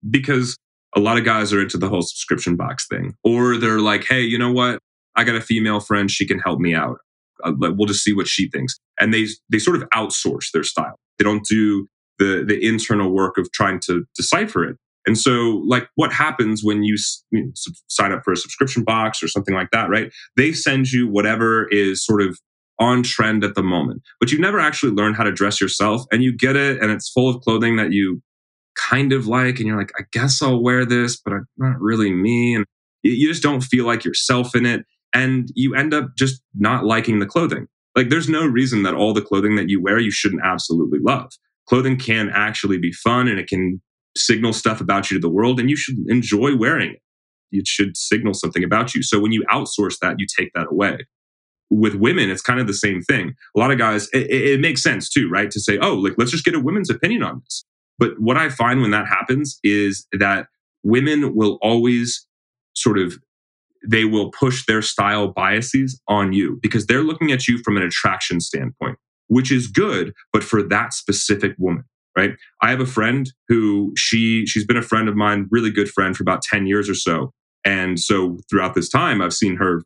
because 0.08 0.56
a 0.96 1.00
lot 1.00 1.18
of 1.18 1.24
guys 1.24 1.52
are 1.52 1.60
into 1.60 1.78
the 1.78 1.88
whole 1.88 2.02
subscription 2.02 2.56
box 2.56 2.86
thing 2.88 3.14
or 3.24 3.56
they're 3.56 3.80
like, 3.80 4.04
"Hey, 4.04 4.22
you 4.22 4.38
know 4.38 4.52
what? 4.52 4.78
I 5.16 5.24
got 5.24 5.36
a 5.36 5.40
female 5.40 5.80
friend, 5.80 6.10
she 6.10 6.26
can 6.26 6.38
help 6.38 6.60
me 6.60 6.74
out. 6.74 6.98
Uh, 7.44 7.52
we'll 7.58 7.86
just 7.86 8.04
see 8.04 8.12
what 8.12 8.28
she 8.28 8.48
thinks." 8.48 8.78
And 8.98 9.12
they 9.14 9.26
they 9.48 9.58
sort 9.58 9.76
of 9.76 9.88
outsource 9.90 10.50
their 10.52 10.64
style. 10.64 10.96
They 11.18 11.24
don't 11.24 11.44
do 11.44 11.86
the 12.18 12.44
the 12.46 12.66
internal 12.66 13.10
work 13.10 13.38
of 13.38 13.50
trying 13.52 13.80
to 13.86 14.04
decipher 14.16 14.64
it. 14.64 14.76
And 15.06 15.16
so, 15.18 15.62
like, 15.66 15.88
what 15.94 16.12
happens 16.12 16.62
when 16.62 16.82
you, 16.82 16.96
you 17.30 17.46
know, 17.46 17.52
sign 17.88 18.12
up 18.12 18.22
for 18.22 18.32
a 18.32 18.36
subscription 18.36 18.84
box 18.84 19.22
or 19.22 19.28
something 19.28 19.54
like 19.54 19.70
that, 19.72 19.88
right? 19.88 20.12
They 20.36 20.52
send 20.52 20.92
you 20.92 21.08
whatever 21.08 21.66
is 21.68 22.04
sort 22.04 22.20
of 22.20 22.38
on 22.80 23.02
trend 23.02 23.44
at 23.44 23.54
the 23.54 23.62
moment, 23.62 24.02
but 24.18 24.32
you've 24.32 24.40
never 24.40 24.58
actually 24.58 24.92
learned 24.92 25.16
how 25.16 25.22
to 25.22 25.30
dress 25.30 25.60
yourself 25.60 26.02
and 26.10 26.22
you 26.22 26.34
get 26.34 26.56
it 26.56 26.82
and 26.82 26.90
it's 26.90 27.10
full 27.10 27.28
of 27.28 27.40
clothing 27.42 27.76
that 27.76 27.92
you 27.92 28.22
kind 28.76 29.12
of 29.12 29.26
like. 29.26 29.58
And 29.58 29.68
you're 29.68 29.78
like, 29.78 29.92
I 29.98 30.04
guess 30.12 30.40
I'll 30.42 30.62
wear 30.62 30.84
this, 30.84 31.20
but 31.20 31.34
I'm 31.34 31.46
not 31.58 31.80
really 31.80 32.10
me. 32.10 32.54
And 32.54 32.64
you 33.02 33.28
just 33.28 33.42
don't 33.42 33.60
feel 33.62 33.86
like 33.86 34.04
yourself 34.04 34.56
in 34.56 34.66
it. 34.66 34.86
And 35.12 35.48
you 35.54 35.74
end 35.74 35.92
up 35.92 36.10
just 36.16 36.40
not 36.54 36.84
liking 36.84 37.18
the 37.18 37.26
clothing. 37.26 37.66
Like, 37.96 38.08
there's 38.08 38.28
no 38.28 38.46
reason 38.46 38.84
that 38.84 38.94
all 38.94 39.12
the 39.12 39.20
clothing 39.20 39.56
that 39.56 39.68
you 39.68 39.82
wear 39.82 39.98
you 39.98 40.12
shouldn't 40.12 40.42
absolutely 40.44 41.00
love. 41.02 41.30
Clothing 41.68 41.98
can 41.98 42.30
actually 42.32 42.78
be 42.78 42.92
fun 42.92 43.26
and 43.26 43.38
it 43.38 43.48
can 43.48 43.82
signal 44.16 44.52
stuff 44.52 44.80
about 44.80 45.10
you 45.10 45.16
to 45.16 45.20
the 45.20 45.32
world, 45.32 45.58
and 45.58 45.68
you 45.68 45.76
should 45.76 45.96
enjoy 46.08 46.56
wearing 46.56 46.92
it. 46.92 47.02
It 47.52 47.66
should 47.66 47.96
signal 47.96 48.34
something 48.34 48.62
about 48.62 48.94
you. 48.94 49.02
So 49.02 49.18
when 49.18 49.32
you 49.32 49.44
outsource 49.52 49.98
that, 50.00 50.16
you 50.18 50.26
take 50.38 50.52
that 50.54 50.68
away 50.70 50.98
with 51.70 51.94
women, 51.94 52.30
it's 52.30 52.42
kind 52.42 52.60
of 52.60 52.66
the 52.66 52.74
same 52.74 53.00
thing. 53.00 53.34
A 53.56 53.58
lot 53.58 53.70
of 53.70 53.78
guys, 53.78 54.08
it, 54.12 54.30
it, 54.30 54.60
makes 54.60 54.82
sense 54.82 55.08
too, 55.08 55.28
right? 55.28 55.50
To 55.50 55.60
say, 55.60 55.78
oh, 55.78 55.94
like, 55.94 56.14
let's 56.18 56.32
just 56.32 56.44
get 56.44 56.54
a 56.54 56.60
women's 56.60 56.90
opinion 56.90 57.22
on 57.22 57.40
this. 57.44 57.64
But 57.98 58.18
what 58.18 58.36
I 58.36 58.48
find 58.48 58.80
when 58.80 58.90
that 58.90 59.06
happens 59.06 59.58
is 59.62 60.06
that 60.12 60.46
women 60.82 61.34
will 61.34 61.58
always 61.62 62.26
sort 62.74 62.98
of, 62.98 63.18
they 63.86 64.04
will 64.04 64.30
push 64.32 64.66
their 64.66 64.82
style 64.82 65.28
biases 65.28 66.00
on 66.08 66.32
you 66.32 66.58
because 66.60 66.86
they're 66.86 67.04
looking 67.04 67.30
at 67.30 67.46
you 67.46 67.58
from 67.58 67.76
an 67.76 67.82
attraction 67.82 68.40
standpoint, 68.40 68.98
which 69.28 69.52
is 69.52 69.68
good, 69.68 70.12
but 70.32 70.42
for 70.42 70.62
that 70.62 70.92
specific 70.92 71.54
woman. 71.58 71.84
Right. 72.16 72.32
I 72.60 72.70
have 72.70 72.80
a 72.80 72.86
friend 72.86 73.32
who 73.46 73.92
she 73.96 74.44
she's 74.44 74.66
been 74.66 74.76
a 74.76 74.82
friend 74.82 75.08
of 75.08 75.14
mine, 75.14 75.46
really 75.48 75.70
good 75.70 75.88
friend 75.88 76.16
for 76.16 76.24
about 76.24 76.42
10 76.42 76.66
years 76.66 76.90
or 76.90 76.94
so. 76.94 77.32
And 77.64 78.00
so 78.00 78.38
throughout 78.50 78.74
this 78.74 78.88
time, 78.88 79.22
I've 79.22 79.32
seen 79.32 79.56
her 79.56 79.84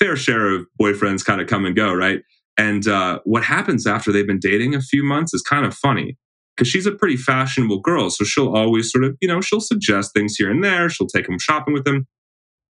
fair 0.00 0.16
share 0.16 0.54
of 0.54 0.66
boyfriends 0.80 1.24
kind 1.24 1.40
of 1.40 1.46
come 1.46 1.64
and 1.64 1.76
go, 1.76 1.92
right? 1.92 2.22
And 2.56 2.88
uh, 2.88 3.20
what 3.24 3.44
happens 3.44 3.86
after 3.86 4.10
they've 4.10 4.26
been 4.26 4.40
dating 4.40 4.74
a 4.74 4.80
few 4.80 5.04
months 5.04 5.32
is 5.32 5.42
kind 5.42 5.64
of 5.64 5.74
funny 5.74 6.16
because 6.56 6.68
she's 6.68 6.86
a 6.86 6.92
pretty 6.92 7.16
fashionable 7.16 7.80
girl. 7.80 8.10
So 8.10 8.24
she'll 8.24 8.54
always 8.54 8.90
sort 8.90 9.04
of, 9.04 9.16
you 9.20 9.28
know, 9.28 9.40
she'll 9.40 9.60
suggest 9.60 10.12
things 10.12 10.36
here 10.36 10.50
and 10.50 10.62
there. 10.62 10.88
She'll 10.88 11.06
take 11.06 11.26
them 11.26 11.38
shopping 11.38 11.72
with 11.72 11.84
them. 11.84 12.06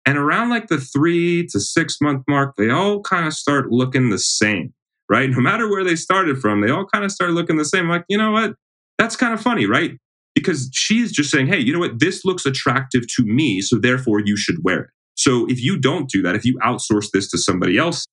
And 0.05 0.17
around 0.17 0.49
like 0.49 0.67
the 0.67 0.79
three 0.79 1.47
to 1.47 1.59
six 1.59 1.97
month 2.01 2.23
mark, 2.27 2.55
they 2.57 2.69
all 2.69 3.01
kind 3.01 3.25
of 3.25 3.33
start 3.33 3.71
looking 3.71 4.09
the 4.09 4.19
same, 4.19 4.73
right? 5.09 5.29
No 5.29 5.39
matter 5.39 5.69
where 5.69 5.83
they 5.83 5.95
started 5.95 6.39
from, 6.39 6.61
they 6.61 6.69
all 6.69 6.85
kind 6.85 7.03
of 7.03 7.11
start 7.11 7.31
looking 7.31 7.57
the 7.57 7.65
same. 7.65 7.89
Like, 7.89 8.05
you 8.09 8.17
know 8.17 8.31
what? 8.31 8.53
That's 8.97 9.15
kind 9.15 9.33
of 9.33 9.41
funny, 9.41 9.65
right? 9.65 9.91
Because 10.35 10.69
she's 10.73 11.11
just 11.11 11.31
saying, 11.31 11.47
hey, 11.47 11.59
you 11.59 11.73
know 11.73 11.79
what? 11.79 11.99
This 11.99 12.23
looks 12.23 12.45
attractive 12.45 13.03
to 13.15 13.25
me. 13.25 13.61
So 13.61 13.77
therefore, 13.77 14.21
you 14.23 14.37
should 14.37 14.63
wear 14.63 14.81
it. 14.81 14.89
So 15.19 15.45
if 15.49 15.61
you 15.61 15.77
don't 15.77 16.09
do 16.09 16.21
that, 16.21 16.35
if 16.37 16.45
you 16.45 16.57
outsource 16.63 17.09
this 17.11 17.29
to 17.31 17.37
somebody 17.37 17.77
else, 17.77 18.05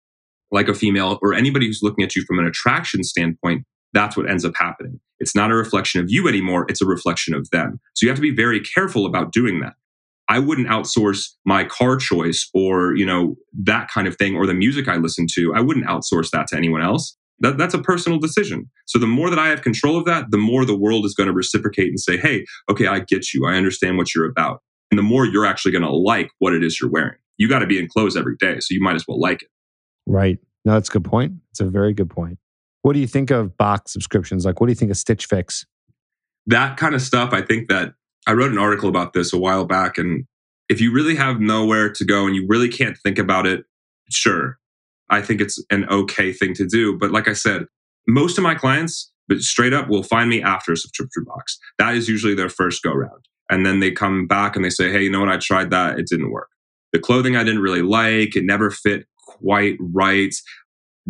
like 0.50 0.66
a 0.66 0.74
female 0.74 1.20
or 1.22 1.34
anybody 1.34 1.66
who's 1.66 1.78
looking 1.80 2.04
at 2.04 2.16
you 2.16 2.24
from 2.26 2.40
an 2.40 2.46
attraction 2.46 3.04
standpoint, 3.04 3.62
that's 3.92 4.16
what 4.16 4.28
ends 4.28 4.44
up 4.44 4.54
happening. 4.56 4.98
It's 5.20 5.32
not 5.32 5.52
a 5.52 5.54
reflection 5.54 6.00
of 6.00 6.10
you 6.10 6.26
anymore, 6.26 6.66
it's 6.68 6.82
a 6.82 6.84
reflection 6.84 7.32
of 7.32 7.48
them. 7.50 7.78
So 7.94 8.04
you 8.04 8.10
have 8.10 8.16
to 8.16 8.22
be 8.22 8.34
very 8.34 8.58
careful 8.58 9.06
about 9.06 9.30
doing 9.30 9.60
that. 9.60 9.74
I 10.28 10.40
wouldn't 10.40 10.66
outsource 10.66 11.28
my 11.44 11.62
car 11.62 11.96
choice 11.96 12.50
or, 12.52 12.96
you 12.96 13.06
know, 13.06 13.36
that 13.62 13.88
kind 13.88 14.08
of 14.08 14.16
thing 14.16 14.34
or 14.34 14.44
the 14.44 14.54
music 14.54 14.88
I 14.88 14.96
listen 14.96 15.28
to. 15.34 15.54
I 15.54 15.60
wouldn't 15.60 15.86
outsource 15.86 16.30
that 16.30 16.48
to 16.48 16.56
anyone 16.56 16.82
else. 16.82 17.16
That, 17.38 17.56
that's 17.56 17.74
a 17.74 17.78
personal 17.78 18.18
decision. 18.18 18.68
So 18.86 18.98
the 18.98 19.06
more 19.06 19.30
that 19.30 19.38
I 19.38 19.46
have 19.46 19.62
control 19.62 19.96
of 19.96 20.06
that, 20.06 20.32
the 20.32 20.38
more 20.38 20.64
the 20.64 20.76
world 20.76 21.04
is 21.04 21.14
going 21.14 21.28
to 21.28 21.32
reciprocate 21.32 21.86
and 21.86 22.00
say, 22.00 22.16
hey, 22.16 22.46
okay, 22.68 22.88
I 22.88 22.98
get 22.98 23.32
you. 23.32 23.46
I 23.46 23.54
understand 23.54 23.96
what 23.96 24.12
you're 24.12 24.28
about. 24.28 24.60
And 24.96 25.04
the 25.04 25.08
more 25.08 25.26
you're 25.26 25.44
actually 25.44 25.72
going 25.72 25.82
to 25.82 25.90
like 25.90 26.30
what 26.38 26.54
it 26.54 26.64
is 26.64 26.80
you're 26.80 26.90
wearing. 26.90 27.18
You 27.36 27.50
got 27.50 27.58
to 27.58 27.66
be 27.66 27.78
in 27.78 27.86
clothes 27.86 28.16
every 28.16 28.34
day. 28.38 28.60
So 28.60 28.72
you 28.72 28.80
might 28.80 28.94
as 28.94 29.04
well 29.06 29.20
like 29.20 29.42
it. 29.42 29.50
Right. 30.06 30.38
No, 30.64 30.72
that's 30.72 30.88
a 30.88 30.92
good 30.92 31.04
point. 31.04 31.34
It's 31.50 31.60
a 31.60 31.66
very 31.66 31.92
good 31.92 32.08
point. 32.08 32.38
What 32.80 32.94
do 32.94 32.98
you 32.98 33.06
think 33.06 33.30
of 33.30 33.58
box 33.58 33.92
subscriptions? 33.92 34.46
Like, 34.46 34.58
what 34.58 34.68
do 34.68 34.70
you 34.70 34.76
think 34.76 34.90
of 34.90 34.96
Stitch 34.96 35.26
Fix? 35.26 35.66
That 36.46 36.78
kind 36.78 36.94
of 36.94 37.02
stuff, 37.02 37.34
I 37.34 37.42
think 37.42 37.68
that 37.68 37.92
I 38.26 38.32
wrote 38.32 38.52
an 38.52 38.58
article 38.58 38.88
about 38.88 39.12
this 39.12 39.34
a 39.34 39.38
while 39.38 39.66
back. 39.66 39.98
And 39.98 40.24
if 40.70 40.80
you 40.80 40.94
really 40.94 41.14
have 41.16 41.40
nowhere 41.40 41.92
to 41.92 42.04
go 42.06 42.24
and 42.24 42.34
you 42.34 42.46
really 42.48 42.70
can't 42.70 42.96
think 42.96 43.18
about 43.18 43.46
it, 43.46 43.64
sure, 44.10 44.56
I 45.10 45.20
think 45.20 45.42
it's 45.42 45.62
an 45.70 45.86
okay 45.90 46.32
thing 46.32 46.54
to 46.54 46.66
do. 46.66 46.96
But 46.96 47.10
like 47.10 47.28
I 47.28 47.34
said, 47.34 47.66
most 48.08 48.38
of 48.38 48.44
my 48.44 48.54
clients, 48.54 49.12
but 49.28 49.40
straight 49.40 49.74
up, 49.74 49.90
will 49.90 50.04
find 50.04 50.30
me 50.30 50.42
after 50.42 50.72
a 50.72 50.76
subscription 50.76 51.24
box. 51.24 51.58
That 51.78 51.94
is 51.94 52.08
usually 52.08 52.34
their 52.34 52.48
first 52.48 52.82
go 52.82 52.92
round. 52.92 53.26
And 53.48 53.64
then 53.64 53.80
they 53.80 53.90
come 53.90 54.26
back 54.26 54.56
and 54.56 54.64
they 54.64 54.70
say, 54.70 54.90
hey, 54.90 55.02
you 55.02 55.10
know 55.10 55.20
what? 55.20 55.28
I 55.28 55.36
tried 55.36 55.70
that. 55.70 55.98
It 55.98 56.06
didn't 56.06 56.30
work. 56.30 56.48
The 56.92 56.98
clothing 56.98 57.36
I 57.36 57.44
didn't 57.44 57.62
really 57.62 57.82
like. 57.82 58.34
It 58.34 58.44
never 58.44 58.70
fit 58.70 59.06
quite 59.26 59.76
right. 59.80 60.34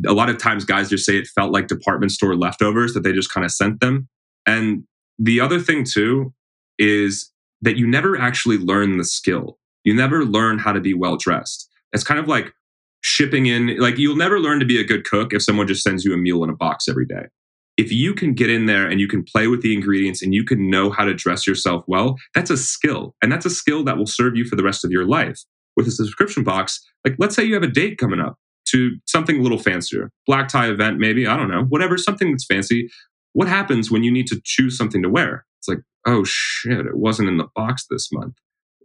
A 0.07 0.13
lot 0.13 0.29
of 0.29 0.37
times, 0.37 0.65
guys 0.65 0.91
just 0.91 1.07
say 1.07 1.17
it 1.17 1.29
felt 1.29 1.53
like 1.53 1.69
department 1.69 2.13
store 2.13 2.37
leftovers 2.37 2.93
that 2.95 3.01
they 3.01 3.13
just 3.13 3.33
kind 3.33 3.45
of 3.45 3.53
sent 3.53 3.81
them. 3.81 4.09
And 4.47 4.85
the 5.19 5.41
other 5.41 5.59
thing, 5.59 5.85
too, 5.85 6.35
is 6.79 7.33
that 7.63 7.77
you 7.77 7.87
never 7.87 8.21
actually 8.21 8.59
learn 8.59 8.99
the 8.99 9.05
skill. 9.05 9.59
You 9.85 9.95
never 9.95 10.25
learn 10.25 10.59
how 10.59 10.73
to 10.73 10.81
be 10.81 10.93
well 10.93 11.17
dressed. 11.17 11.71
It's 11.93 12.05
kind 12.05 12.21
of 12.21 12.29
like 12.29 12.53
shipping 13.01 13.47
in, 13.47 13.79
like, 13.79 13.97
you'll 13.97 14.17
never 14.17 14.39
learn 14.39 14.61
to 14.61 14.67
be 14.67 14.79
a 14.79 14.85
good 14.85 15.05
cook 15.05 15.33
if 15.33 15.43
someone 15.43 15.67
just 15.67 15.83
sends 15.83 16.05
you 16.05 16.13
a 16.13 16.19
meal 16.19 16.45
in 16.45 16.51
a 16.51 16.57
box 16.57 16.89
every 16.89 17.07
day. 17.07 17.27
If 17.77 17.93
you 17.93 18.15
can 18.15 18.33
get 18.33 18.49
in 18.49 18.67
there 18.67 18.89
and 18.89 19.01
you 19.01 19.09
can 19.09 19.23
play 19.23 19.49
with 19.49 19.63
the 19.63 19.75
ingredients 19.75 20.23
and 20.23 20.33
you 20.33 20.45
can 20.45 20.71
know 20.71 20.91
how 20.91 21.05
to 21.05 21.13
dress 21.15 21.47
yourself 21.47 21.85
well, 21.87 22.17
that's 22.35 22.51
a 22.51 22.57
skill. 22.57 23.15
And 23.21 23.31
that's 23.31 23.45
a 23.45 23.51
skill 23.51 23.85
that 23.85 23.99
will 23.99 24.07
serve 24.07 24.37
you 24.37 24.45
for 24.45 24.57
the 24.57 24.65
rest 24.65 24.85
of 24.85 24.91
your 24.91 25.07
life. 25.07 25.41
With 25.77 25.87
a 25.87 25.91
subscription 25.91 26.43
box, 26.43 26.83
like, 27.05 27.17
let's 27.19 27.37
say 27.37 27.45
you 27.45 27.53
have 27.53 27.63
a 27.63 27.69
date 27.69 27.99
coming 27.99 28.19
up 28.19 28.39
to 28.71 28.97
something 29.07 29.39
a 29.39 29.43
little 29.43 29.59
fancier, 29.59 30.11
black 30.27 30.49
tie 30.49 30.71
event, 30.71 30.99
maybe, 30.99 31.27
I 31.27 31.37
don't 31.37 31.51
know, 31.51 31.65
whatever, 31.65 31.99
something 31.99 32.31
that's 32.31 32.47
fancy. 32.47 32.89
What 33.35 33.47
happens 33.47 33.91
when 33.91 34.03
you 34.03 34.11
need 34.11 34.27
to 34.29 34.41
choose 34.43 34.79
something 34.79 35.03
to 35.03 35.11
wear? 35.11 35.45
It's 35.61 35.69
like, 35.69 35.85
oh 36.07 36.25
shit, 36.25 36.87
it 36.87 36.97
wasn't 36.97 37.29
in 37.29 37.37
the 37.37 37.49
box 37.55 37.87
this 37.91 38.11
month. 38.11 38.37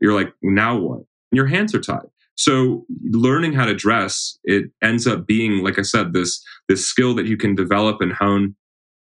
You're 0.02 0.14
like, 0.14 0.34
now 0.42 0.78
what? 0.78 1.04
Your 1.32 1.46
hands 1.46 1.74
are 1.74 1.80
tied. 1.80 2.08
So 2.36 2.86
learning 3.04 3.54
how 3.54 3.66
to 3.66 3.74
dress, 3.76 4.38
it 4.44 4.66
ends 4.82 5.08
up 5.08 5.28
being, 5.28 5.64
like 5.64 5.78
I 5.78 5.84
said, 5.84 6.14
this 6.14 6.44
this 6.68 6.86
skill 6.86 7.14
that 7.16 7.28
you 7.28 7.38
can 7.38 7.56
develop 7.56 8.02
and 8.02 8.12
hone. 8.12 8.56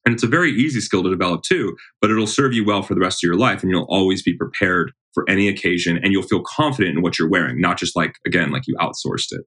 And 0.05 0.15
it's 0.15 0.23
a 0.23 0.29
very 0.29 0.53
easy 0.53 0.81
skill 0.81 1.03
to 1.03 1.11
develop 1.11 1.43
too, 1.43 1.77
but 2.01 2.11
it'll 2.11 2.27
serve 2.27 2.53
you 2.53 2.65
well 2.65 2.83
for 2.83 2.95
the 2.95 3.01
rest 3.01 3.25
of 3.25 3.27
your 3.27 3.37
life 3.37 3.63
and 3.63 3.71
you'll 3.71 3.87
always 3.89 4.23
be 4.23 4.37
prepared 4.37 4.93
for 5.15 5.29
any 5.31 5.49
occasion 5.49 5.99
and 6.03 6.13
you'll 6.13 6.23
feel 6.23 6.43
confident 6.43 6.97
in 6.97 7.03
what 7.03 7.19
you're 7.19 7.31
wearing, 7.31 7.61
not 7.61 7.79
just 7.79 7.97
like 7.97 8.17
again, 8.27 8.51
like 8.51 8.67
you 8.67 8.77
outsourced 8.77 9.33
it. 9.33 9.43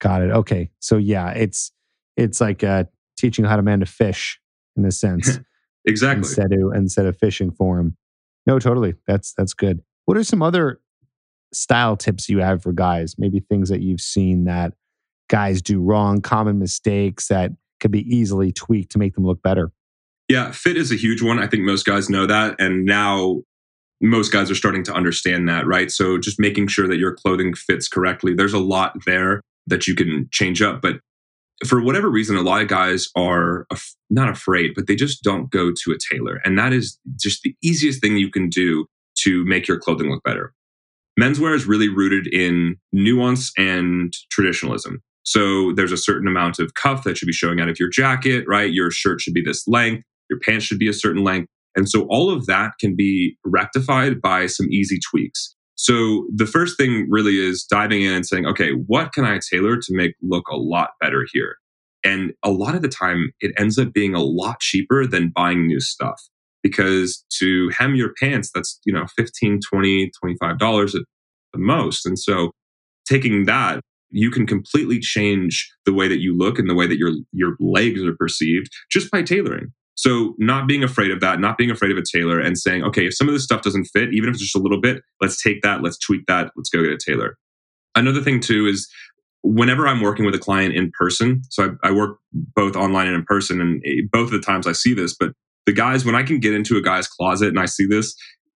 Got 0.00 0.22
it. 0.22 0.30
Okay. 0.30 0.70
So 0.80 0.96
yeah, 0.96 1.30
it's 1.30 1.72
it's 2.16 2.40
like 2.40 2.64
uh 2.64 2.84
teaching 3.18 3.44
how 3.44 3.56
to 3.56 3.62
man 3.62 3.82
a 3.82 3.86
fish 3.86 4.40
in 4.76 4.84
a 4.84 4.92
sense. 4.92 5.38
exactly. 5.84 6.20
Instead 6.20 6.52
of 6.52 6.74
instead 6.74 7.06
of 7.06 7.18
fishing 7.18 7.50
for 7.50 7.78
him. 7.78 7.96
No, 8.46 8.58
totally. 8.58 8.94
That's 9.06 9.34
that's 9.34 9.54
good. 9.54 9.82
What 10.04 10.16
are 10.16 10.24
some 10.24 10.42
other 10.42 10.80
style 11.52 11.96
tips 11.96 12.28
you 12.28 12.38
have 12.38 12.62
for 12.62 12.72
guys? 12.72 13.16
Maybe 13.18 13.40
things 13.40 13.68
that 13.68 13.80
you've 13.80 14.00
seen 14.00 14.44
that 14.44 14.72
guys 15.28 15.60
do 15.60 15.80
wrong, 15.80 16.20
common 16.20 16.58
mistakes 16.58 17.28
that 17.28 17.52
could 17.80 17.90
be 17.90 18.02
easily 18.14 18.52
tweaked 18.52 18.92
to 18.92 18.98
make 18.98 19.14
them 19.14 19.24
look 19.24 19.42
better. 19.42 19.72
Yeah, 20.28 20.50
fit 20.50 20.76
is 20.76 20.90
a 20.90 20.96
huge 20.96 21.22
one. 21.22 21.38
I 21.38 21.46
think 21.46 21.62
most 21.62 21.86
guys 21.86 22.10
know 22.10 22.26
that. 22.26 22.56
And 22.58 22.84
now 22.84 23.42
most 24.00 24.32
guys 24.32 24.50
are 24.50 24.56
starting 24.56 24.82
to 24.84 24.92
understand 24.92 25.48
that, 25.48 25.66
right? 25.66 25.90
So 25.90 26.18
just 26.18 26.40
making 26.40 26.68
sure 26.68 26.88
that 26.88 26.98
your 26.98 27.14
clothing 27.14 27.54
fits 27.54 27.88
correctly. 27.88 28.34
There's 28.34 28.52
a 28.52 28.58
lot 28.58 28.96
there 29.06 29.40
that 29.66 29.86
you 29.86 29.94
can 29.94 30.28
change 30.32 30.62
up. 30.62 30.82
But 30.82 31.00
for 31.66 31.80
whatever 31.80 32.10
reason, 32.10 32.36
a 32.36 32.42
lot 32.42 32.60
of 32.60 32.68
guys 32.68 33.08
are 33.16 33.66
af- 33.70 33.94
not 34.10 34.28
afraid, 34.28 34.72
but 34.74 34.86
they 34.86 34.96
just 34.96 35.22
don't 35.22 35.50
go 35.50 35.70
to 35.70 35.92
a 35.92 35.96
tailor. 36.10 36.40
And 36.44 36.58
that 36.58 36.72
is 36.72 36.98
just 37.18 37.42
the 37.42 37.54
easiest 37.62 38.00
thing 38.02 38.16
you 38.16 38.30
can 38.30 38.48
do 38.48 38.86
to 39.20 39.44
make 39.46 39.66
your 39.66 39.78
clothing 39.78 40.10
look 40.10 40.22
better. 40.22 40.52
Menswear 41.18 41.54
is 41.54 41.66
really 41.66 41.88
rooted 41.88 42.26
in 42.26 42.76
nuance 42.92 43.50
and 43.56 44.12
traditionalism. 44.30 45.02
So 45.26 45.72
there's 45.72 45.90
a 45.90 45.96
certain 45.96 46.28
amount 46.28 46.60
of 46.60 46.74
cuff 46.74 47.02
that 47.02 47.18
should 47.18 47.26
be 47.26 47.32
showing 47.32 47.60
out 47.60 47.68
of 47.68 47.80
your 47.80 47.88
jacket, 47.88 48.44
right? 48.46 48.72
Your 48.72 48.92
shirt 48.92 49.20
should 49.20 49.34
be 49.34 49.42
this 49.42 49.66
length, 49.66 50.04
your 50.30 50.38
pants 50.38 50.64
should 50.64 50.78
be 50.78 50.88
a 50.88 50.92
certain 50.92 51.24
length. 51.24 51.48
And 51.74 51.88
so 51.88 52.06
all 52.08 52.30
of 52.30 52.46
that 52.46 52.72
can 52.80 52.94
be 52.94 53.36
rectified 53.44 54.22
by 54.22 54.46
some 54.46 54.66
easy 54.70 54.98
tweaks. 55.10 55.54
So 55.74 56.26
the 56.34 56.46
first 56.46 56.78
thing 56.78 57.06
really 57.10 57.38
is 57.38 57.66
diving 57.68 58.02
in 58.02 58.12
and 58.12 58.24
saying, 58.24 58.46
okay, 58.46 58.70
what 58.70 59.12
can 59.12 59.24
I 59.24 59.40
tailor 59.50 59.76
to 59.76 59.88
make 59.90 60.14
look 60.22 60.44
a 60.48 60.56
lot 60.56 60.90
better 61.00 61.26
here? 61.32 61.56
And 62.04 62.32
a 62.44 62.50
lot 62.50 62.76
of 62.76 62.82
the 62.82 62.88
time, 62.88 63.32
it 63.40 63.52
ends 63.58 63.78
up 63.78 63.92
being 63.92 64.14
a 64.14 64.22
lot 64.22 64.60
cheaper 64.60 65.06
than 65.06 65.32
buying 65.34 65.66
new 65.66 65.80
stuff 65.80 66.22
because 66.62 67.24
to 67.38 67.68
hem 67.76 67.96
your 67.96 68.12
pants, 68.18 68.50
that's, 68.54 68.80
you 68.86 68.92
know, 68.92 69.06
15, 69.16 69.60
20, 69.68 70.10
$25 70.24 70.94
at 70.94 71.02
the 71.52 71.58
most. 71.58 72.06
And 72.06 72.18
so 72.18 72.52
taking 73.08 73.44
that, 73.46 73.80
you 74.10 74.30
can 74.30 74.46
completely 74.46 74.98
change 74.98 75.70
the 75.84 75.92
way 75.92 76.08
that 76.08 76.20
you 76.20 76.36
look 76.36 76.58
and 76.58 76.70
the 76.70 76.74
way 76.74 76.86
that 76.86 76.98
your, 76.98 77.12
your 77.32 77.56
legs 77.60 78.02
are 78.02 78.14
perceived 78.14 78.68
just 78.90 79.10
by 79.10 79.22
tailoring. 79.22 79.72
So 79.94 80.34
not 80.38 80.68
being 80.68 80.84
afraid 80.84 81.10
of 81.10 81.20
that, 81.20 81.40
not 81.40 81.56
being 81.56 81.70
afraid 81.70 81.90
of 81.90 81.98
a 81.98 82.02
tailor 82.02 82.38
and 82.38 82.58
saying, 82.58 82.84
okay, 82.84 83.06
if 83.06 83.16
some 83.16 83.28
of 83.28 83.34
this 83.34 83.44
stuff 83.44 83.62
doesn't 83.62 83.86
fit, 83.86 84.12
even 84.12 84.28
if 84.28 84.34
it's 84.34 84.42
just 84.42 84.56
a 84.56 84.60
little 84.60 84.80
bit, 84.80 85.02
let's 85.20 85.42
take 85.42 85.62
that, 85.62 85.82
let's 85.82 85.98
tweak 85.98 86.26
that, 86.26 86.52
let's 86.56 86.68
go 86.68 86.82
get 86.82 86.92
a 86.92 86.98
tailor. 86.98 87.38
Another 87.94 88.20
thing 88.20 88.40
too 88.40 88.66
is 88.66 88.88
whenever 89.42 89.86
I'm 89.86 90.02
working 90.02 90.26
with 90.26 90.34
a 90.34 90.38
client 90.38 90.74
in 90.74 90.90
person, 90.98 91.42
so 91.48 91.76
I, 91.82 91.88
I 91.88 91.92
work 91.92 92.18
both 92.32 92.76
online 92.76 93.06
and 93.06 93.16
in 93.16 93.24
person, 93.24 93.60
and 93.60 93.82
eh, 93.86 94.02
both 94.12 94.26
of 94.26 94.32
the 94.32 94.40
times 94.40 94.66
I 94.66 94.72
see 94.72 94.92
this, 94.92 95.16
but 95.18 95.32
the 95.66 95.72
guys, 95.72 96.04
when 96.04 96.14
I 96.14 96.22
can 96.22 96.38
get 96.38 96.54
into 96.54 96.76
a 96.76 96.82
guy's 96.82 97.08
closet 97.08 97.48
and 97.48 97.58
I 97.58 97.66
see 97.66 97.86
this, 97.86 98.14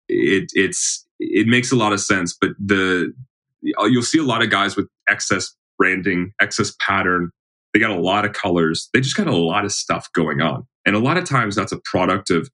it 0.10 0.50
it's 0.54 1.06
it 1.20 1.48
makes 1.48 1.72
a 1.72 1.76
lot 1.76 1.94
of 1.94 2.02
sense. 2.02 2.36
But 2.40 2.52
the 2.60 3.14
you'll 3.62 4.04
see 4.04 4.20
a 4.20 4.24
lot 4.24 4.44
of 4.44 4.50
guys 4.50 4.76
with 4.76 4.88
excess 5.10 5.54
branding, 5.78 6.32
excess 6.42 6.74
pattern. 6.80 7.30
They 7.74 7.80
got 7.80 7.92
a 7.92 8.00
lot 8.00 8.26
of 8.26 8.34
colors. 8.34 8.90
They 8.94 9.02
just 9.02 9.18
got 9.18 9.28
a 9.28 9.36
lot 9.36 9.66
of 9.66 9.72
stuff 9.72 10.08
going 10.14 10.42
on. 10.42 10.66
And 10.86 10.96
a 10.96 11.00
lot 11.00 11.18
of 11.18 11.26
times 11.26 11.56
that's 11.56 11.72
a 11.72 11.82
product 11.86 12.30
of 12.30 12.50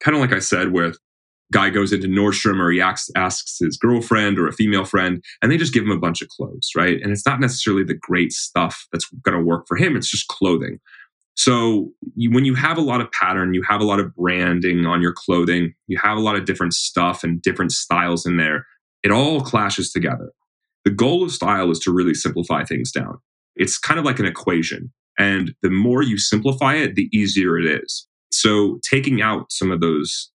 kind 0.00 0.14
of 0.14 0.20
like 0.20 0.32
I 0.32 0.38
said, 0.38 0.72
with 0.72 0.98
guy 1.52 1.70
goes 1.70 1.92
into 1.92 2.08
Nordstrom 2.08 2.60
or 2.60 2.70
he 2.70 2.80
asks, 2.80 3.10
asks 3.16 3.58
his 3.60 3.76
girlfriend 3.76 4.38
or 4.38 4.48
a 4.48 4.52
female 4.52 4.84
friend, 4.84 5.22
and 5.42 5.50
they 5.50 5.56
just 5.56 5.72
give 5.72 5.84
him 5.84 5.90
a 5.90 5.98
bunch 5.98 6.22
of 6.22 6.28
clothes, 6.28 6.70
right? 6.76 7.00
And 7.00 7.12
it's 7.12 7.26
not 7.26 7.40
necessarily 7.40 7.84
the 7.84 7.94
great 7.94 8.32
stuff 8.32 8.86
that's 8.92 9.08
going 9.22 9.36
to 9.36 9.44
work 9.44 9.66
for 9.68 9.76
him. 9.76 9.96
It's 9.96 10.10
just 10.10 10.28
clothing. 10.28 10.78
So 11.36 11.90
you, 12.14 12.30
when 12.30 12.44
you 12.44 12.54
have 12.54 12.78
a 12.78 12.82
lot 12.82 13.00
of 13.00 13.10
pattern, 13.12 13.52
you 13.52 13.62
have 13.68 13.80
a 13.80 13.84
lot 13.84 14.00
of 14.00 14.14
branding 14.14 14.86
on 14.86 15.02
your 15.02 15.12
clothing, 15.12 15.74
you 15.86 15.98
have 16.02 16.16
a 16.16 16.20
lot 16.20 16.34
of 16.34 16.46
different 16.46 16.72
stuff 16.72 17.22
and 17.22 17.42
different 17.42 17.72
styles 17.72 18.26
in 18.26 18.38
there. 18.38 18.66
It 19.02 19.12
all 19.12 19.40
clashes 19.42 19.92
together. 19.92 20.32
The 20.86 20.92
goal 20.92 21.24
of 21.24 21.32
style 21.32 21.70
is 21.70 21.80
to 21.80 21.92
really 21.92 22.14
simplify 22.14 22.64
things 22.64 22.92
down. 22.92 23.18
It's 23.56 23.76
kind 23.76 23.98
of 23.98 24.06
like 24.06 24.20
an 24.20 24.24
equation. 24.24 24.92
And 25.18 25.52
the 25.62 25.70
more 25.70 26.02
you 26.02 26.16
simplify 26.16 26.74
it, 26.76 26.94
the 26.94 27.10
easier 27.12 27.58
it 27.58 27.66
is. 27.66 28.06
So 28.30 28.78
taking 28.88 29.20
out 29.20 29.50
some 29.50 29.70
of 29.70 29.80
those 29.80 30.30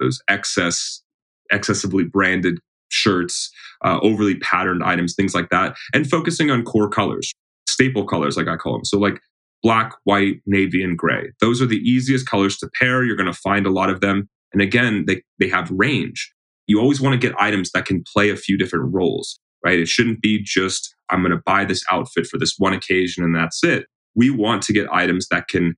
those 0.00 0.22
excess 0.28 1.02
excessively 1.50 2.04
branded 2.04 2.58
shirts, 2.90 3.50
uh, 3.84 3.98
overly 4.02 4.36
patterned 4.36 4.84
items, 4.84 5.14
things 5.14 5.34
like 5.34 5.50
that, 5.50 5.76
and 5.92 6.08
focusing 6.08 6.50
on 6.50 6.64
core 6.64 6.88
colors, 6.88 7.32
staple 7.68 8.06
colors, 8.06 8.36
like 8.36 8.48
I 8.48 8.56
call 8.56 8.74
them. 8.74 8.84
So 8.84 8.98
like 8.98 9.20
black, 9.64 9.94
white, 10.04 10.40
navy, 10.46 10.82
and 10.82 10.96
gray. 10.96 11.32
Those 11.40 11.60
are 11.60 11.66
the 11.66 11.78
easiest 11.78 12.28
colors 12.28 12.56
to 12.58 12.70
pair. 12.80 13.04
You're 13.04 13.16
going 13.16 13.32
to 13.32 13.38
find 13.38 13.66
a 13.66 13.70
lot 13.70 13.90
of 13.90 14.00
them. 14.00 14.28
And 14.52 14.62
again, 14.62 15.04
they, 15.06 15.22
they 15.38 15.48
have 15.48 15.70
range. 15.70 16.32
You 16.66 16.80
always 16.80 17.00
want 17.00 17.20
to 17.20 17.28
get 17.28 17.38
items 17.40 17.70
that 17.72 17.86
can 17.86 18.04
play 18.12 18.30
a 18.30 18.36
few 18.36 18.56
different 18.56 18.92
roles, 18.92 19.38
right? 19.64 19.78
It 19.78 19.88
shouldn't 19.88 20.20
be 20.20 20.42
just, 20.42 20.94
I'm 21.10 21.22
going 21.22 21.32
to 21.32 21.42
buy 21.44 21.64
this 21.64 21.84
outfit 21.90 22.26
for 22.26 22.38
this 22.38 22.54
one 22.58 22.72
occasion 22.72 23.24
and 23.24 23.34
that's 23.34 23.62
it. 23.62 23.86
We 24.14 24.30
want 24.30 24.62
to 24.64 24.72
get 24.72 24.92
items 24.92 25.28
that 25.30 25.48
can 25.48 25.74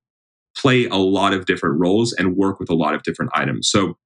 play 0.57 0.87
a 0.87 0.97
lot 0.97 1.32
of 1.32 1.47
different 1.47 1.78
roles 1.80 2.12
and 2.12 2.37
work 2.37 2.61
with 2.61 2.70
a 2.70 2.74
lot 2.74 2.95
of 2.95 3.03
different 3.03 3.32
items. 3.35 3.68
So 3.68 3.97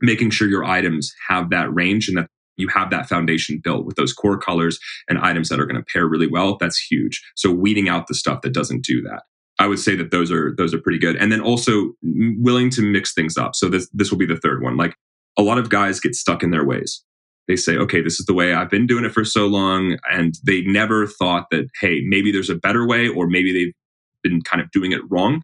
making 0.00 0.30
sure 0.30 0.48
your 0.48 0.64
items 0.64 1.12
have 1.28 1.50
that 1.50 1.72
range 1.74 2.08
and 2.08 2.16
that 2.16 2.28
you 2.56 2.68
have 2.68 2.90
that 2.90 3.08
foundation 3.08 3.60
built 3.62 3.86
with 3.86 3.96
those 3.96 4.12
core 4.12 4.38
colors 4.38 4.78
and 5.08 5.18
items 5.18 5.48
that 5.48 5.60
are 5.60 5.66
going 5.66 5.80
to 5.80 5.92
pair 5.92 6.06
really 6.06 6.28
well 6.28 6.56
that's 6.58 6.78
huge. 6.78 7.22
So 7.34 7.50
weeding 7.50 7.88
out 7.88 8.06
the 8.06 8.14
stuff 8.14 8.42
that 8.42 8.52
doesn't 8.52 8.84
do 8.84 9.02
that. 9.02 9.22
I 9.58 9.66
would 9.66 9.78
say 9.78 9.94
that 9.96 10.10
those 10.10 10.30
are 10.30 10.54
those 10.56 10.72
are 10.72 10.80
pretty 10.80 10.98
good. 10.98 11.16
And 11.16 11.30
then 11.30 11.40
also 11.40 11.92
willing 12.02 12.70
to 12.70 12.82
mix 12.82 13.12
things 13.12 13.36
up. 13.36 13.54
So 13.54 13.68
this 13.68 13.88
this 13.92 14.10
will 14.10 14.18
be 14.18 14.26
the 14.26 14.36
third 14.36 14.62
one. 14.62 14.76
Like 14.76 14.94
a 15.36 15.42
lot 15.42 15.58
of 15.58 15.68
guys 15.68 16.00
get 16.00 16.14
stuck 16.14 16.42
in 16.42 16.50
their 16.50 16.64
ways 16.64 17.02
they 17.50 17.56
say, 17.56 17.76
okay, 17.76 18.00
this 18.00 18.20
is 18.20 18.26
the 18.26 18.32
way 18.32 18.54
I've 18.54 18.70
been 18.70 18.86
doing 18.86 19.04
it 19.04 19.10
for 19.10 19.24
so 19.24 19.48
long. 19.48 19.96
And 20.08 20.36
they 20.46 20.60
never 20.62 21.08
thought 21.08 21.46
that, 21.50 21.68
hey, 21.80 22.00
maybe 22.06 22.30
there's 22.30 22.48
a 22.48 22.54
better 22.54 22.86
way, 22.86 23.08
or 23.08 23.26
maybe 23.26 23.52
they've 23.52 23.74
been 24.22 24.40
kind 24.42 24.62
of 24.62 24.70
doing 24.70 24.92
it 24.92 25.00
wrong. 25.10 25.42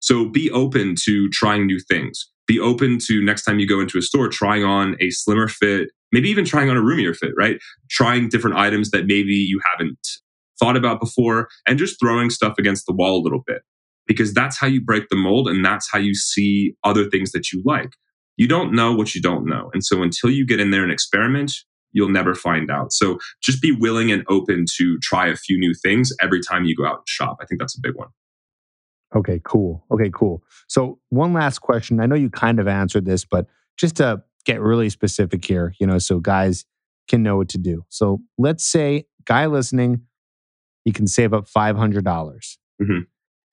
So 0.00 0.28
be 0.28 0.50
open 0.50 0.96
to 1.04 1.28
trying 1.30 1.66
new 1.66 1.78
things. 1.78 2.28
Be 2.48 2.58
open 2.58 2.98
to 3.06 3.22
next 3.22 3.44
time 3.44 3.60
you 3.60 3.68
go 3.68 3.78
into 3.78 3.98
a 3.98 4.02
store, 4.02 4.28
trying 4.28 4.64
on 4.64 4.96
a 5.00 5.10
slimmer 5.10 5.46
fit, 5.46 5.90
maybe 6.10 6.28
even 6.28 6.44
trying 6.44 6.70
on 6.70 6.76
a 6.76 6.82
roomier 6.82 7.14
fit, 7.14 7.30
right? 7.38 7.60
Trying 7.88 8.30
different 8.30 8.56
items 8.56 8.90
that 8.90 9.06
maybe 9.06 9.34
you 9.34 9.60
haven't 9.72 10.08
thought 10.58 10.76
about 10.76 10.98
before 10.98 11.48
and 11.68 11.78
just 11.78 12.00
throwing 12.00 12.30
stuff 12.30 12.54
against 12.58 12.84
the 12.86 12.92
wall 12.92 13.20
a 13.20 13.22
little 13.22 13.44
bit 13.46 13.62
because 14.08 14.34
that's 14.34 14.58
how 14.58 14.66
you 14.66 14.80
break 14.80 15.08
the 15.08 15.16
mold 15.16 15.46
and 15.46 15.64
that's 15.64 15.88
how 15.90 16.00
you 16.00 16.14
see 16.14 16.74
other 16.82 17.08
things 17.08 17.30
that 17.30 17.52
you 17.52 17.62
like. 17.64 17.90
You 18.36 18.48
don't 18.48 18.72
know 18.72 18.94
what 18.94 19.14
you 19.14 19.22
don't 19.22 19.46
know. 19.46 19.70
And 19.72 19.84
so 19.84 20.02
until 20.02 20.30
you 20.30 20.46
get 20.46 20.60
in 20.60 20.70
there 20.70 20.82
and 20.82 20.92
experiment, 20.92 21.52
you'll 21.92 22.10
never 22.10 22.34
find 22.34 22.70
out. 22.70 22.92
So 22.92 23.18
just 23.42 23.62
be 23.62 23.72
willing 23.72 24.10
and 24.10 24.24
open 24.28 24.66
to 24.76 24.98
try 24.98 25.28
a 25.28 25.36
few 25.36 25.58
new 25.58 25.72
things 25.74 26.12
every 26.20 26.40
time 26.40 26.64
you 26.64 26.76
go 26.76 26.86
out 26.86 26.98
and 26.98 27.08
shop. 27.08 27.38
I 27.40 27.46
think 27.46 27.60
that's 27.60 27.78
a 27.78 27.80
big 27.80 27.94
one. 27.94 28.08
Okay, 29.14 29.40
cool. 29.44 29.84
Okay, 29.92 30.10
cool. 30.12 30.42
So 30.68 30.98
one 31.10 31.32
last 31.32 31.60
question. 31.60 32.00
I 32.00 32.06
know 32.06 32.16
you 32.16 32.30
kind 32.30 32.58
of 32.58 32.66
answered 32.66 33.04
this, 33.04 33.24
but 33.24 33.46
just 33.76 33.96
to 33.96 34.22
get 34.44 34.60
really 34.60 34.90
specific 34.90 35.44
here, 35.44 35.72
you 35.78 35.86
know, 35.86 35.98
so 35.98 36.18
guys 36.18 36.64
can 37.08 37.22
know 37.22 37.36
what 37.36 37.48
to 37.50 37.58
do. 37.58 37.84
So 37.88 38.20
let's 38.38 38.64
say 38.64 39.06
guy 39.24 39.46
listening, 39.46 40.02
he 40.84 40.92
can 40.92 41.06
save 41.06 41.32
up 41.32 41.46
$500 41.46 42.02
mm-hmm. 42.02 42.98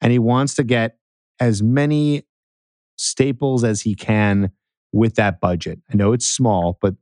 and 0.01 0.11
he 0.11 0.19
wants 0.19 0.55
to 0.55 0.63
get 0.63 0.97
as 1.39 1.61
many 1.61 2.23
staples 2.97 3.63
as 3.63 3.82
he 3.82 3.95
can 3.95 4.51
with 4.91 5.15
that 5.15 5.39
budget. 5.39 5.79
I 5.91 5.95
know 5.95 6.13
it's 6.13 6.27
small, 6.27 6.77
but 6.81 6.95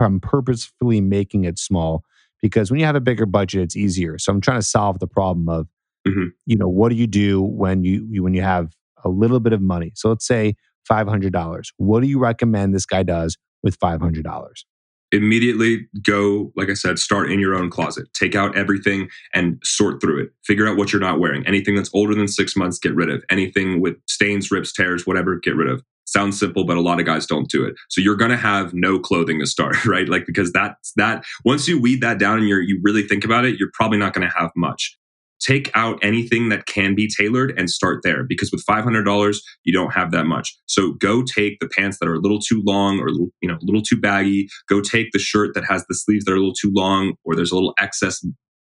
I'm 0.00 0.20
purposefully 0.20 1.00
making 1.00 1.44
it 1.44 1.58
small 1.58 2.04
because 2.40 2.70
when 2.70 2.78
you 2.78 2.86
have 2.86 2.96
a 2.96 3.00
bigger 3.00 3.26
budget, 3.26 3.62
it's 3.62 3.76
easier. 3.76 4.18
So 4.18 4.32
I'm 4.32 4.40
trying 4.40 4.58
to 4.58 4.66
solve 4.66 4.98
the 4.98 5.06
problem 5.06 5.48
of, 5.48 5.66
mm-hmm. 6.06 6.28
you 6.46 6.56
know, 6.56 6.68
what 6.68 6.90
do 6.90 6.96
you 6.96 7.06
do 7.06 7.42
when 7.42 7.84
you, 7.84 8.06
you 8.10 8.22
when 8.22 8.34
you 8.34 8.42
have 8.42 8.72
a 9.04 9.08
little 9.08 9.40
bit 9.40 9.52
of 9.52 9.60
money? 9.60 9.92
So 9.94 10.08
let's 10.08 10.26
say 10.26 10.54
five 10.86 11.08
hundred 11.08 11.32
dollars. 11.32 11.72
What 11.76 12.00
do 12.00 12.08
you 12.08 12.18
recommend 12.18 12.74
this 12.74 12.86
guy 12.86 13.02
does 13.02 13.36
with 13.62 13.76
five 13.76 14.00
hundred 14.00 14.24
dollars? 14.24 14.64
Immediately 15.10 15.88
go, 16.02 16.52
like 16.54 16.68
I 16.68 16.74
said, 16.74 16.98
start 16.98 17.32
in 17.32 17.40
your 17.40 17.54
own 17.54 17.70
closet. 17.70 18.12
Take 18.12 18.34
out 18.34 18.54
everything 18.54 19.08
and 19.32 19.58
sort 19.64 20.02
through 20.02 20.22
it. 20.22 20.30
Figure 20.44 20.68
out 20.68 20.76
what 20.76 20.92
you're 20.92 21.00
not 21.00 21.18
wearing. 21.18 21.46
Anything 21.46 21.76
that's 21.76 21.90
older 21.94 22.14
than 22.14 22.28
six 22.28 22.54
months, 22.54 22.78
get 22.78 22.94
rid 22.94 23.08
of. 23.08 23.24
Anything 23.30 23.80
with 23.80 23.96
stains, 24.06 24.50
rips, 24.50 24.70
tears, 24.70 25.06
whatever, 25.06 25.36
get 25.36 25.56
rid 25.56 25.70
of 25.70 25.82
sounds 26.08 26.38
simple 26.38 26.64
but 26.64 26.76
a 26.76 26.80
lot 26.80 27.00
of 27.00 27.06
guys 27.06 27.26
don't 27.26 27.48
do 27.48 27.64
it. 27.64 27.74
So 27.88 28.00
you're 28.00 28.16
going 28.16 28.30
to 28.30 28.36
have 28.36 28.72
no 28.74 28.98
clothing 28.98 29.40
to 29.40 29.46
start 29.46 29.84
right? 29.86 30.08
Like 30.08 30.26
because 30.26 30.52
that's 30.52 30.92
that 30.96 31.24
once 31.44 31.68
you 31.68 31.80
weed 31.80 32.00
that 32.00 32.18
down 32.18 32.38
and 32.38 32.48
you 32.48 32.58
you 32.60 32.80
really 32.82 33.02
think 33.02 33.24
about 33.24 33.44
it 33.44 33.58
you're 33.58 33.70
probably 33.74 33.98
not 33.98 34.12
going 34.14 34.26
to 34.26 34.34
have 34.36 34.50
much. 34.56 34.96
Take 35.40 35.70
out 35.74 36.00
anything 36.02 36.48
that 36.48 36.66
can 36.66 36.96
be 36.96 37.08
tailored 37.08 37.56
and 37.56 37.70
start 37.70 38.00
there 38.02 38.24
because 38.24 38.50
with 38.50 38.64
$500 38.68 39.38
you 39.64 39.72
don't 39.72 39.92
have 39.92 40.10
that 40.10 40.26
much. 40.26 40.56
So 40.66 40.92
go 40.94 41.22
take 41.22 41.60
the 41.60 41.68
pants 41.68 41.98
that 41.98 42.08
are 42.08 42.14
a 42.14 42.20
little 42.20 42.40
too 42.40 42.62
long 42.66 42.98
or 42.98 43.10
you 43.10 43.48
know 43.48 43.54
a 43.54 43.64
little 43.64 43.82
too 43.82 44.00
baggy. 44.00 44.48
Go 44.68 44.80
take 44.80 45.12
the 45.12 45.18
shirt 45.18 45.54
that 45.54 45.64
has 45.64 45.84
the 45.88 45.94
sleeves 45.94 46.24
that 46.24 46.32
are 46.32 46.36
a 46.36 46.40
little 46.40 46.54
too 46.54 46.72
long 46.74 47.14
or 47.24 47.36
there's 47.36 47.52
a 47.52 47.54
little 47.54 47.74
excess 47.78 48.24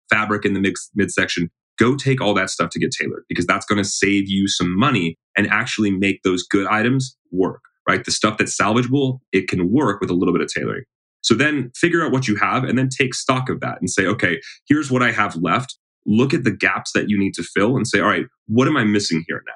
fabric 0.10 0.44
in 0.44 0.54
the 0.54 0.60
mix, 0.60 0.90
midsection 0.96 1.50
go 1.80 1.96
take 1.96 2.22
all 2.22 2.34
that 2.34 2.50
stuff 2.50 2.70
to 2.72 2.80
get 2.80 2.92
tailored 2.92 3.24
because 3.30 3.46
that's 3.46 3.66
going 3.66 3.82
to 3.82 3.90
save 3.90 4.30
you 4.30 4.48
some 4.48 4.78
money 4.78 5.18
and 5.38 5.48
actually 5.48 5.92
make 5.92 6.22
those 6.24 6.44
good 6.44 6.68
items 6.68 7.16
work, 7.32 7.62
right? 7.88 8.04
The 8.04 8.12
stuff 8.12 8.38
that's 8.38 8.56
salvageable, 8.56 9.20
it 9.32 9.48
can 9.48 9.72
work 9.72 10.02
with 10.02 10.10
a 10.10 10.14
little 10.14 10.34
bit 10.34 10.42
of 10.42 10.50
tailoring. 10.54 10.84
So 11.22 11.34
then 11.34 11.72
figure 11.76 12.04
out 12.04 12.12
what 12.12 12.28
you 12.28 12.36
have 12.38 12.64
and 12.64 12.78
then 12.78 12.90
take 12.90 13.14
stock 13.14 13.50
of 13.50 13.60
that 13.62 13.80
and 13.80 13.90
say, 13.90 14.06
okay, 14.06 14.40
here's 14.68 14.92
what 14.92 15.04
I 15.04 15.12
have 15.12 15.36
left. 15.38 15.78
Look 16.06 16.34
at 16.34 16.44
the 16.44 16.52
gaps 16.52 16.92
that 16.94 17.10
you 17.10 17.20
need 17.20 17.34
to 17.36 17.44
fill 17.44 17.76
and 17.76 17.88
say, 17.88 18.00
all 18.00 18.08
right, 18.08 18.26
what 18.48 18.68
am 18.68 18.78
I 18.78 18.84
missing 18.84 19.24
here 19.28 19.44
now? 19.46 19.54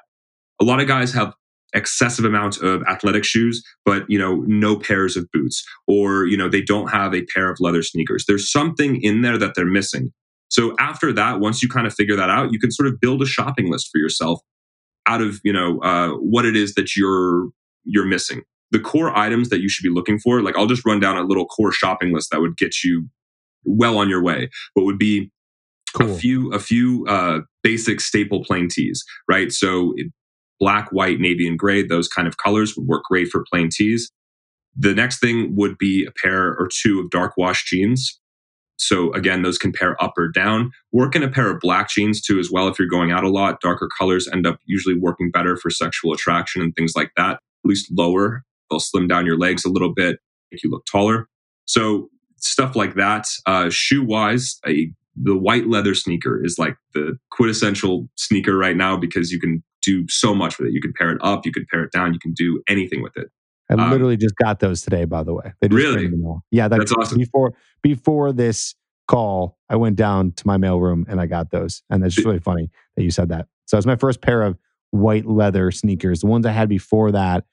A 0.60 0.64
lot 0.64 0.80
of 0.80 0.86
guys 0.86 1.12
have 1.12 1.34
excessive 1.74 2.24
amounts 2.24 2.56
of 2.58 2.84
athletic 2.84 3.24
shoes 3.24 3.60
but 3.84 4.08
you 4.08 4.16
know 4.16 4.44
no 4.46 4.78
pairs 4.78 5.16
of 5.16 5.28
boots 5.32 5.66
or 5.88 6.24
you 6.24 6.36
know 6.36 6.48
they 6.48 6.62
don't 6.62 6.88
have 6.88 7.12
a 7.12 7.26
pair 7.34 7.50
of 7.50 7.58
leather 7.58 7.82
sneakers 7.82 8.24
there's 8.28 8.48
something 8.50 9.02
in 9.02 9.22
there 9.22 9.36
that 9.36 9.56
they're 9.56 9.66
missing 9.66 10.12
so 10.54 10.72
after 10.78 11.12
that, 11.12 11.40
once 11.40 11.64
you 11.64 11.68
kind 11.68 11.84
of 11.84 11.92
figure 11.92 12.14
that 12.14 12.30
out, 12.30 12.52
you 12.52 12.60
can 12.60 12.70
sort 12.70 12.86
of 12.86 13.00
build 13.00 13.20
a 13.20 13.26
shopping 13.26 13.72
list 13.72 13.88
for 13.90 13.98
yourself 13.98 14.40
out 15.04 15.20
of 15.20 15.40
you 15.42 15.52
know 15.52 15.80
uh, 15.80 16.10
what 16.10 16.46
it 16.46 16.54
is 16.54 16.74
that 16.74 16.94
you're 16.94 17.48
you're 17.82 18.06
missing. 18.06 18.42
The 18.70 18.78
core 18.78 19.16
items 19.18 19.48
that 19.48 19.60
you 19.60 19.68
should 19.68 19.82
be 19.82 19.90
looking 19.90 20.20
for, 20.20 20.42
like 20.42 20.56
I'll 20.56 20.68
just 20.68 20.86
run 20.86 21.00
down 21.00 21.18
a 21.18 21.24
little 21.24 21.44
core 21.46 21.72
shopping 21.72 22.14
list 22.14 22.28
that 22.30 22.40
would 22.40 22.56
get 22.56 22.84
you 22.84 23.08
well 23.64 23.98
on 23.98 24.08
your 24.08 24.22
way. 24.22 24.48
What 24.74 24.84
would 24.84 24.96
be 24.98 25.32
cool. 25.96 26.12
a 26.12 26.14
few 26.14 26.52
a 26.52 26.60
few 26.60 27.04
uh, 27.08 27.40
basic 27.64 28.00
staple 28.00 28.44
plain 28.44 28.68
tees, 28.68 29.04
right? 29.28 29.50
So 29.50 29.92
black, 30.60 30.88
white, 30.92 31.18
navy, 31.18 31.48
and 31.48 31.58
gray, 31.58 31.84
those 31.84 32.06
kind 32.06 32.28
of 32.28 32.36
colors 32.36 32.76
would 32.76 32.86
work 32.86 33.02
great 33.10 33.26
for 33.26 33.44
plain 33.52 33.70
tees. 33.72 34.12
The 34.76 34.94
next 34.94 35.18
thing 35.18 35.56
would 35.56 35.78
be 35.78 36.06
a 36.06 36.12
pair 36.12 36.50
or 36.50 36.68
two 36.72 37.00
of 37.00 37.10
dark 37.10 37.32
wash 37.36 37.64
jeans. 37.64 38.20
So 38.76 39.12
again, 39.12 39.42
those 39.42 39.58
can 39.58 39.72
pair 39.72 40.02
up 40.02 40.14
or 40.16 40.28
down. 40.28 40.70
Work 40.92 41.14
in 41.14 41.22
a 41.22 41.30
pair 41.30 41.50
of 41.50 41.60
black 41.60 41.88
jeans 41.88 42.20
too, 42.20 42.38
as 42.38 42.50
well. 42.50 42.68
If 42.68 42.78
you're 42.78 42.88
going 42.88 43.12
out 43.12 43.24
a 43.24 43.30
lot, 43.30 43.60
darker 43.60 43.88
colors 43.96 44.28
end 44.32 44.46
up 44.46 44.58
usually 44.66 44.98
working 44.98 45.30
better 45.30 45.56
for 45.56 45.70
sexual 45.70 46.12
attraction 46.12 46.60
and 46.60 46.74
things 46.74 46.94
like 46.96 47.12
that. 47.16 47.34
At 47.34 47.40
least 47.64 47.90
lower, 47.96 48.42
they'll 48.70 48.80
slim 48.80 49.06
down 49.06 49.26
your 49.26 49.38
legs 49.38 49.64
a 49.64 49.70
little 49.70 49.94
bit, 49.94 50.18
make 50.50 50.62
you 50.62 50.70
look 50.70 50.84
taller. 50.86 51.28
So 51.66 52.08
stuff 52.38 52.76
like 52.76 52.94
that. 52.94 53.26
Uh, 53.46 53.70
shoe 53.70 54.04
wise, 54.04 54.58
a, 54.66 54.90
the 55.16 55.36
white 55.36 55.68
leather 55.68 55.94
sneaker 55.94 56.44
is 56.44 56.58
like 56.58 56.76
the 56.92 57.16
quintessential 57.30 58.08
sneaker 58.16 58.56
right 58.56 58.76
now 58.76 58.96
because 58.96 59.30
you 59.30 59.40
can 59.40 59.62
do 59.82 60.04
so 60.08 60.34
much 60.34 60.58
with 60.58 60.68
it. 60.68 60.72
You 60.72 60.80
can 60.80 60.92
pair 60.92 61.10
it 61.10 61.18
up, 61.22 61.46
you 61.46 61.52
can 61.52 61.66
pair 61.70 61.84
it 61.84 61.92
down, 61.92 62.12
you 62.12 62.18
can 62.18 62.32
do 62.32 62.62
anything 62.68 63.02
with 63.02 63.16
it. 63.16 63.30
I 63.70 63.74
um, 63.74 63.90
literally 63.90 64.16
just 64.16 64.36
got 64.36 64.60
those 64.60 64.82
today, 64.82 65.04
by 65.04 65.22
the 65.22 65.34
way. 65.34 65.52
really? 65.70 66.10
Yeah, 66.50 66.68
that, 66.68 66.78
that's 66.78 66.92
awesome. 66.92 67.18
Before 67.18 67.54
before 67.82 68.32
this 68.32 68.74
call, 69.08 69.58
I 69.68 69.76
went 69.76 69.96
down 69.96 70.32
to 70.32 70.46
my 70.46 70.56
mailroom 70.56 71.04
and 71.08 71.20
I 71.20 71.26
got 71.26 71.50
those, 71.50 71.82
and 71.90 72.02
that's 72.02 72.14
just 72.14 72.26
really 72.26 72.40
funny 72.40 72.70
that 72.96 73.02
you 73.02 73.10
said 73.10 73.30
that. 73.30 73.46
So 73.66 73.78
it's 73.78 73.86
my 73.86 73.96
first 73.96 74.20
pair 74.20 74.42
of 74.42 74.58
white 74.90 75.26
leather 75.26 75.70
sneakers. 75.70 76.20
The 76.20 76.26
ones 76.26 76.46
I 76.46 76.52
had 76.52 76.68
before 76.68 77.12
that 77.12 77.44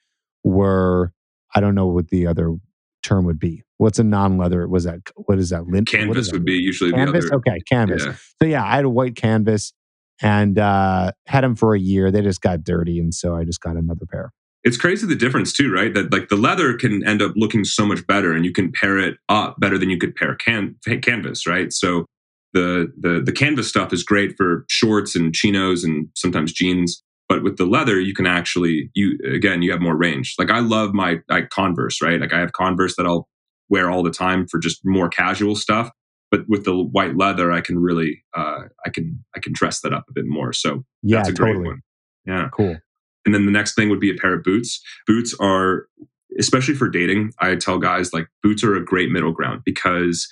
were 0.43 1.13
I 1.55 1.59
don't 1.59 1.75
know 1.75 1.87
what 1.87 2.09
the 2.09 2.27
other 2.27 2.55
term 3.03 3.25
would 3.25 3.39
be. 3.39 3.63
What's 3.77 3.99
a 3.99 4.03
non-leather? 4.03 4.67
Was 4.67 4.83
that 4.83 4.99
what 5.15 5.39
is 5.39 5.49
that? 5.49 5.67
Lint? 5.67 5.87
Canvas 5.87 6.27
that? 6.27 6.33
would 6.33 6.45
be 6.45 6.53
usually 6.53 6.91
canvas. 6.91 7.25
the 7.25 7.35
other. 7.35 7.43
Okay, 7.47 7.59
canvas. 7.69 8.05
Yeah. 8.05 8.15
So 8.41 8.47
yeah, 8.47 8.65
I 8.65 8.75
had 8.75 8.85
a 8.85 8.89
white 8.89 9.15
canvas 9.15 9.73
and 10.21 10.59
uh, 10.59 11.13
had 11.25 11.43
them 11.43 11.55
for 11.55 11.73
a 11.73 11.79
year. 11.79 12.11
They 12.11 12.21
just 12.21 12.41
got 12.41 12.63
dirty, 12.63 12.99
and 12.99 13.13
so 13.13 13.35
I 13.35 13.45
just 13.45 13.61
got 13.61 13.77
another 13.77 14.05
pair 14.05 14.33
it's 14.63 14.77
crazy 14.77 15.07
the 15.07 15.15
difference 15.15 15.53
too, 15.53 15.71
right? 15.71 15.93
That 15.93 16.11
like 16.11 16.29
the 16.29 16.35
leather 16.35 16.75
can 16.75 17.05
end 17.07 17.21
up 17.21 17.33
looking 17.35 17.63
so 17.63 17.85
much 17.85 18.05
better, 18.07 18.33
and 18.33 18.45
you 18.45 18.51
can 18.51 18.71
pair 18.71 18.97
it 18.97 19.17
up 19.29 19.59
better 19.59 19.77
than 19.77 19.89
you 19.89 19.97
could 19.97 20.15
pair 20.15 20.35
can- 20.35 20.75
canvas, 21.01 21.47
right? 21.47 21.73
So 21.73 22.05
the 22.53 22.91
the 22.99 23.21
the 23.25 23.31
canvas 23.31 23.67
stuff 23.67 23.93
is 23.93 24.03
great 24.03 24.35
for 24.37 24.65
shorts 24.69 25.15
and 25.15 25.33
chinos 25.33 25.83
and 25.83 26.07
sometimes 26.15 26.53
jeans, 26.53 27.03
but 27.27 27.43
with 27.43 27.57
the 27.57 27.65
leather, 27.65 27.99
you 27.99 28.13
can 28.13 28.27
actually 28.27 28.91
you 28.93 29.17
again 29.33 29.61
you 29.61 29.71
have 29.71 29.81
more 29.81 29.95
range. 29.95 30.35
Like 30.37 30.51
I 30.51 30.59
love 30.59 30.93
my 30.93 31.19
like 31.29 31.49
Converse, 31.49 32.01
right? 32.01 32.19
Like 32.19 32.33
I 32.33 32.39
have 32.39 32.53
Converse 32.53 32.95
that 32.97 33.05
I'll 33.05 33.27
wear 33.69 33.89
all 33.89 34.03
the 34.03 34.11
time 34.11 34.47
for 34.47 34.59
just 34.59 34.81
more 34.83 35.09
casual 35.09 35.55
stuff. 35.55 35.89
But 36.29 36.41
with 36.47 36.65
the 36.65 36.75
white 36.75 37.17
leather, 37.17 37.51
I 37.51 37.61
can 37.61 37.79
really 37.79 38.23
uh, 38.35 38.63
I 38.85 38.89
can 38.89 39.23
I 39.35 39.39
can 39.39 39.53
dress 39.53 39.81
that 39.81 39.93
up 39.93 40.05
a 40.09 40.13
bit 40.13 40.25
more. 40.27 40.53
So 40.53 40.83
yeah, 41.01 41.17
that's 41.17 41.29
a 41.29 41.33
totally. 41.33 41.57
great 41.57 41.67
one. 41.67 41.81
Yeah, 42.25 42.49
cool. 42.53 42.77
And 43.25 43.35
then 43.35 43.45
the 43.45 43.51
next 43.51 43.75
thing 43.75 43.89
would 43.89 43.99
be 43.99 44.09
a 44.09 44.15
pair 44.15 44.33
of 44.33 44.43
boots. 44.43 44.81
Boots 45.07 45.35
are, 45.39 45.87
especially 46.39 46.73
for 46.73 46.89
dating, 46.89 47.33
I 47.39 47.55
tell 47.55 47.77
guys 47.77 48.13
like 48.13 48.27
boots 48.41 48.63
are 48.63 48.75
a 48.75 48.83
great 48.83 49.11
middle 49.11 49.31
ground 49.31 49.61
because 49.65 50.27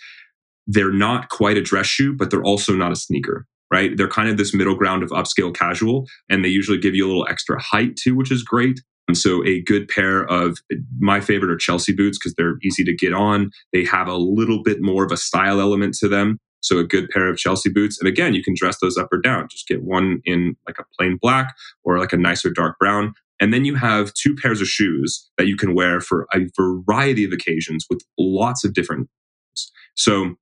they're 0.67 0.93
not 0.93 1.29
quite 1.29 1.57
a 1.57 1.61
dress 1.61 1.87
shoe, 1.87 2.15
but 2.15 2.29
they're 2.29 2.43
also 2.43 2.73
not 2.73 2.91
a 2.91 2.95
sneaker, 2.95 3.45
right? 3.71 3.95
They're 3.97 4.07
kind 4.07 4.29
of 4.29 4.37
this 4.37 4.53
middle 4.53 4.75
ground 4.75 5.03
of 5.03 5.09
upscale 5.09 5.53
casual, 5.53 6.07
and 6.29 6.43
they 6.43 6.49
usually 6.49 6.77
give 6.77 6.95
you 6.95 7.05
a 7.05 7.09
little 7.09 7.27
extra 7.29 7.61
height 7.61 7.95
too, 7.95 8.15
which 8.15 8.31
is 8.31 8.43
great. 8.43 8.79
And 9.07 9.17
so 9.17 9.43
a 9.43 9.61
good 9.61 9.87
pair 9.87 10.21
of 10.25 10.59
my 10.99 11.19
favorite 11.19 11.49
are 11.49 11.57
Chelsea 11.57 11.93
boots 11.93 12.19
because 12.19 12.35
they're 12.35 12.59
easy 12.61 12.83
to 12.83 12.95
get 12.95 13.11
on. 13.11 13.49
They 13.73 13.83
have 13.85 14.07
a 14.07 14.15
little 14.15 14.61
bit 14.61 14.77
more 14.81 15.03
of 15.03 15.11
a 15.11 15.17
style 15.17 15.59
element 15.59 15.95
to 15.95 16.07
them. 16.07 16.39
So 16.61 16.77
a 16.77 16.83
good 16.83 17.09
pair 17.09 17.29
of 17.29 17.37
Chelsea 17.37 17.69
boots. 17.69 17.99
And 17.99 18.07
again, 18.07 18.33
you 18.33 18.43
can 18.43 18.53
dress 18.55 18.77
those 18.81 18.97
up 18.97 19.07
or 19.11 19.19
down. 19.19 19.47
Just 19.49 19.67
get 19.67 19.83
one 19.83 20.21
in 20.25 20.55
like 20.67 20.77
a 20.79 20.83
plain 20.97 21.17
black 21.21 21.55
or 21.83 21.99
like 21.99 22.13
a 22.13 22.17
nicer 22.17 22.49
dark 22.49 22.77
brown. 22.79 23.13
And 23.39 23.53
then 23.53 23.63
you 23.63 23.75
have 23.75 24.13
two 24.13 24.35
pairs 24.35 24.59
of 24.61 24.67
shoes 24.67 25.29
that 25.37 25.47
you 25.47 25.55
can 25.55 25.73
wear 25.73 26.01
for 26.01 26.27
a 26.33 26.39
variety 26.57 27.23
of 27.23 27.31
occasions 27.31 27.85
with 27.89 28.01
lots 28.17 28.65
of 28.65 28.73
different. 28.73 29.07
So 29.95 30.35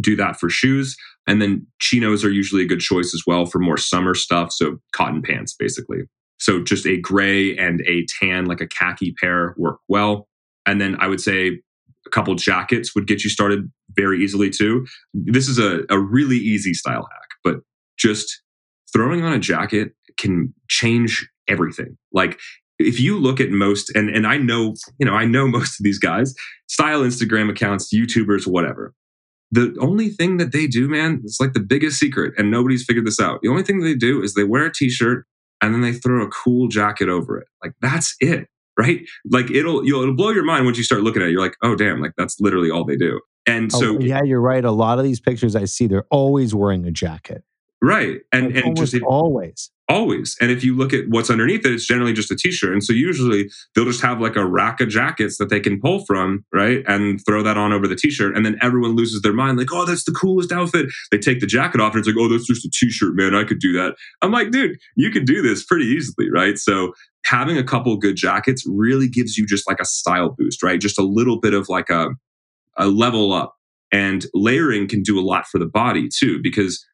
do 0.00 0.16
that 0.16 0.38
for 0.38 0.50
shoes. 0.50 0.96
And 1.26 1.40
then 1.40 1.66
chinos 1.80 2.24
are 2.24 2.30
usually 2.30 2.62
a 2.62 2.68
good 2.68 2.80
choice 2.80 3.14
as 3.14 3.22
well 3.26 3.46
for 3.46 3.58
more 3.58 3.76
summer 3.76 4.14
stuff. 4.14 4.52
So 4.52 4.78
cotton 4.92 5.22
pants, 5.22 5.54
basically. 5.58 6.00
So 6.38 6.62
just 6.62 6.86
a 6.86 6.98
gray 7.00 7.56
and 7.56 7.80
a 7.86 8.04
tan, 8.20 8.44
like 8.44 8.60
a 8.60 8.66
khaki 8.66 9.12
pair 9.12 9.54
work 9.56 9.78
well. 9.88 10.28
And 10.66 10.80
then 10.80 10.96
I 11.00 11.06
would 11.06 11.20
say 11.20 11.62
a 12.06 12.10
couple 12.10 12.34
jackets 12.34 12.94
would 12.94 13.06
get 13.06 13.24
you 13.24 13.30
started 13.30 13.70
very 13.94 14.22
easily 14.22 14.50
too. 14.50 14.86
This 15.12 15.48
is 15.48 15.58
a, 15.58 15.80
a 15.90 15.98
really 15.98 16.36
easy 16.36 16.74
style 16.74 17.08
hack, 17.10 17.28
but 17.44 17.56
just 17.98 18.42
throwing 18.92 19.24
on 19.24 19.32
a 19.32 19.38
jacket 19.38 19.92
can 20.18 20.54
change 20.68 21.28
everything. 21.48 21.96
Like 22.12 22.38
if 22.78 23.00
you 23.00 23.18
look 23.18 23.40
at 23.40 23.50
most 23.50 23.94
and 23.94 24.10
and 24.10 24.26
I 24.26 24.36
know, 24.36 24.74
you 24.98 25.06
know, 25.06 25.14
I 25.14 25.24
know 25.24 25.48
most 25.58 25.80
of 25.80 25.84
these 25.84 25.98
guys, 25.98 26.34
style 26.68 27.02
Instagram 27.02 27.50
accounts, 27.50 27.92
YouTubers, 27.92 28.46
whatever. 28.46 28.94
The 29.52 29.76
only 29.80 30.08
thing 30.08 30.38
that 30.38 30.52
they 30.52 30.66
do, 30.66 30.88
man, 30.88 31.20
it's 31.24 31.38
like 31.38 31.52
the 31.52 31.60
biggest 31.60 32.00
secret, 32.00 32.34
and 32.36 32.50
nobody's 32.50 32.84
figured 32.84 33.06
this 33.06 33.20
out. 33.20 33.40
The 33.42 33.48
only 33.48 33.62
thing 33.62 33.80
they 33.80 33.94
do 33.94 34.20
is 34.20 34.34
they 34.34 34.42
wear 34.42 34.66
a 34.66 34.72
t-shirt 34.72 35.24
and 35.62 35.72
then 35.72 35.82
they 35.82 35.92
throw 35.92 36.24
a 36.24 36.28
cool 36.30 36.66
jacket 36.68 37.08
over 37.08 37.38
it. 37.38 37.46
Like 37.62 37.72
that's 37.80 38.14
it, 38.20 38.48
right? 38.78 39.00
Like 39.30 39.50
it'll 39.50 39.84
you'll, 39.84 40.02
it'll 40.02 40.14
blow 40.16 40.30
your 40.30 40.44
mind 40.44 40.64
once 40.64 40.78
you 40.78 40.84
start 40.84 41.02
looking 41.02 41.22
at 41.22 41.28
it. 41.28 41.32
You're 41.32 41.40
like, 41.42 41.56
oh 41.62 41.74
damn, 41.74 42.00
like 42.00 42.12
that's 42.16 42.40
literally 42.40 42.70
all 42.70 42.84
they 42.84 42.96
do. 42.96 43.20
And 43.46 43.70
Oh, 43.74 43.80
so 43.80 43.98
yeah, 44.00 44.22
you're 44.22 44.40
right. 44.40 44.64
A 44.64 44.72
lot 44.72 44.98
of 44.98 45.04
these 45.04 45.20
pictures 45.20 45.54
I 45.54 45.64
see, 45.66 45.86
they're 45.86 46.06
always 46.10 46.54
wearing 46.54 46.84
a 46.86 46.90
jacket. 46.90 47.44
right, 47.82 48.20
and 48.32 48.54
Like, 48.54 48.64
and 48.64 48.76
just 48.76 48.94
if- 48.94 49.02
always. 49.06 49.70
always. 49.88 50.36
And 50.40 50.50
if 50.50 50.64
you 50.64 50.74
look 50.74 50.92
at 50.92 51.08
what's 51.08 51.30
underneath 51.30 51.64
it, 51.64 51.72
it's 51.72 51.86
generally 51.86 52.12
just 52.12 52.30
a 52.32 52.34
t-shirt. 52.36 52.72
And 52.72 52.82
so 52.82 52.92
usually 52.92 53.48
they'll 53.74 53.84
just 53.84 54.00
have 54.00 54.20
like 54.20 54.34
a 54.34 54.44
rack 54.44 54.80
of 54.80 54.88
jackets 54.88 55.38
that 55.38 55.48
they 55.48 55.60
can 55.60 55.78
pull 55.80 56.04
from, 56.06 56.44
right? 56.52 56.82
And 56.88 57.20
throw 57.24 57.44
that 57.44 57.56
on 57.56 57.72
over 57.72 57.86
the 57.86 57.94
t-shirt. 57.94 58.34
And 58.36 58.44
then 58.44 58.58
everyone 58.60 58.96
loses 58.96 59.22
their 59.22 59.32
mind, 59.34 59.58
like, 59.58 59.72
oh, 59.72 59.84
that's 59.84 60.02
the 60.04 60.10
coolest 60.10 60.50
outfit. 60.50 60.86
They 61.12 61.18
take 61.18 61.38
the 61.38 61.46
jacket 61.46 61.80
off 61.80 61.92
and 61.92 62.00
it's 62.00 62.08
like, 62.08 62.16
oh, 62.18 62.28
that's 62.28 62.46
just 62.48 62.64
a 62.66 62.70
t-shirt, 62.72 63.14
man. 63.14 63.36
I 63.36 63.44
could 63.44 63.60
do 63.60 63.72
that. 63.74 63.94
I'm 64.22 64.32
like, 64.32 64.50
dude, 64.50 64.76
you 64.96 65.10
could 65.10 65.24
do 65.26 65.40
this 65.40 65.64
pretty 65.64 65.84
easily, 65.84 66.28
right? 66.32 66.58
So 66.58 66.92
having 67.26 67.58
a 67.58 67.64
couple 67.64 67.96
good 67.96 68.16
jackets 68.16 68.64
really 68.66 69.08
gives 69.08 69.36
you 69.36 69.46
just 69.46 69.68
like 69.68 69.80
a 69.80 69.84
style 69.84 70.34
boost, 70.36 70.62
right? 70.62 70.80
Just 70.80 70.98
a 70.98 71.02
little 71.02 71.40
bit 71.40 71.54
of 71.54 71.68
like 71.68 71.90
a, 71.90 72.10
a 72.76 72.88
level 72.88 73.32
up. 73.32 73.54
And 73.92 74.26
layering 74.34 74.88
can 74.88 75.02
do 75.02 75.18
a 75.18 75.22
lot 75.22 75.46
for 75.46 75.58
the 75.58 75.66
body 75.66 76.08
too, 76.08 76.40
because 76.42 76.84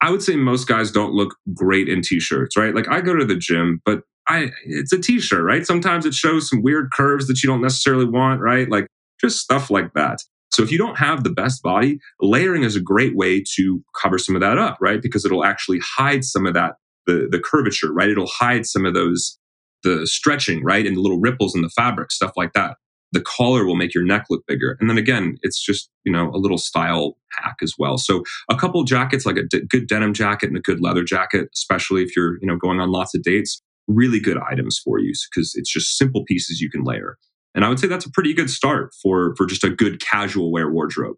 I 0.00 0.10
would 0.10 0.22
say 0.22 0.36
most 0.36 0.66
guys 0.66 0.90
don't 0.90 1.12
look 1.12 1.34
great 1.54 1.88
in 1.88 2.02
t-shirts, 2.02 2.56
right? 2.56 2.74
Like 2.74 2.88
I 2.88 3.00
go 3.00 3.14
to 3.14 3.24
the 3.24 3.36
gym, 3.36 3.80
but 3.84 4.02
I 4.28 4.50
it's 4.64 4.92
a 4.92 5.00
t-shirt, 5.00 5.44
right? 5.44 5.66
Sometimes 5.66 6.06
it 6.06 6.14
shows 6.14 6.48
some 6.48 6.62
weird 6.62 6.90
curves 6.92 7.26
that 7.28 7.42
you 7.42 7.48
don't 7.48 7.62
necessarily 7.62 8.04
want, 8.04 8.40
right? 8.40 8.68
Like 8.68 8.88
just 9.20 9.38
stuff 9.38 9.70
like 9.70 9.94
that. 9.94 10.18
So 10.50 10.62
if 10.62 10.70
you 10.70 10.78
don't 10.78 10.98
have 10.98 11.24
the 11.24 11.30
best 11.30 11.62
body, 11.62 11.98
layering 12.20 12.62
is 12.62 12.76
a 12.76 12.80
great 12.80 13.16
way 13.16 13.42
to 13.56 13.82
cover 14.00 14.18
some 14.18 14.34
of 14.34 14.40
that 14.40 14.58
up, 14.58 14.78
right? 14.80 15.00
Because 15.00 15.24
it'll 15.24 15.44
actually 15.44 15.80
hide 15.96 16.24
some 16.24 16.46
of 16.46 16.54
that 16.54 16.74
the 17.06 17.28
the 17.30 17.38
curvature, 17.38 17.92
right? 17.92 18.08
It'll 18.08 18.26
hide 18.26 18.66
some 18.66 18.84
of 18.84 18.94
those 18.94 19.38
the 19.84 20.06
stretching, 20.06 20.64
right? 20.64 20.86
And 20.86 20.96
the 20.96 21.00
little 21.00 21.20
ripples 21.20 21.54
in 21.54 21.62
the 21.62 21.68
fabric, 21.68 22.10
stuff 22.10 22.32
like 22.36 22.52
that. 22.54 22.76
The 23.12 23.20
collar 23.20 23.64
will 23.64 23.76
make 23.76 23.94
your 23.94 24.02
neck 24.02 24.26
look 24.28 24.44
bigger. 24.48 24.76
And 24.80 24.90
then 24.90 24.98
again, 24.98 25.36
it's 25.42 25.64
just, 25.64 25.88
you 26.04 26.10
know, 26.10 26.30
a 26.30 26.38
little 26.38 26.58
style 26.58 27.16
hack 27.30 27.56
as 27.62 27.74
well. 27.78 27.96
So 27.96 28.24
a 28.50 28.56
couple 28.56 28.82
jackets, 28.82 29.24
like 29.24 29.36
a 29.36 29.44
d- 29.44 29.62
good 29.68 29.86
denim 29.86 30.12
jacket 30.12 30.48
and 30.48 30.56
a 30.56 30.60
good 30.60 30.80
leather 30.80 31.04
jacket, 31.04 31.48
especially 31.54 32.02
if 32.02 32.16
you're, 32.16 32.38
you 32.40 32.48
know, 32.48 32.56
going 32.56 32.80
on 32.80 32.90
lots 32.90 33.14
of 33.14 33.22
dates, 33.22 33.62
really 33.86 34.18
good 34.18 34.38
items 34.38 34.80
for 34.82 34.98
you 34.98 35.12
because 35.30 35.54
it's 35.54 35.72
just 35.72 35.96
simple 35.96 36.24
pieces 36.24 36.60
you 36.60 36.68
can 36.68 36.82
layer. 36.82 37.16
And 37.54 37.64
I 37.64 37.68
would 37.68 37.78
say 37.78 37.86
that's 37.86 38.06
a 38.06 38.10
pretty 38.10 38.34
good 38.34 38.50
start 38.50 38.92
for 39.00 39.34
for 39.36 39.46
just 39.46 39.62
a 39.62 39.70
good 39.70 40.00
casual 40.00 40.50
wear 40.50 40.70
wardrobe. 40.70 41.16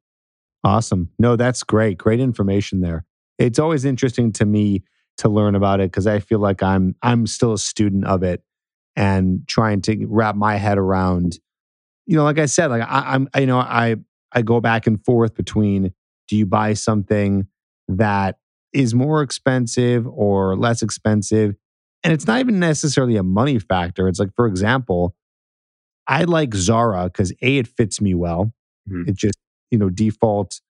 Awesome. 0.65 1.11
No, 1.19 1.37
that's 1.37 1.63
great. 1.63 1.97
Great 1.97 2.21
information 2.21 2.81
there. 2.81 3.07
It's 3.39 3.59
always 3.59 3.85
interesting 3.85 4.33
to 4.33 4.45
me 4.45 4.83
to 5.19 5.29
learn 5.29 5.55
about 5.55 5.81
it 5.81 5.91
because 5.91 6.07
I 6.07 6.19
feel 6.19 6.39
like 6.39 6.63
I'm 6.63 6.95
I'm 7.03 7.27
still 7.27 7.53
a 7.53 7.59
student 7.59 8.05
of 8.05 8.23
it 8.23 8.43
and 8.97 9.47
trying 9.47 9.83
to 9.83 10.07
wrap 10.09 10.37
my 10.37 10.57
head 10.57 10.79
around. 10.79 11.39
You 12.07 12.17
know, 12.17 12.25
like 12.25 12.39
I 12.39 12.47
said, 12.47 12.69
like 12.69 12.83
I, 12.83 13.15
I'm, 13.15 13.29
I, 13.35 13.41
you 13.41 13.47
know, 13.47 13.59
I 13.59 13.97
I 14.33 14.43
go 14.43 14.61
back 14.61 14.87
and 14.87 15.03
forth 15.05 15.35
between 15.35 15.93
do 16.29 16.37
you 16.37 16.47
buy 16.47 16.75
something 16.75 17.47
that 17.89 18.39
is 18.73 18.95
more 18.95 19.23
expensive 19.23 20.07
or 20.09 20.57
less 20.57 20.83
expensive, 20.83 21.57
and 22.05 22.13
it's 22.13 22.27
not 22.27 22.41
even 22.41 22.59
necessarily 22.61 23.17
a 23.17 23.23
money 23.23 23.59
factor. 23.59 24.09
It's 24.09 24.21
like, 24.21 24.35
for 24.37 24.47
example, 24.47 25.15
I 26.09 26.25
like 26.25 26.55
Zara 26.55 27.05
because 27.05 27.33
a 27.43 27.59
it 27.59 27.69
fits 27.69 28.01
me 28.01 28.15
well. 28.15 28.53
Mhm. 28.89 29.09
It 29.09 29.17
just 29.17 29.39
you 29.71 29.79
know 29.79 29.91
default 29.91 30.61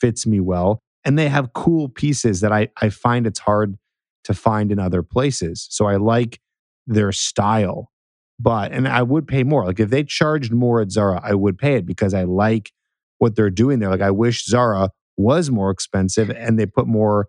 fits 0.00 0.26
me 0.26 0.40
well, 0.40 0.80
and 1.04 1.18
they 1.18 1.28
have 1.28 1.52
cool 1.52 1.88
pieces 1.88 2.40
that 2.40 2.52
I 2.52 2.68
I 2.80 2.90
find 2.90 3.26
it's 3.26 3.40
hard 3.40 3.76
to 4.24 4.34
find 4.34 4.72
in 4.72 4.78
other 4.78 5.02
places. 5.02 5.66
So 5.70 5.86
I 5.86 5.96
like 5.96 6.40
their 6.86 7.12
style, 7.12 7.90
but 8.38 8.72
and 8.72 8.86
I 8.88 9.02
would 9.02 9.26
pay 9.26 9.42
more. 9.44 9.64
Like 9.64 9.80
if 9.80 9.90
they 9.90 10.04
charged 10.04 10.52
more 10.52 10.80
at 10.80 10.90
Zara, 10.90 11.20
I 11.22 11.34
would 11.34 11.58
pay 11.58 11.76
it 11.76 11.86
because 11.86 12.14
I 12.14 12.24
like 12.24 12.72
what 13.18 13.36
they're 13.36 13.50
doing 13.50 13.78
there. 13.78 13.90
Like 13.90 14.00
I 14.00 14.10
wish 14.10 14.44
Zara 14.44 14.90
was 15.16 15.50
more 15.50 15.70
expensive 15.70 16.30
and 16.30 16.58
they 16.58 16.66
put 16.66 16.86
more 16.86 17.28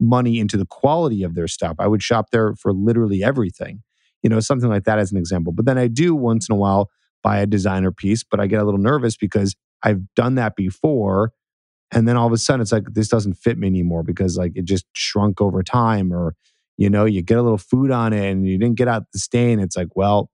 money 0.00 0.38
into 0.38 0.56
the 0.56 0.66
quality 0.66 1.22
of 1.22 1.34
their 1.34 1.48
stuff. 1.48 1.76
I 1.78 1.86
would 1.86 2.02
shop 2.02 2.30
there 2.30 2.54
for 2.54 2.72
literally 2.72 3.22
everything. 3.22 3.82
You 4.22 4.30
know, 4.30 4.40
something 4.40 4.68
like 4.68 4.84
that 4.84 4.98
as 4.98 5.12
an 5.12 5.18
example. 5.18 5.52
But 5.52 5.66
then 5.66 5.78
I 5.78 5.88
do 5.88 6.14
once 6.14 6.48
in 6.48 6.54
a 6.54 6.58
while 6.58 6.90
buy 7.22 7.38
a 7.38 7.46
designer 7.46 7.92
piece, 7.92 8.24
but 8.24 8.40
I 8.40 8.46
get 8.46 8.60
a 8.60 8.64
little 8.64 8.80
nervous 8.80 9.16
because 9.16 9.54
I've 9.82 10.02
done 10.14 10.36
that 10.36 10.56
before. 10.56 11.32
And 11.92 12.08
then 12.08 12.16
all 12.16 12.26
of 12.26 12.32
a 12.32 12.38
sudden 12.38 12.60
it's 12.60 12.72
like, 12.72 12.84
this 12.92 13.08
doesn't 13.08 13.34
fit 13.34 13.58
me 13.58 13.66
anymore 13.66 14.02
because 14.02 14.36
like 14.36 14.52
it 14.54 14.64
just 14.64 14.86
shrunk 14.94 15.40
over 15.40 15.62
time 15.62 16.12
or, 16.12 16.34
you 16.76 16.90
know, 16.90 17.04
you 17.04 17.22
get 17.22 17.38
a 17.38 17.42
little 17.42 17.58
food 17.58 17.90
on 17.90 18.12
it 18.12 18.30
and 18.30 18.46
you 18.46 18.58
didn't 18.58 18.76
get 18.76 18.88
out 18.88 19.04
the 19.12 19.18
stain. 19.18 19.60
It's 19.60 19.76
like, 19.76 19.88
well, 19.96 20.30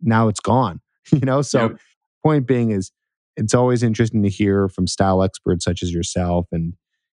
now 0.00 0.28
it's 0.28 0.40
gone, 0.40 0.80
you 1.12 1.20
know? 1.20 1.42
So 1.42 1.62
Yep. 1.62 1.78
point 2.22 2.46
being 2.46 2.70
is 2.70 2.92
it's 3.36 3.54
always 3.54 3.82
interesting 3.82 4.22
to 4.22 4.28
hear 4.28 4.68
from 4.68 4.86
style 4.86 5.22
experts 5.22 5.64
such 5.64 5.82
as 5.82 5.92
yourself 5.92 6.46
and, 6.52 6.74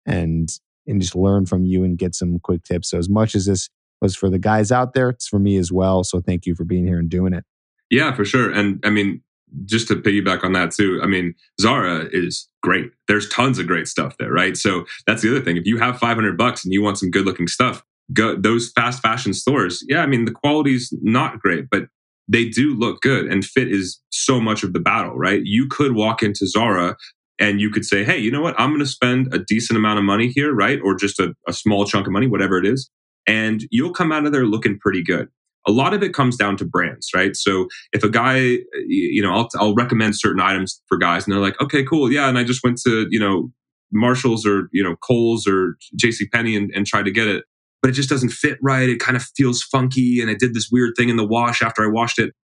and, 0.06 0.48
and 0.86 1.00
just 1.00 1.14
learn 1.14 1.46
from 1.46 1.64
you 1.64 1.84
and 1.84 1.98
get 1.98 2.14
some 2.14 2.38
quick 2.40 2.64
tips. 2.64 2.90
So 2.90 2.98
as 2.98 3.08
much 3.08 3.34
as 3.34 3.46
this 3.46 3.68
was 4.00 4.14
for 4.16 4.30
the 4.30 4.38
guys 4.38 4.70
out 4.72 4.94
there, 4.94 5.10
it's 5.10 5.28
for 5.28 5.38
me 5.38 5.56
as 5.56 5.72
well. 5.72 6.04
So 6.04 6.20
thank 6.20 6.46
you 6.46 6.54
for 6.54 6.64
being 6.64 6.86
here 6.86 6.98
and 6.98 7.08
doing 7.08 7.32
it. 7.32 7.44
Yeah, 7.90 8.12
for 8.14 8.24
sure. 8.24 8.50
And 8.52 8.80
I 8.84 8.90
mean, 8.90 9.22
just 9.64 9.88
to 9.88 9.96
piggyback 9.96 10.44
on 10.44 10.52
that 10.52 10.72
too, 10.72 11.00
I 11.02 11.06
mean, 11.06 11.34
Zara 11.60 12.08
is 12.12 12.48
great. 12.62 12.90
There's 13.06 13.28
tons 13.28 13.58
of 13.58 13.66
great 13.66 13.88
stuff 13.88 14.16
there, 14.18 14.30
right? 14.30 14.56
So 14.56 14.84
that's 15.06 15.22
the 15.22 15.30
other 15.30 15.40
thing. 15.40 15.56
If 15.56 15.66
you 15.66 15.78
have 15.78 15.98
500 15.98 16.36
bucks 16.36 16.64
and 16.64 16.72
you 16.72 16.82
want 16.82 16.98
some 16.98 17.10
good 17.10 17.24
looking 17.24 17.48
stuff, 17.48 17.82
go 18.12 18.36
those 18.36 18.70
fast 18.74 19.02
fashion 19.02 19.34
stores. 19.34 19.84
Yeah, 19.88 20.00
I 20.00 20.06
mean, 20.06 20.24
the 20.24 20.32
quality's 20.32 20.92
not 21.02 21.40
great, 21.40 21.66
but 21.70 21.84
they 22.28 22.48
do 22.48 22.74
look 22.74 23.00
good 23.00 23.26
and 23.26 23.44
fit 23.44 23.68
is 23.70 24.00
so 24.10 24.40
much 24.40 24.62
of 24.62 24.72
the 24.72 24.80
battle, 24.80 25.16
right? 25.16 25.40
You 25.44 25.66
could 25.66 25.94
walk 25.94 26.22
into 26.22 26.46
Zara 26.46 26.96
and 27.38 27.60
you 27.60 27.70
could 27.70 27.84
say, 27.84 28.04
hey, 28.04 28.18
you 28.18 28.30
know 28.30 28.42
what? 28.42 28.58
I'm 28.58 28.70
going 28.70 28.80
to 28.80 28.86
spend 28.86 29.32
a 29.32 29.38
decent 29.38 29.78
amount 29.78 29.98
of 29.98 30.04
money 30.04 30.28
here, 30.28 30.52
right? 30.52 30.78
Or 30.82 30.94
just 30.94 31.18
a, 31.18 31.34
a 31.46 31.52
small 31.52 31.86
chunk 31.86 32.06
of 32.06 32.12
money, 32.12 32.26
whatever 32.26 32.58
it 32.58 32.66
is. 32.66 32.90
And 33.26 33.66
you'll 33.70 33.92
come 33.92 34.12
out 34.12 34.26
of 34.26 34.32
there 34.32 34.44
looking 34.44 34.78
pretty 34.78 35.02
good. 35.02 35.28
A 35.66 35.72
lot 35.72 35.92
of 35.92 36.02
it 36.02 36.14
comes 36.14 36.36
down 36.36 36.56
to 36.58 36.64
brands, 36.64 37.10
right? 37.14 37.36
So 37.36 37.68
if 37.92 38.02
a 38.02 38.08
guy, 38.08 38.58
you 38.86 39.22
know, 39.22 39.32
I'll, 39.34 39.48
I'll 39.56 39.74
recommend 39.74 40.16
certain 40.16 40.40
items 40.40 40.80
for 40.86 40.96
guys 40.96 41.24
and 41.24 41.32
they're 41.32 41.42
like, 41.42 41.60
okay, 41.60 41.84
cool. 41.84 42.10
Yeah. 42.10 42.28
And 42.28 42.38
I 42.38 42.44
just 42.44 42.64
went 42.64 42.80
to, 42.84 43.06
you 43.10 43.20
know, 43.20 43.50
Marshalls 43.92 44.46
or, 44.46 44.68
you 44.72 44.82
know, 44.82 44.96
Kohl's 44.96 45.46
or 45.46 45.76
JC 46.02 46.30
Penney 46.32 46.56
and, 46.56 46.70
and 46.74 46.86
tried 46.86 47.04
to 47.04 47.10
get 47.10 47.26
it, 47.26 47.44
but 47.82 47.90
it 47.90 47.94
just 47.94 48.08
doesn't 48.08 48.30
fit 48.30 48.58
right. 48.62 48.88
It 48.88 49.00
kind 49.00 49.16
of 49.16 49.24
feels 49.36 49.62
funky. 49.62 50.20
And 50.20 50.30
it 50.30 50.38
did 50.38 50.54
this 50.54 50.68
weird 50.70 50.94
thing 50.96 51.08
in 51.08 51.16
the 51.16 51.26
wash 51.26 51.62
after 51.62 51.84
I 51.84 51.88
washed 51.88 52.18
it. 52.18 52.34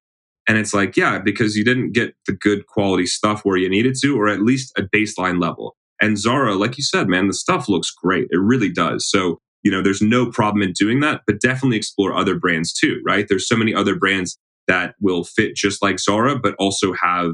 And 0.47 0.59
it's 0.59 0.75
like, 0.75 0.97
yeah, 0.97 1.19
because 1.19 1.57
you 1.57 1.65
didn't 1.65 1.93
get 1.93 2.15
the 2.27 2.33
good 2.33 2.67
quality 2.67 3.07
stuff 3.07 3.45
where 3.45 3.57
you 3.57 3.69
needed 3.69 3.97
to, 4.03 4.19
or 4.19 4.29
at 4.29 4.43
least 4.43 4.73
a 4.77 4.83
baseline 4.83 5.41
level. 5.41 5.77
And 6.01 6.19
Zara, 6.19 6.55
like 6.55 6.77
you 6.77 6.85
said, 6.85 7.09
man, 7.09 7.29
the 7.29 7.35
stuff 7.35 7.69
looks 7.69 7.91
great. 7.91 8.27
It 8.31 8.39
really 8.39 8.71
does. 8.71 9.09
So, 9.09 9.39
you 9.63 9.71
know, 9.71 9.83
there's 9.83 10.03
no 10.03 10.31
problem 10.31 10.63
in 10.63 10.73
doing 10.73 11.01
that, 11.01 11.23
but 11.27 11.41
definitely 11.41 11.79
explore 11.79 12.15
other 12.15 12.39
brands 12.39 12.73
too, 12.73 13.01
right? 13.07 13.27
There's 13.27 13.49
so 13.49 13.57
many 13.57 13.75
other 13.75 13.97
brands 13.97 14.39
that 14.69 14.95
will 15.01 15.25
fit 15.25 15.57
just 15.57 15.83
like 15.83 15.99
Zara, 15.99 16.39
but 16.39 16.55
also 16.59 16.93
have 16.93 17.33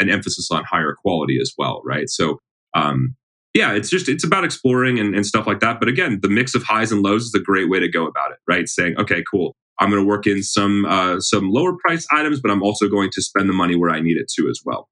an 0.00 0.10
emphasis 0.10 0.50
on 0.50 0.64
higher 0.64 0.94
quality 1.00 1.38
as 1.40 1.52
well, 1.56 1.82
right? 1.84 2.08
So, 2.08 2.38
um, 2.74 3.14
yeah, 3.58 3.72
it's 3.72 3.90
just 3.90 4.08
it's 4.08 4.22
about 4.22 4.44
exploring 4.44 5.00
and, 5.00 5.16
and 5.16 5.26
stuff 5.26 5.44
like 5.44 5.58
that. 5.58 5.80
But 5.80 5.88
again, 5.88 6.20
the 6.22 6.28
mix 6.28 6.54
of 6.54 6.62
highs 6.62 6.92
and 6.92 7.02
lows 7.02 7.24
is 7.24 7.34
a 7.34 7.40
great 7.40 7.68
way 7.68 7.80
to 7.80 7.88
go 7.88 8.06
about 8.06 8.30
it, 8.30 8.38
right? 8.46 8.68
Saying, 8.68 8.96
okay, 8.98 9.24
cool, 9.28 9.56
I'm 9.80 9.90
going 9.90 10.00
to 10.00 10.06
work 10.06 10.28
in 10.28 10.44
some 10.44 10.84
uh, 10.84 11.18
some 11.18 11.50
lower 11.50 11.72
price 11.76 12.06
items, 12.12 12.40
but 12.40 12.52
I'm 12.52 12.62
also 12.62 12.88
going 12.88 13.10
to 13.12 13.20
spend 13.20 13.48
the 13.48 13.52
money 13.52 13.74
where 13.74 13.90
I 13.90 13.98
need 13.98 14.16
it 14.16 14.30
to 14.36 14.48
as 14.48 14.60
well. 14.64 14.88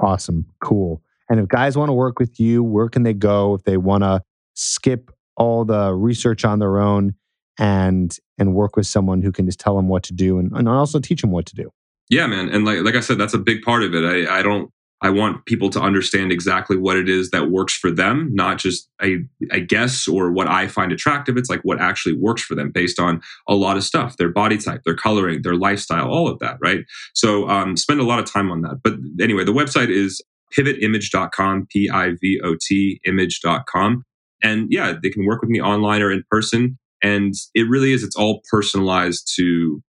Awesome. 0.00 0.46
Cool. 0.60 1.02
And 1.30 1.38
if 1.38 1.46
guys 1.46 1.76
want 1.76 1.88
to 1.88 1.92
work 1.92 2.18
with 2.18 2.40
you, 2.40 2.64
where 2.64 2.88
can 2.88 3.04
they 3.04 3.14
go 3.14 3.54
if 3.54 3.62
they 3.62 3.76
want 3.76 4.02
to 4.02 4.22
skip 4.54 5.12
all 5.36 5.64
the 5.64 5.94
research 5.94 6.44
on 6.44 6.58
their 6.58 6.80
own 6.80 7.14
and 7.60 8.18
and 8.38 8.54
work 8.54 8.74
with 8.74 8.88
someone 8.88 9.22
who 9.22 9.30
can 9.30 9.46
just 9.46 9.60
tell 9.60 9.76
them 9.76 9.86
what 9.86 10.02
to 10.02 10.12
do 10.12 10.40
and, 10.40 10.50
and 10.52 10.68
also 10.68 10.98
teach 10.98 11.20
them 11.20 11.30
what 11.30 11.46
to 11.46 11.54
do? 11.54 11.70
Yeah, 12.10 12.26
man, 12.26 12.48
and 12.48 12.64
like 12.64 12.80
like 12.80 12.96
I 12.96 13.00
said, 13.00 13.18
that's 13.18 13.34
a 13.34 13.38
big 13.38 13.62
part 13.62 13.84
of 13.84 13.94
it. 13.94 14.04
I, 14.04 14.40
I 14.40 14.42
don't. 14.42 14.72
I 15.04 15.10
want 15.10 15.44
people 15.44 15.68
to 15.68 15.80
understand 15.82 16.32
exactly 16.32 16.78
what 16.78 16.96
it 16.96 17.10
is 17.10 17.28
that 17.28 17.50
works 17.50 17.74
for 17.74 17.90
them, 17.90 18.30
not 18.32 18.56
just 18.56 18.88
a, 19.02 19.18
a 19.50 19.60
guess 19.60 20.08
or 20.08 20.32
what 20.32 20.48
I 20.48 20.66
find 20.66 20.92
attractive. 20.92 21.36
It's 21.36 21.50
like 21.50 21.60
what 21.60 21.78
actually 21.78 22.16
works 22.16 22.40
for 22.40 22.54
them 22.54 22.70
based 22.70 22.98
on 22.98 23.20
a 23.46 23.54
lot 23.54 23.76
of 23.76 23.84
stuff 23.84 24.16
their 24.16 24.30
body 24.30 24.56
type, 24.56 24.80
their 24.86 24.96
coloring, 24.96 25.42
their 25.42 25.56
lifestyle, 25.56 26.08
all 26.08 26.26
of 26.26 26.38
that, 26.38 26.56
right? 26.62 26.86
So 27.12 27.46
um, 27.50 27.76
spend 27.76 28.00
a 28.00 28.04
lot 28.04 28.18
of 28.18 28.24
time 28.24 28.50
on 28.50 28.62
that. 28.62 28.80
But 28.82 28.94
anyway, 29.20 29.44
the 29.44 29.52
website 29.52 29.90
is 29.90 30.22
pivotimage.com, 30.56 31.66
P 31.70 31.90
I 31.90 32.12
V 32.18 32.40
O 32.42 32.56
T 32.58 32.98
image.com. 33.04 34.04
And 34.42 34.68
yeah, 34.70 34.94
they 35.02 35.10
can 35.10 35.26
work 35.26 35.42
with 35.42 35.50
me 35.50 35.60
online 35.60 36.00
or 36.00 36.10
in 36.10 36.24
person. 36.30 36.78
And 37.02 37.34
it 37.54 37.68
really 37.68 37.92
is, 37.92 38.04
it's 38.04 38.16
all 38.16 38.40
personalized 38.50 39.30
to 39.36 39.82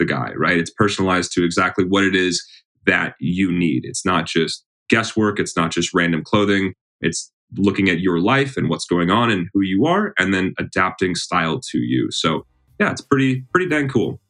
the 0.00 0.04
guy, 0.04 0.32
right? 0.36 0.58
It's 0.58 0.72
personalized 0.72 1.30
to 1.34 1.44
exactly 1.44 1.84
what 1.84 2.02
it 2.02 2.16
is 2.16 2.44
that 2.86 3.14
you 3.20 3.52
need. 3.52 3.84
It's 3.84 4.04
not 4.04 4.26
just 4.26 4.64
guesswork, 4.88 5.38
it's 5.38 5.56
not 5.56 5.70
just 5.70 5.92
random 5.94 6.22
clothing. 6.24 6.74
It's 7.00 7.30
looking 7.56 7.88
at 7.88 8.00
your 8.00 8.18
life 8.18 8.56
and 8.56 8.68
what's 8.68 8.86
going 8.86 9.10
on 9.10 9.30
and 9.30 9.48
who 9.52 9.60
you 9.60 9.86
are 9.86 10.14
and 10.18 10.34
then 10.34 10.54
adapting 10.58 11.14
style 11.14 11.60
to 11.70 11.78
you. 11.78 12.10
So, 12.10 12.46
yeah, 12.80 12.90
it's 12.90 13.00
pretty 13.00 13.44
pretty 13.52 13.68
dang 13.68 13.88
cool. 13.88 14.20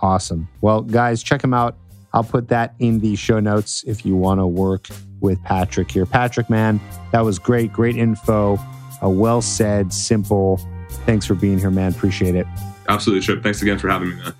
Awesome. 0.00 0.48
Well, 0.60 0.82
guys, 0.82 1.22
check 1.22 1.42
him 1.42 1.54
out. 1.54 1.76
I'll 2.12 2.24
put 2.24 2.48
that 2.48 2.74
in 2.78 3.00
the 3.00 3.16
show 3.16 3.40
notes 3.40 3.84
if 3.84 4.06
you 4.06 4.16
want 4.16 4.40
to 4.40 4.46
work 4.46 4.86
with 5.20 5.42
Patrick 5.42 5.90
here. 5.90 6.06
Patrick, 6.06 6.48
man, 6.48 6.80
that 7.12 7.20
was 7.20 7.38
great. 7.38 7.72
Great 7.72 7.96
info. 7.96 8.58
A 9.02 9.10
well 9.10 9.42
said, 9.42 9.92
simple. 9.92 10.60
Thanks 11.06 11.26
for 11.26 11.34
being 11.34 11.58
here, 11.58 11.70
man. 11.70 11.92
Appreciate 11.92 12.34
it. 12.34 12.46
Absolutely, 12.88 13.24
Trip. 13.24 13.42
Thanks 13.42 13.60
again 13.62 13.78
for 13.78 13.88
having 13.88 14.10
me, 14.10 14.16
man. 14.16 14.34